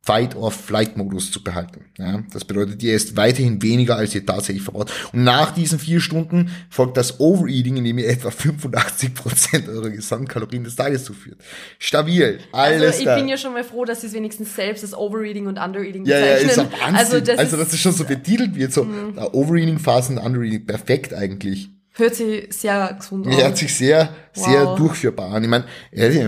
Fight-or-Flight-Modus 0.09 1.31
zu 1.31 1.45
behalten. 1.45 1.85
Ja, 1.99 2.23
das 2.33 2.47
bedeutet, 2.47 2.83
ihr 2.83 2.95
esst 2.95 3.15
weiterhin 3.19 3.61
weniger, 3.61 3.97
als 3.97 4.15
ihr 4.15 4.25
tatsächlich 4.25 4.63
verbraucht. 4.63 4.91
Und 5.13 5.23
nach 5.23 5.51
diesen 5.51 5.79
vier 5.79 6.01
Stunden 6.01 6.51
folgt 6.71 6.97
das 6.97 7.21
Overeating, 7.21 7.77
in 7.77 7.85
dem 7.85 7.99
ihr 7.99 8.09
etwa 8.09 8.31
85 8.31 9.13
Prozent 9.15 9.69
eurer 9.69 9.91
Gesamtkalorien 9.91 10.65
des 10.65 10.77
Tages 10.77 11.05
zuführt. 11.05 11.37
Stabil, 11.79 12.39
alles 12.53 12.83
Also 12.83 12.99
ich 13.01 13.05
da. 13.05 13.17
bin 13.17 13.29
ja 13.29 13.37
schon 13.37 13.53
mal 13.53 13.65
froh, 13.65 13.85
dass 13.85 14.01
sie 14.01 14.07
es 14.07 14.15
wenigstens 14.15 14.57
selbst 14.57 14.83
als 14.83 14.95
Overeating 14.95 15.47
und 15.47 15.59
Undereating 15.59 16.07
ja, 16.07 16.17
bezeichnen. 16.17 16.47
Ja, 16.57 16.63
ist 16.63 16.73
Wahnsinn. 16.81 16.97
Also 16.97 17.21
das, 17.21 17.39
also, 17.39 17.57
dass 17.59 17.73
es 17.75 17.79
schon 17.79 17.93
so 17.93 18.05
betitelt 18.07 18.55
wird, 18.55 18.73
so 18.73 18.85
mhm. 18.85 19.19
Overeating-Phasen 19.19 20.17
und 20.17 20.25
Undereating, 20.25 20.65
perfekt 20.65 21.13
eigentlich. 21.13 21.69
Hört 21.93 22.15
sich 22.15 22.47
sehr 22.55 22.95
gesund 22.99 23.27
an. 23.27 23.37
Hört 23.37 23.59
sich 23.59 23.75
sehr, 23.75 24.09
sehr 24.33 24.65
wow. 24.65 24.79
durchführbar 24.79 25.33
an. 25.33 25.43
Ich 25.43 25.51
meine, 25.51 25.67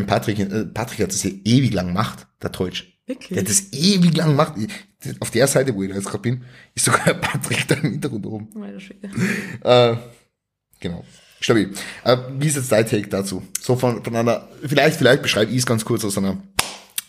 Patrick, 0.07 0.39
äh, 0.41 0.67
Patrick 0.67 1.01
hat 1.01 1.13
das 1.15 1.23
ja 1.23 1.31
ewig 1.45 1.73
lang 1.73 1.87
gemacht, 1.87 2.27
der 2.43 2.51
Deutsch. 2.51 2.90
Wirklich? 3.11 3.31
Der 3.31 3.41
hat 3.41 3.49
das 3.49 3.73
ewig 3.73 4.17
lang 4.17 4.29
gemacht. 4.29 4.53
Auf 5.19 5.31
der 5.33 5.49
Seite, 5.49 5.75
wo 5.75 5.83
ich 5.83 5.89
da 5.89 5.97
jetzt 5.97 6.09
gerade 6.09 6.23
bin, 6.23 6.45
ist 6.77 6.85
sogar 6.85 7.13
Patrick 7.15 7.67
da 7.67 7.75
im 7.75 7.91
Hintergrund 7.93 8.25
oben. 8.25 8.49
äh, 9.65 9.97
genau. 10.79 11.05
Stabil. 11.41 11.73
Äh, 12.05 12.17
wie 12.39 12.47
ist 12.47 12.57
jetzt 12.57 12.71
dein 12.71 12.87
Take 12.87 13.09
dazu? 13.09 13.43
So 13.61 13.75
von, 13.75 14.05
von 14.05 14.15
einer, 14.15 14.49
vielleicht, 14.65 14.97
vielleicht 14.99 15.23
beschreibe 15.23 15.51
ich 15.51 15.59
es 15.59 15.67
ganz 15.67 15.85
kurz 15.85 16.05
aus 16.05 16.19
einer 16.19 16.41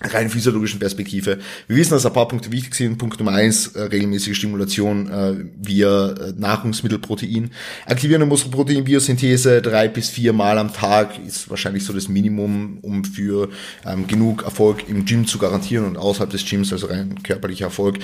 rein 0.03 0.29
physiologischen 0.29 0.79
Perspektive. 0.79 1.39
Wir 1.67 1.77
wissen, 1.77 1.91
dass 1.91 2.05
ein 2.05 2.13
paar 2.13 2.27
Punkte 2.27 2.51
wichtig 2.51 2.75
sind. 2.75 2.97
Punkt 2.97 3.19
Nummer 3.19 3.33
eins, 3.33 3.67
äh, 3.67 3.83
regelmäßige 3.83 4.35
Stimulation 4.35 5.09
äh, 5.09 5.35
via 5.61 6.11
äh, 6.11 6.33
Nahrungsmittelprotein. 6.35 7.51
Aktivieren 7.85 8.21
der 8.21 8.27
Muskelprotein-Biosynthese 8.27 9.61
drei 9.61 9.87
bis 9.87 10.09
vier 10.09 10.33
Mal 10.33 10.57
am 10.57 10.73
Tag 10.73 11.19
ist 11.25 11.49
wahrscheinlich 11.49 11.85
so 11.85 11.93
das 11.93 12.07
Minimum, 12.07 12.79
um 12.81 13.03
für 13.05 13.49
ähm, 13.85 14.07
genug 14.07 14.43
Erfolg 14.43 14.87
im 14.89 15.05
Gym 15.05 15.27
zu 15.27 15.37
garantieren 15.37 15.85
und 15.85 15.97
außerhalb 15.97 16.29
des 16.29 16.45
Gyms, 16.45 16.71
also 16.73 16.87
rein 16.87 17.21
körperlicher 17.23 17.65
Erfolg. 17.65 17.99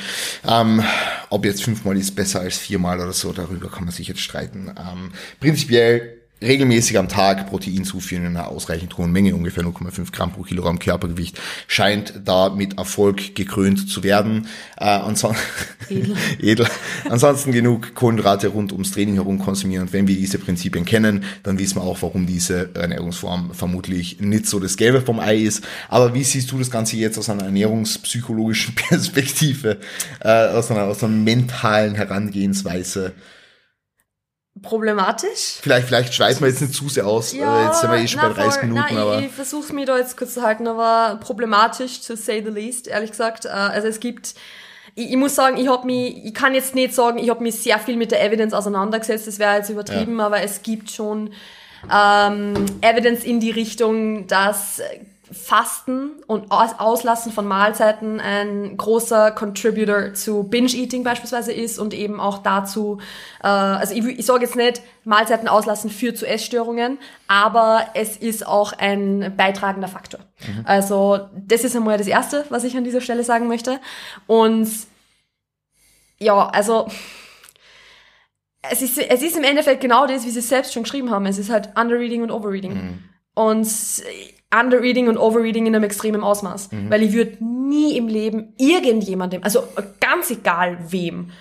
Ähm, 0.47 0.83
ob 1.29 1.45
jetzt 1.45 1.63
fünfmal 1.63 1.97
ist 1.97 2.15
besser 2.15 2.41
als 2.41 2.57
viermal 2.57 2.99
oder 2.99 3.13
so, 3.13 3.33
darüber 3.33 3.69
kann 3.69 3.85
man 3.85 3.93
sich 3.93 4.07
jetzt 4.07 4.21
streiten. 4.21 4.71
Ähm, 4.77 5.11
prinzipiell 5.39 6.16
regelmäßig 6.41 6.97
am 6.97 7.07
Tag 7.07 7.49
Protein 7.49 7.83
zuführen 7.83 8.25
in 8.25 8.37
einer 8.37 8.49
ausreichend 8.49 8.97
hohen 8.97 9.11
Menge, 9.11 9.35
ungefähr 9.35 9.63
0,5 9.63 10.11
Gramm 10.11 10.31
pro 10.31 10.43
Kilogramm 10.43 10.79
Körpergewicht, 10.79 11.39
scheint 11.67 12.13
da 12.25 12.49
mit 12.49 12.77
Erfolg 12.77 13.35
gekrönt 13.35 13.89
zu 13.89 14.03
werden. 14.03 14.47
Äh, 14.77 14.85
ansonsten, 14.85 15.41
edel. 15.89 16.15
edel. 16.39 16.67
ansonsten 17.09 17.51
genug 17.51 17.95
Kohlenhydrate 17.95 18.49
rund 18.49 18.71
ums 18.71 18.91
Training 18.91 19.15
herum 19.15 19.39
konsumieren. 19.39 19.83
Und 19.83 19.93
wenn 19.93 20.07
wir 20.07 20.15
diese 20.15 20.37
Prinzipien 20.37 20.85
kennen, 20.85 21.23
dann 21.43 21.57
wissen 21.57 21.77
wir 21.77 21.83
auch, 21.83 22.01
warum 22.01 22.27
diese 22.27 22.69
Ernährungsform 22.75 23.53
vermutlich 23.53 24.19
nicht 24.19 24.45
so 24.45 24.59
das 24.59 24.77
Gelbe 24.77 25.01
vom 25.01 25.19
Ei 25.19 25.37
ist. 25.37 25.63
Aber 25.89 26.13
wie 26.13 26.23
siehst 26.23 26.51
du 26.51 26.59
das 26.59 26.69
Ganze 26.69 26.97
jetzt 26.97 27.17
aus 27.17 27.29
einer 27.29 27.45
ernährungspsychologischen 27.45 28.75
Perspektive, 28.75 29.77
äh, 30.19 30.47
aus, 30.49 30.69
einer, 30.69 30.83
aus 30.83 31.03
einer 31.03 31.13
mentalen 31.13 31.95
Herangehensweise? 31.95 33.13
Problematisch. 34.61 35.59
Vielleicht, 35.61 35.87
vielleicht 35.87 36.13
schweifen 36.13 36.41
wir 36.41 36.49
jetzt 36.49 36.61
nicht 36.61 36.73
zu 36.73 36.89
sehr 36.89 37.05
aus. 37.05 37.33
Ja, 37.33 37.67
jetzt 37.67 37.81
sind 37.81 37.91
wir 37.91 37.99
eh 37.99 38.07
schon 38.07 38.21
na, 38.21 38.29
bei 38.29 38.33
30 38.33 38.53
voll, 38.53 38.69
Minuten. 38.69 38.95
Na, 38.95 39.01
aber 39.01 39.19
ich, 39.19 39.25
ich 39.25 39.31
versuche 39.31 39.73
mir 39.73 39.85
da 39.85 39.97
jetzt 39.97 40.17
kurz 40.17 40.33
zu 40.33 40.41
halten, 40.41 40.67
aber 40.67 41.19
problematisch, 41.19 42.01
to 42.01 42.15
say 42.15 42.43
the 42.43 42.51
least, 42.51 42.87
ehrlich 42.87 43.11
gesagt. 43.11 43.45
Äh, 43.45 43.49
also 43.49 43.87
es 43.87 43.99
gibt, 43.99 44.35
ich, 44.95 45.11
ich 45.11 45.17
muss 45.17 45.35
sagen, 45.35 45.57
ich 45.57 45.67
habe 45.67 45.85
mich, 45.85 46.25
ich 46.25 46.33
kann 46.33 46.53
jetzt 46.53 46.75
nicht 46.75 46.93
sagen, 46.93 47.17
ich 47.17 47.29
habe 47.29 47.43
mich 47.43 47.55
sehr 47.55 47.79
viel 47.79 47.97
mit 47.97 48.11
der 48.11 48.23
Evidence 48.23 48.53
auseinandergesetzt, 48.53 49.27
das 49.27 49.39
wäre 49.39 49.57
jetzt 49.57 49.69
übertrieben, 49.69 50.19
ja. 50.19 50.25
aber 50.25 50.41
es 50.41 50.61
gibt 50.61 50.91
schon 50.91 51.33
ähm, 51.93 52.53
Evidence 52.81 53.23
in 53.23 53.39
die 53.39 53.51
Richtung, 53.51 54.27
dass 54.27 54.81
Fasten 55.31 56.11
und 56.27 56.51
Aus 56.51 56.71
Auslassen 56.77 57.31
von 57.31 57.45
Mahlzeiten 57.45 58.19
ein 58.19 58.77
großer 58.77 59.31
Contributor 59.31 60.13
zu 60.13 60.43
Binge-Eating 60.43 61.03
beispielsweise 61.03 61.51
ist 61.51 61.79
und 61.79 61.93
eben 61.93 62.19
auch 62.19 62.39
dazu, 62.39 62.99
äh, 63.43 63.47
also 63.47 63.93
ich, 63.93 64.05
ich 64.05 64.25
sage 64.25 64.45
jetzt 64.45 64.55
nicht, 64.55 64.81
Mahlzeiten 65.03 65.47
auslassen 65.47 65.89
führt 65.89 66.17
zu 66.17 66.25
Essstörungen, 66.25 66.97
aber 67.27 67.87
es 67.93 68.15
ist 68.15 68.45
auch 68.45 68.73
ein 68.73 69.33
beitragender 69.35 69.87
Faktor. 69.87 70.21
Mhm. 70.39 70.65
Also 70.65 71.19
das 71.35 71.63
ist 71.63 71.75
einmal 71.75 71.97
das 71.97 72.07
Erste, 72.07 72.45
was 72.49 72.63
ich 72.63 72.77
an 72.77 72.83
dieser 72.83 73.01
Stelle 73.01 73.23
sagen 73.23 73.47
möchte. 73.47 73.79
Und 74.27 74.69
ja, 76.19 76.47
also 76.49 76.87
es 78.69 78.81
ist, 78.81 78.97
es 78.97 79.21
ist 79.21 79.37
im 79.37 79.43
Endeffekt 79.43 79.81
genau 79.81 80.07
das, 80.07 80.25
wie 80.25 80.29
sie 80.29 80.39
es 80.39 80.49
selbst 80.49 80.73
schon 80.73 80.83
geschrieben 80.83 81.11
haben. 81.11 81.25
Es 81.25 81.37
ist 81.37 81.49
halt 81.49 81.69
Underreading 81.77 82.23
und 82.23 82.31
Overreading. 82.31 82.73
Mhm. 82.73 83.03
Und 83.33 83.67
Underreading 84.53 85.09
und 85.09 85.17
Overreading 85.17 85.65
in 85.65 85.75
einem 85.75 85.83
extremen 85.83 86.23
Ausmaß. 86.23 86.71
Mhm. 86.71 86.89
Weil 86.89 87.03
ich 87.03 87.13
würde 87.13 87.37
nie 87.43 87.97
im 87.97 88.07
Leben 88.07 88.53
irgendjemandem, 88.57 89.43
also 89.43 89.63
ganz 89.99 90.31
egal 90.31 90.77
wem, 90.89 91.31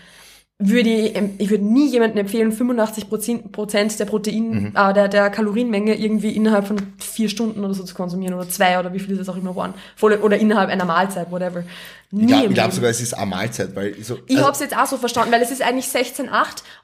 würde 0.59 0.89
ich, 0.89 1.15
ich 1.37 1.51
würde 1.51 1.65
nie 1.65 1.87
jemandem 1.91 2.19
empfehlen, 2.19 2.51
85 2.51 3.11
Prozent 3.53 4.01
der 4.01 4.07
Protein, 4.07 4.49
mhm. 4.49 4.73
äh, 4.75 4.95
der, 4.95 5.09
der 5.09 5.29
Kalorienmenge 5.29 5.95
irgendwie 5.95 6.31
innerhalb 6.31 6.67
von 6.67 6.79
vier 6.99 7.29
Stunden 7.29 7.63
oder 7.63 7.75
so 7.75 7.85
zu 7.85 7.95
konsumieren 7.95 8.35
oder 8.35 8.49
zwei 8.49 8.79
oder 8.81 8.93
wie 8.95 8.99
viel 8.99 9.19
das 9.19 9.29
auch 9.29 9.37
immer 9.37 9.55
waren. 9.55 9.75
Oder 10.01 10.39
innerhalb 10.39 10.71
einer 10.71 10.87
Mahlzeit, 10.87 11.31
whatever. 11.31 11.63
Nie 12.11 12.47
ich 12.47 12.55
glaube 12.55 12.73
sogar, 12.73 12.89
es 12.89 13.03
ist 13.03 13.13
eine 13.13 13.27
Mahlzeit, 13.27 13.77
weil 13.77 14.03
so, 14.03 14.19
Ich 14.27 14.37
also, 14.37 14.45
habe 14.45 14.53
es 14.53 14.61
jetzt 14.61 14.77
auch 14.77 14.87
so 14.87 14.97
verstanden, 14.97 15.31
weil 15.33 15.43
es 15.43 15.51
ist 15.51 15.61
eigentlich 15.61 15.87
16,8, 15.87 16.29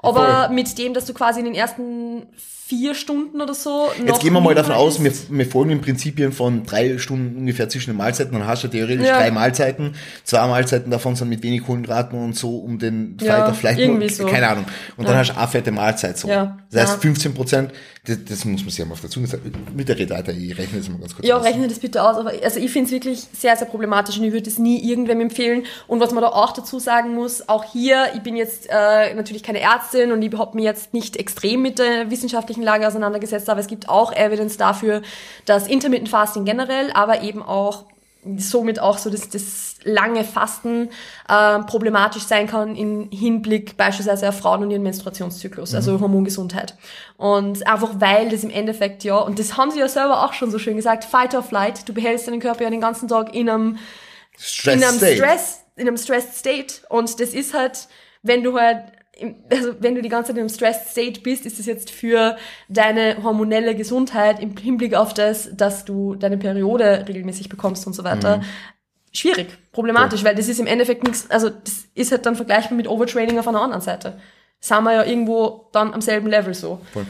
aber 0.01 0.47
voll. 0.47 0.55
mit 0.55 0.77
dem, 0.77 0.93
dass 0.93 1.07
du 1.07 1.15
quasi 1.15 1.39
in 1.41 1.47
den 1.47 1.55
ersten 1.55 2.27
vier 2.67 2.95
Stunden 2.95 3.41
oder 3.41 3.55
so. 3.55 3.91
Jetzt 4.07 4.21
gehen 4.21 4.33
wir 4.33 4.41
mal 4.41 4.55
davon 4.55 4.73
aus, 4.73 5.03
wir, 5.03 5.13
wir 5.29 5.47
folgen 5.47 5.71
den 5.71 5.81
Prinzipien 5.81 6.33
von 6.33 6.65
drei 6.65 6.97
Stunden 6.99 7.37
ungefähr 7.37 7.69
zwischen 7.69 7.91
den 7.91 7.97
Mahlzeiten. 7.97 8.33
Dann 8.33 8.47
hast 8.47 8.65
du 8.65 8.69
theoretisch 8.69 9.07
ja. 9.07 9.19
drei 9.19 9.31
Mahlzeiten. 9.31 9.95
Zwei 10.25 10.47
Mahlzeiten 10.47 10.91
davon 10.91 11.17
sind 11.17 11.29
mit 11.29 11.43
wenig 11.43 11.65
Kohlenhydraten 11.65 12.19
und 12.19 12.37
so, 12.37 12.59
um 12.59 12.79
den 12.79 13.17
ja, 13.21 13.53
vielleicht 13.53 13.79
irgendwie 13.79 14.09
so. 14.09 14.27
keine 14.27 14.49
Ahnung. 14.49 14.65
Und 14.97 15.09
dann 15.09 15.17
hast 15.17 15.31
du 15.31 15.37
eine 15.37 15.49
fette 15.49 15.73
Mahlzeit 15.73 16.19
so. 16.19 16.29
Ja. 16.29 16.59
Das 16.71 16.93
heißt 16.93 17.03
15 17.03 17.35
Prozent, 17.35 17.73
das, 18.05 18.19
das, 18.29 18.45
muss 18.45 18.63
man 18.63 18.71
sich 18.71 18.83
einmal 18.83 18.99
auf 18.99 19.09
Zunge 19.09 19.29
sagen. 19.29 19.53
Mit 19.77 19.89
der 19.89 19.97
Rede, 19.97 20.15
ich 20.33 20.59
rechne 20.59 20.79
das 20.79 20.89
mal 20.89 20.99
ganz 20.99 21.15
kurz 21.15 21.27
Ja, 21.27 21.37
aus. 21.37 21.45
rechne 21.45 21.69
das 21.69 21.79
bitte 21.79 22.03
aus. 22.03 22.17
Aber 22.17 22.33
also 22.43 22.59
ich 22.59 22.71
finde 22.73 22.87
es 22.87 22.93
wirklich 22.93 23.27
sehr, 23.33 23.57
sehr 23.57 23.69
problematisch 23.69 24.19
und 24.19 24.25
ich 24.25 24.33
würde 24.33 24.51
es 24.51 24.59
nie 24.59 24.83
irgendwem 24.91 25.21
empfehlen. 25.21 25.67
Und 25.87 26.01
was 26.01 26.13
man 26.13 26.23
da 26.23 26.31
auch 26.31 26.53
dazu 26.53 26.81
sagen 26.81 27.15
muss, 27.15 27.49
auch 27.49 27.65
hier, 27.65 28.07
ich 28.17 28.23
bin 28.23 28.35
jetzt 28.35 28.69
äh, 28.69 29.15
natürlich 29.15 29.45
keine 29.45 29.61
Ärztin 29.61 30.11
und 30.11 30.21
ich 30.21 30.33
habe 30.37 30.57
mir 30.57 30.65
jetzt 30.65 30.93
nicht 30.93 31.17
extrem 31.17 31.63
mit 31.63 31.79
der 31.79 32.11
wissenschaftlichen 32.11 32.52
Lage 32.61 32.87
auseinandergesetzt 32.87 33.49
aber 33.49 33.61
es 33.61 33.69
gibt 33.69 33.89
auch 33.89 34.13
Evidence 34.13 34.57
dafür, 34.57 35.01
dass 35.47 35.69
Intermittent 35.69 36.09
Fasting 36.09 36.45
generell, 36.45 36.91
aber 36.93 37.23
eben 37.23 37.43
auch 37.43 37.85
somit 38.37 38.79
auch 38.79 38.99
so 38.99 39.11
das, 39.11 39.29
das 39.31 39.77
lange 39.83 40.23
Fasten 40.23 40.91
äh, 41.29 41.59
problematisch 41.61 42.23
sein 42.23 42.47
kann 42.47 42.77
im 42.77 43.11
Hinblick 43.11 43.77
beispielsweise 43.77 44.29
auf 44.29 44.39
Frauen 44.39 44.63
und 44.63 44.71
ihren 44.71 44.83
Menstruationszyklus, 44.83 45.75
also 45.75 45.91
mhm. 45.91 45.95
also 45.97 46.05
Hormongesundheit. 46.05 46.77
Und 47.17 47.67
einfach 47.67 47.95
weil 47.99 48.29
das 48.29 48.45
im 48.45 48.51
Endeffekt 48.51 49.03
ja, 49.03 49.17
und 49.17 49.39
das 49.39 49.57
haben 49.57 49.73
sie 49.73 49.81
ja 49.81 49.89
selber 49.89 50.25
auch 50.25 50.35
schon 50.35 50.51
so 50.51 50.61
schön 50.61 50.77
gesagt, 50.77 51.05
Fight 51.05 51.35
or 51.35 51.43
Flight, 51.43 51.89
du 51.89 51.93
behältst 51.93 52.29
deinen 52.29 52.41
Körper 52.41 52.63
ja 52.63 52.71
den 52.71 52.81
ganzen 52.81 53.09
Tag 53.09 53.35
in 53.35 53.49
einem 53.49 53.79
Stress 54.39 54.77
in 54.77 54.85
einem 54.85 54.97
State. 54.99 55.17
Stress, 55.17 55.65
in 55.77 55.89
einem 55.89 55.97
Stressed 55.97 56.35
State. 56.35 56.75
Und 56.89 57.21
das 57.21 57.31
ist 57.31 57.55
halt, 57.55 57.89
wenn 58.23 58.43
du 58.43 58.59
halt 58.59 58.85
also 59.51 59.75
wenn 59.81 59.95
du 59.95 60.03
die 60.03 60.09
ganze 60.09 60.33
Zeit 60.33 60.41
im 60.41 60.49
Stressed 60.49 60.89
State 60.89 61.21
bist, 61.21 61.47
ist 61.47 61.59
es 61.59 61.67
jetzt 61.67 61.91
für 61.91 62.37
deine 62.69 63.23
hormonelle 63.23 63.75
Gesundheit 63.75 64.41
im 64.41 64.57
Hinblick 64.57 64.95
auf 64.95 65.15
das, 65.15 65.51
dass 65.55 65.85
du 65.85 66.15
deine 66.15 66.39
Periode 66.39 67.05
regelmäßig 67.07 67.49
bekommst 67.49 67.87
und 67.87 67.93
so 67.93 68.05
weiter, 68.05 68.39
mhm. 68.39 68.45
schwierig, 69.13 69.49
problematisch, 69.73 70.21
cool. 70.21 70.29
weil 70.29 70.35
das 70.35 70.49
ist 70.49 70.61
im 70.61 70.67
Endeffekt 70.67 71.05
nichts, 71.05 71.31
also 71.31 71.51
das 71.51 71.87
ist 71.95 72.13
halt 72.13 72.27
dann 72.27 72.37
vergleichbar 72.37 72.77
mit 72.77 72.89
Overtraining 72.89 73.39
auf 73.39 73.49
einer 73.49 73.61
anderen 73.61 73.83
Seite. 73.83 74.19
Sind 74.61 74.85
wir 74.85 74.95
ja 74.95 75.05
irgendwo 75.05 75.69
dann 75.73 75.93
am 75.93 76.01
selben 76.01 76.29
Level 76.29 76.55
so. 76.55 76.81
Cool. 76.95 77.07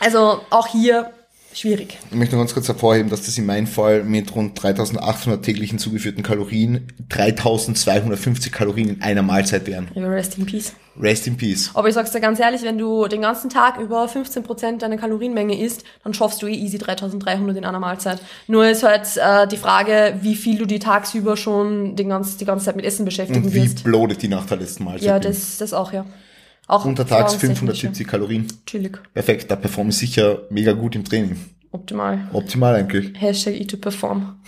Also 0.00 0.40
auch 0.50 0.68
hier 0.68 1.12
schwierig. 1.58 1.98
Ich 2.10 2.16
möchte 2.16 2.34
noch 2.36 2.42
ganz 2.42 2.54
kurz 2.54 2.68
hervorheben, 2.68 3.10
dass 3.10 3.22
das 3.22 3.36
in 3.38 3.46
meinem 3.46 3.66
Fall 3.66 4.04
mit 4.04 4.34
rund 4.34 4.60
3800 4.62 5.44
täglichen 5.44 5.78
zugeführten 5.78 6.22
Kalorien 6.22 6.88
3250 7.08 8.52
Kalorien 8.52 8.88
in 8.88 9.02
einer 9.02 9.22
Mahlzeit 9.22 9.66
wären. 9.66 9.88
Ja, 9.94 10.06
rest 10.06 10.38
in 10.38 10.46
peace. 10.46 10.72
Rest 11.00 11.26
in 11.26 11.36
peace. 11.36 11.70
Aber 11.74 11.88
ich 11.88 11.94
sag's 11.94 12.10
dir 12.10 12.20
ganz 12.20 12.40
ehrlich, 12.40 12.62
wenn 12.62 12.76
du 12.78 13.06
den 13.06 13.22
ganzen 13.22 13.50
Tag 13.50 13.78
über 13.78 14.06
15% 14.06 14.78
deiner 14.78 14.96
Kalorienmenge 14.96 15.60
isst, 15.60 15.84
dann 16.02 16.12
schaffst 16.12 16.42
du 16.42 16.46
eh 16.46 16.54
easy 16.54 16.78
3300 16.78 17.56
in 17.56 17.64
einer 17.64 17.78
Mahlzeit. 17.78 18.20
Nur 18.48 18.66
ist 18.68 18.82
halt 18.82 19.06
äh, 19.16 19.46
die 19.46 19.56
Frage, 19.56 20.18
wie 20.22 20.34
viel 20.34 20.58
du 20.58 20.66
die 20.66 20.78
tagsüber 20.80 21.36
schon 21.36 21.94
den 21.94 22.08
ganz, 22.08 22.36
die 22.36 22.44
ganze 22.44 22.64
Zeit 22.66 22.76
mit 22.76 22.84
Essen 22.84 23.04
beschäftigen 23.04 23.44
Und 23.46 23.54
wie 23.54 23.62
wirst. 23.62 23.84
bloated 23.84 24.22
die 24.22 24.28
nach 24.28 24.46
der 24.46 24.56
letzten 24.58 24.84
Mahlzeit 24.84 25.06
Ja, 25.06 25.18
das, 25.18 25.58
das 25.58 25.72
auch, 25.72 25.92
ja. 25.92 26.04
Auch 26.68 26.84
Untertags 26.84 27.34
570 27.34 28.06
Kalorien. 28.06 28.46
Chillig. 28.66 28.98
Perfekt, 29.14 29.50
da 29.50 29.56
performe 29.56 29.88
ich 29.90 29.96
sicher 29.96 30.42
mega 30.50 30.72
gut 30.72 30.94
im 30.94 31.04
Training. 31.04 31.36
Optimal. 31.70 32.28
Optimal 32.32 32.74
eigentlich. 32.74 33.12
Hashtag 33.18 33.54
e 33.54 33.66
2 33.66 33.76
perform 33.76 34.40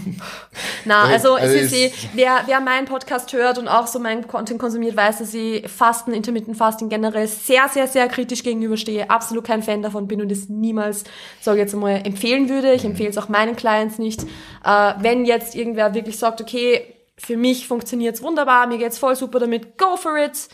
Na, 0.84 1.02
also, 1.02 1.34
also 1.34 1.54
es 1.56 1.72
ist 1.72 1.74
eh, 1.74 1.92
wer, 2.14 2.42
wer 2.46 2.60
meinen 2.60 2.86
Podcast 2.86 3.32
hört 3.32 3.58
und 3.58 3.68
auch 3.68 3.86
so 3.86 3.98
meinen 4.00 4.26
Content 4.26 4.60
konsumiert, 4.60 4.96
weiß, 4.96 5.18
dass 5.18 5.34
ich 5.34 5.68
Fasten, 5.68 6.12
Intermittent 6.12 6.56
Fasting 6.56 6.88
generell 6.88 7.28
sehr, 7.28 7.68
sehr, 7.68 7.86
sehr 7.86 8.08
kritisch 8.08 8.42
gegenüberstehe. 8.42 9.10
Absolut 9.10 9.44
kein 9.44 9.62
Fan 9.62 9.82
davon 9.82 10.08
bin 10.08 10.20
und 10.20 10.30
es 10.30 10.48
niemals, 10.48 11.04
sage 11.40 11.58
ich 11.58 11.62
jetzt 11.62 11.74
mal, 11.74 12.00
empfehlen 12.04 12.48
würde. 12.48 12.72
Ich 12.72 12.84
empfehle 12.84 13.10
es 13.10 13.18
auch 13.18 13.28
meinen 13.28 13.54
Clients 13.54 13.98
nicht. 13.98 14.22
Äh, 14.64 14.94
wenn 15.00 15.24
jetzt 15.24 15.54
irgendwer 15.54 15.94
wirklich 15.94 16.18
sagt, 16.18 16.40
okay, 16.40 16.94
für 17.16 17.36
mich 17.36 17.68
funktioniert's 17.68 18.22
wunderbar, 18.22 18.66
mir 18.66 18.78
geht's 18.78 18.98
voll 18.98 19.16
super 19.16 19.38
damit, 19.38 19.78
go 19.78 19.96
for 19.96 20.16
it 20.18 20.48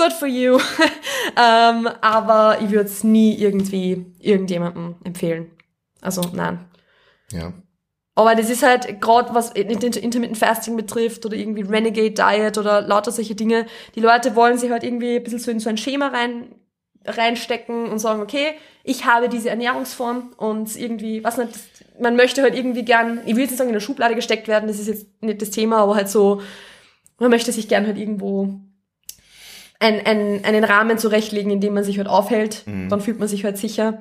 good 0.00 0.12
for 0.12 0.28
you. 0.28 0.58
ähm, 1.36 1.88
aber 2.00 2.58
ich 2.62 2.70
würde 2.70 2.88
es 2.88 3.04
nie 3.04 3.34
irgendwie 3.34 4.06
irgendjemandem 4.18 4.96
empfehlen. 5.04 5.50
Also 6.00 6.22
nein. 6.32 6.64
Ja. 7.32 7.52
Aber 8.14 8.34
das 8.34 8.50
ist 8.50 8.62
halt 8.62 9.00
gerade 9.00 9.34
was 9.34 9.50
Intermittent 9.52 10.36
Fasting 10.36 10.76
betrifft 10.76 11.24
oder 11.24 11.36
irgendwie 11.36 11.62
Renegade 11.62 12.10
Diet 12.12 12.58
oder 12.58 12.82
lauter 12.82 13.12
solche 13.12 13.34
Dinge. 13.34 13.66
Die 13.94 14.00
Leute 14.00 14.34
wollen 14.34 14.58
sich 14.58 14.70
halt 14.70 14.84
irgendwie 14.84 15.16
ein 15.16 15.22
bisschen 15.22 15.38
so 15.38 15.50
in 15.50 15.60
so 15.60 15.70
ein 15.70 15.78
Schema 15.78 16.08
rein 16.08 16.54
reinstecken 17.06 17.88
und 17.88 17.98
sagen, 17.98 18.20
okay, 18.20 18.54
ich 18.84 19.06
habe 19.06 19.30
diese 19.30 19.48
Ernährungsform 19.48 20.34
und 20.36 20.76
irgendwie, 20.76 21.24
was 21.24 21.38
nicht, 21.38 21.54
man 21.98 22.14
möchte 22.14 22.42
halt 22.42 22.54
irgendwie 22.54 22.84
gern, 22.84 23.20
ich 23.24 23.34
will 23.34 23.42
jetzt 23.42 23.52
nicht 23.52 23.58
sagen 23.58 23.70
in 23.70 23.74
der 23.74 23.80
Schublade 23.80 24.14
gesteckt 24.14 24.48
werden, 24.48 24.66
das 24.66 24.78
ist 24.78 24.88
jetzt 24.88 25.22
nicht 25.22 25.40
das 25.40 25.48
Thema, 25.48 25.78
aber 25.78 25.94
halt 25.94 26.10
so, 26.10 26.42
man 27.18 27.30
möchte 27.30 27.52
sich 27.52 27.68
gern 27.68 27.86
halt 27.86 27.96
irgendwo 27.96 28.60
ein, 29.80 30.06
ein, 30.06 30.44
einen 30.44 30.64
Rahmen 30.64 30.98
zurechtlegen, 30.98 31.50
in 31.50 31.60
dem 31.60 31.74
man 31.74 31.84
sich 31.84 31.98
halt 31.98 32.08
aufhält. 32.08 32.62
Mhm. 32.66 32.88
Dann 32.88 33.00
fühlt 33.00 33.18
man 33.18 33.28
sich 33.28 33.44
halt 33.44 33.58
sicher. 33.58 34.00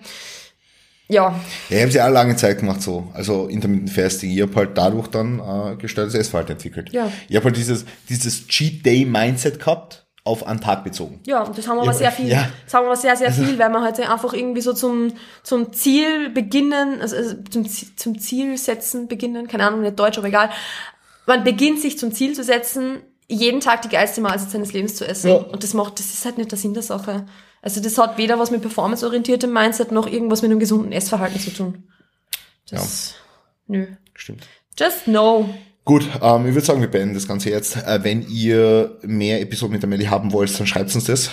Ja. 1.08 1.40
Ja, 1.70 1.78
ich 1.78 1.82
habe 1.82 1.92
ja 1.92 2.08
auch 2.08 2.12
lange 2.12 2.36
Zeit 2.36 2.60
gemacht 2.60 2.82
so. 2.84 3.08
Also 3.14 3.48
Intermittent 3.48 3.90
Fasting. 3.90 4.30
Ich 4.30 4.42
habe 4.42 4.56
halt 4.56 4.78
dadurch 4.78 5.08
dann 5.08 5.40
äh, 5.40 5.76
gestörtes 5.78 6.14
Essverhalten 6.14 6.54
entwickelt. 6.54 6.92
Ja. 6.94 7.12
Ich 7.28 7.36
habe 7.36 7.46
halt 7.46 7.58
dieses, 7.58 7.86
dieses 8.08 8.48
Cheat 8.48 8.86
Day 8.86 9.06
Mindset 9.06 9.60
gehabt 9.60 10.06
auf 10.24 10.46
einen 10.46 10.62
Tag 10.62 10.84
bezogen. 10.84 11.22
Ja, 11.26 11.42
und 11.42 11.58
das 11.58 11.68
haben 11.68 11.78
wir 11.78 11.84
aber 11.84 11.94
sehr 11.94 12.12
viel. 12.12 12.28
Ja. 12.28 12.50
Das 12.66 12.74
haben 12.76 12.84
wir 12.84 12.90
aber 12.90 12.96
sehr, 12.96 13.16
sehr 13.16 13.30
also 13.30 13.44
viel, 13.44 13.58
weil 13.58 13.70
man 13.70 13.82
halt 13.82 14.00
einfach 14.00 14.34
irgendwie 14.34 14.62
so 14.62 14.74
zum, 14.74 15.14
zum 15.42 15.74
Ziel 15.74 16.30
beginnen, 16.30 17.02
also, 17.02 17.16
also 17.16 17.36
zum, 17.50 17.66
zum 17.68 18.20
Ziel 18.20 18.56
setzen 18.58 19.08
beginnen, 19.08 19.48
keine 19.48 19.66
Ahnung, 19.66 19.82
nicht 19.82 19.98
Deutsch, 19.98 20.20
aber 20.20 20.28
egal. 20.28 20.52
Man 21.26 21.44
beginnt 21.44 21.80
sich 21.80 21.98
zum 21.98 22.12
Ziel 22.12 22.34
zu 22.34 22.44
setzen, 22.44 22.98
jeden 23.30 23.62
Tag 23.62 23.84
die 23.84 23.90
geilste 23.90 24.22
Mahlzeit 24.22 24.50
seines 24.50 24.74
Lebens 24.74 24.96
zu 24.96 25.08
essen. 25.08 25.30
Ja. 25.30 25.36
Und 25.36 25.64
das 25.64 25.74
macht, 25.74 26.00
das 26.00 26.08
ist 26.08 26.26
halt 26.26 26.38
nicht 26.38 26.52
der 26.52 26.58
Sinn 26.58 26.74
der 26.74 26.84
Sache. 26.84 27.28
Also 27.62 27.82
das 27.82 27.98
hat 27.98 28.18
weder 28.18 28.40
was 28.40 28.52
mit 28.52 28.62
performanceorientiertem 28.62 29.52
Mindset 29.52 29.92
noch 29.92 30.08
irgendwas 30.08 30.42
mit 30.42 30.52
einem 30.52 30.60
gesunden 30.60 30.92
Essverhalten 30.92 31.40
zu 31.40 31.52
tun. 31.52 31.84
Das, 32.70 33.16
ja. 33.68 33.78
nö. 33.78 33.88
Stimmt. 34.14 34.48
Just 34.78 35.08
no. 35.08 35.50
Gut, 35.86 36.08
ähm, 36.22 36.48
ich 36.48 36.54
würde 36.54 36.66
sagen, 36.66 36.82
wir 36.82 36.90
beenden 36.90 37.14
das 37.14 37.28
Ganze 37.28 37.50
jetzt. 37.50 37.76
Äh, 37.78 38.04
wenn 38.04 38.28
ihr 38.28 38.98
mehr 39.04 39.42
Episoden 39.42 39.74
mit 39.74 39.82
der 39.82 39.90
Melly 39.90 40.06
haben 40.06 40.32
wollt, 40.34 40.58
dann 40.60 40.68
schreibt 40.68 40.94
uns 40.96 41.06
das. 41.06 41.30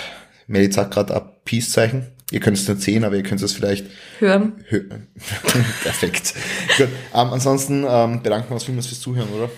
Melly 0.47 0.71
sagt 0.71 0.95
gerade 0.95 1.15
ab 1.15 1.45
Peace-Zeichen. 1.45 2.07
Ihr 2.31 2.41
könnt 2.41 2.57
es 2.57 2.69
nicht 2.69 2.83
sehen, 2.83 3.05
aber 3.05 3.17
ihr 3.17 3.23
könnt 3.23 3.41
es 3.41 3.53
vielleicht 3.53 3.87
hören. 4.19 4.65
hören. 4.69 5.09
Perfekt. 5.83 6.35
Gut. 6.77 6.89
Ähm, 7.15 7.33
ansonsten 7.33 7.85
ähm, 7.89 8.23
bedanken 8.23 8.51
wir 8.51 8.55
uns 8.55 8.65
vielmals 8.65 8.87
fürs 8.87 9.01
Zuhören, 9.01 9.29
oder? 9.31 9.49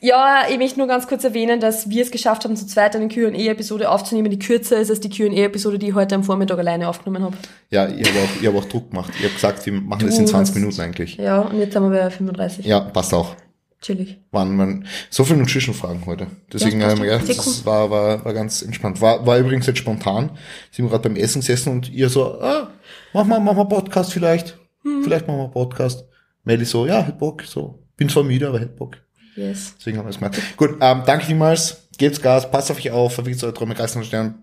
Ja, 0.00 0.44
ich 0.50 0.58
möchte 0.58 0.78
nur 0.78 0.86
ganz 0.86 1.06
kurz 1.06 1.24
erwähnen, 1.24 1.60
dass 1.60 1.88
wir 1.88 2.02
es 2.02 2.10
geschafft 2.10 2.44
haben, 2.44 2.56
zu 2.56 2.66
zweit 2.66 2.94
eine 2.94 3.08
Q&A-Episode 3.08 3.90
aufzunehmen, 3.90 4.30
die 4.30 4.38
kürzer 4.38 4.78
ist 4.78 4.90
als 4.90 5.00
die 5.00 5.08
Qa-Episode, 5.08 5.78
die 5.78 5.88
ich 5.88 5.94
heute 5.94 6.14
am 6.14 6.24
Vormittag 6.24 6.58
alleine 6.58 6.88
aufgenommen 6.88 7.24
habe. 7.24 7.36
Ja, 7.70 7.88
ich 7.88 8.08
habe 8.08 8.18
auch, 8.18 8.40
ich 8.40 8.46
hab 8.46 8.54
auch 8.54 8.64
Druck 8.66 8.90
gemacht. 8.90 9.12
Ich 9.18 9.24
habe 9.24 9.34
gesagt, 9.34 9.64
wir 9.64 9.72
machen 9.72 10.00
du 10.00 10.06
das 10.06 10.18
in 10.18 10.26
20 10.26 10.54
Minuten 10.56 10.80
eigentlich. 10.80 11.16
Ja, 11.16 11.40
und 11.40 11.58
jetzt 11.58 11.74
haben 11.74 11.90
wir 11.90 11.98
bei 11.98 12.10
35. 12.10 12.66
Ja, 12.66 12.80
passt 12.80 13.14
auch. 13.14 13.34
Chillig. 13.80 14.18
Waren, 14.30 14.58
waren 14.58 14.86
so 15.10 15.24
viele 15.24 15.38
Nutrition-Fragen 15.38 16.04
heute. 16.06 16.28
Deswegen 16.52 16.80
ja, 16.80 16.96
wir 16.96 17.04
gedacht, 17.04 17.28
das 17.28 17.64
war, 17.64 17.90
war, 17.90 18.24
war 18.24 18.32
ganz 18.32 18.62
entspannt. 18.62 19.00
War, 19.00 19.26
war 19.26 19.38
übrigens 19.38 19.66
jetzt 19.66 19.78
spontan. 19.78 20.30
Sind 20.70 20.86
wir 20.86 20.90
gerade 20.90 21.08
beim 21.08 21.16
Essen 21.16 21.40
gesessen 21.40 21.72
und 21.72 21.92
ihr 21.92 22.08
so, 22.08 22.40
ah, 22.40 22.70
Mach 23.16 23.24
mal, 23.24 23.40
mach 23.40 23.54
mal 23.54 23.64
Podcast 23.64 24.12
vielleicht. 24.12 24.58
Vielleicht 25.02 25.26
machen 25.26 25.38
wir 25.38 25.48
Podcast. 25.48 26.06
Melly 26.44 26.66
so, 26.66 26.86
ja, 26.86 27.00
hätte 27.00 27.16
Bock, 27.16 27.42
so. 27.44 27.82
Bin 27.96 28.10
zwar 28.10 28.24
müde, 28.24 28.46
aber 28.46 28.60
hätte 28.60 28.76
Bock. 28.76 28.98
Yes. 29.36 29.74
Deswegen 29.78 29.98
haben 29.98 30.06
wir 30.06 30.10
es 30.10 30.18
gemacht. 30.18 30.40
Gut, 30.56 30.78
ähm, 30.80 31.02
danke 31.06 31.26
vielmals. 31.26 31.88
Gebt's 31.98 32.20
Gas, 32.20 32.50
passt 32.50 32.70
auf 32.70 32.78
euch 32.78 32.90
auf, 32.90 33.14
verwickelt 33.14 33.44
eure 33.44 33.54
Träume, 33.54 33.74
Geist 33.74 33.96
und 33.96 34.04
Stern. 34.04 34.42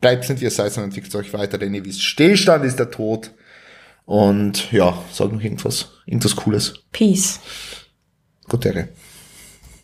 Bleibt 0.00 0.24
sind, 0.24 0.40
wie 0.40 0.44
ihr 0.44 0.50
seid, 0.50 0.76
und 0.76 0.84
entwickelt 0.84 1.14
euch 1.14 1.32
weiter, 1.32 1.58
denn 1.58 1.74
ihr 1.74 1.84
wisst, 1.84 2.02
Stillstand 2.02 2.64
ist 2.64 2.78
der 2.78 2.90
Tod. 2.90 3.30
Und 4.04 4.72
ja, 4.72 5.00
sag 5.12 5.32
noch 5.32 5.40
irgendwas, 5.40 5.90
irgendwas 6.06 6.34
Cooles. 6.34 6.74
Peace. 6.90 7.38
Gute 8.48 8.68
Ehre. 8.68 8.88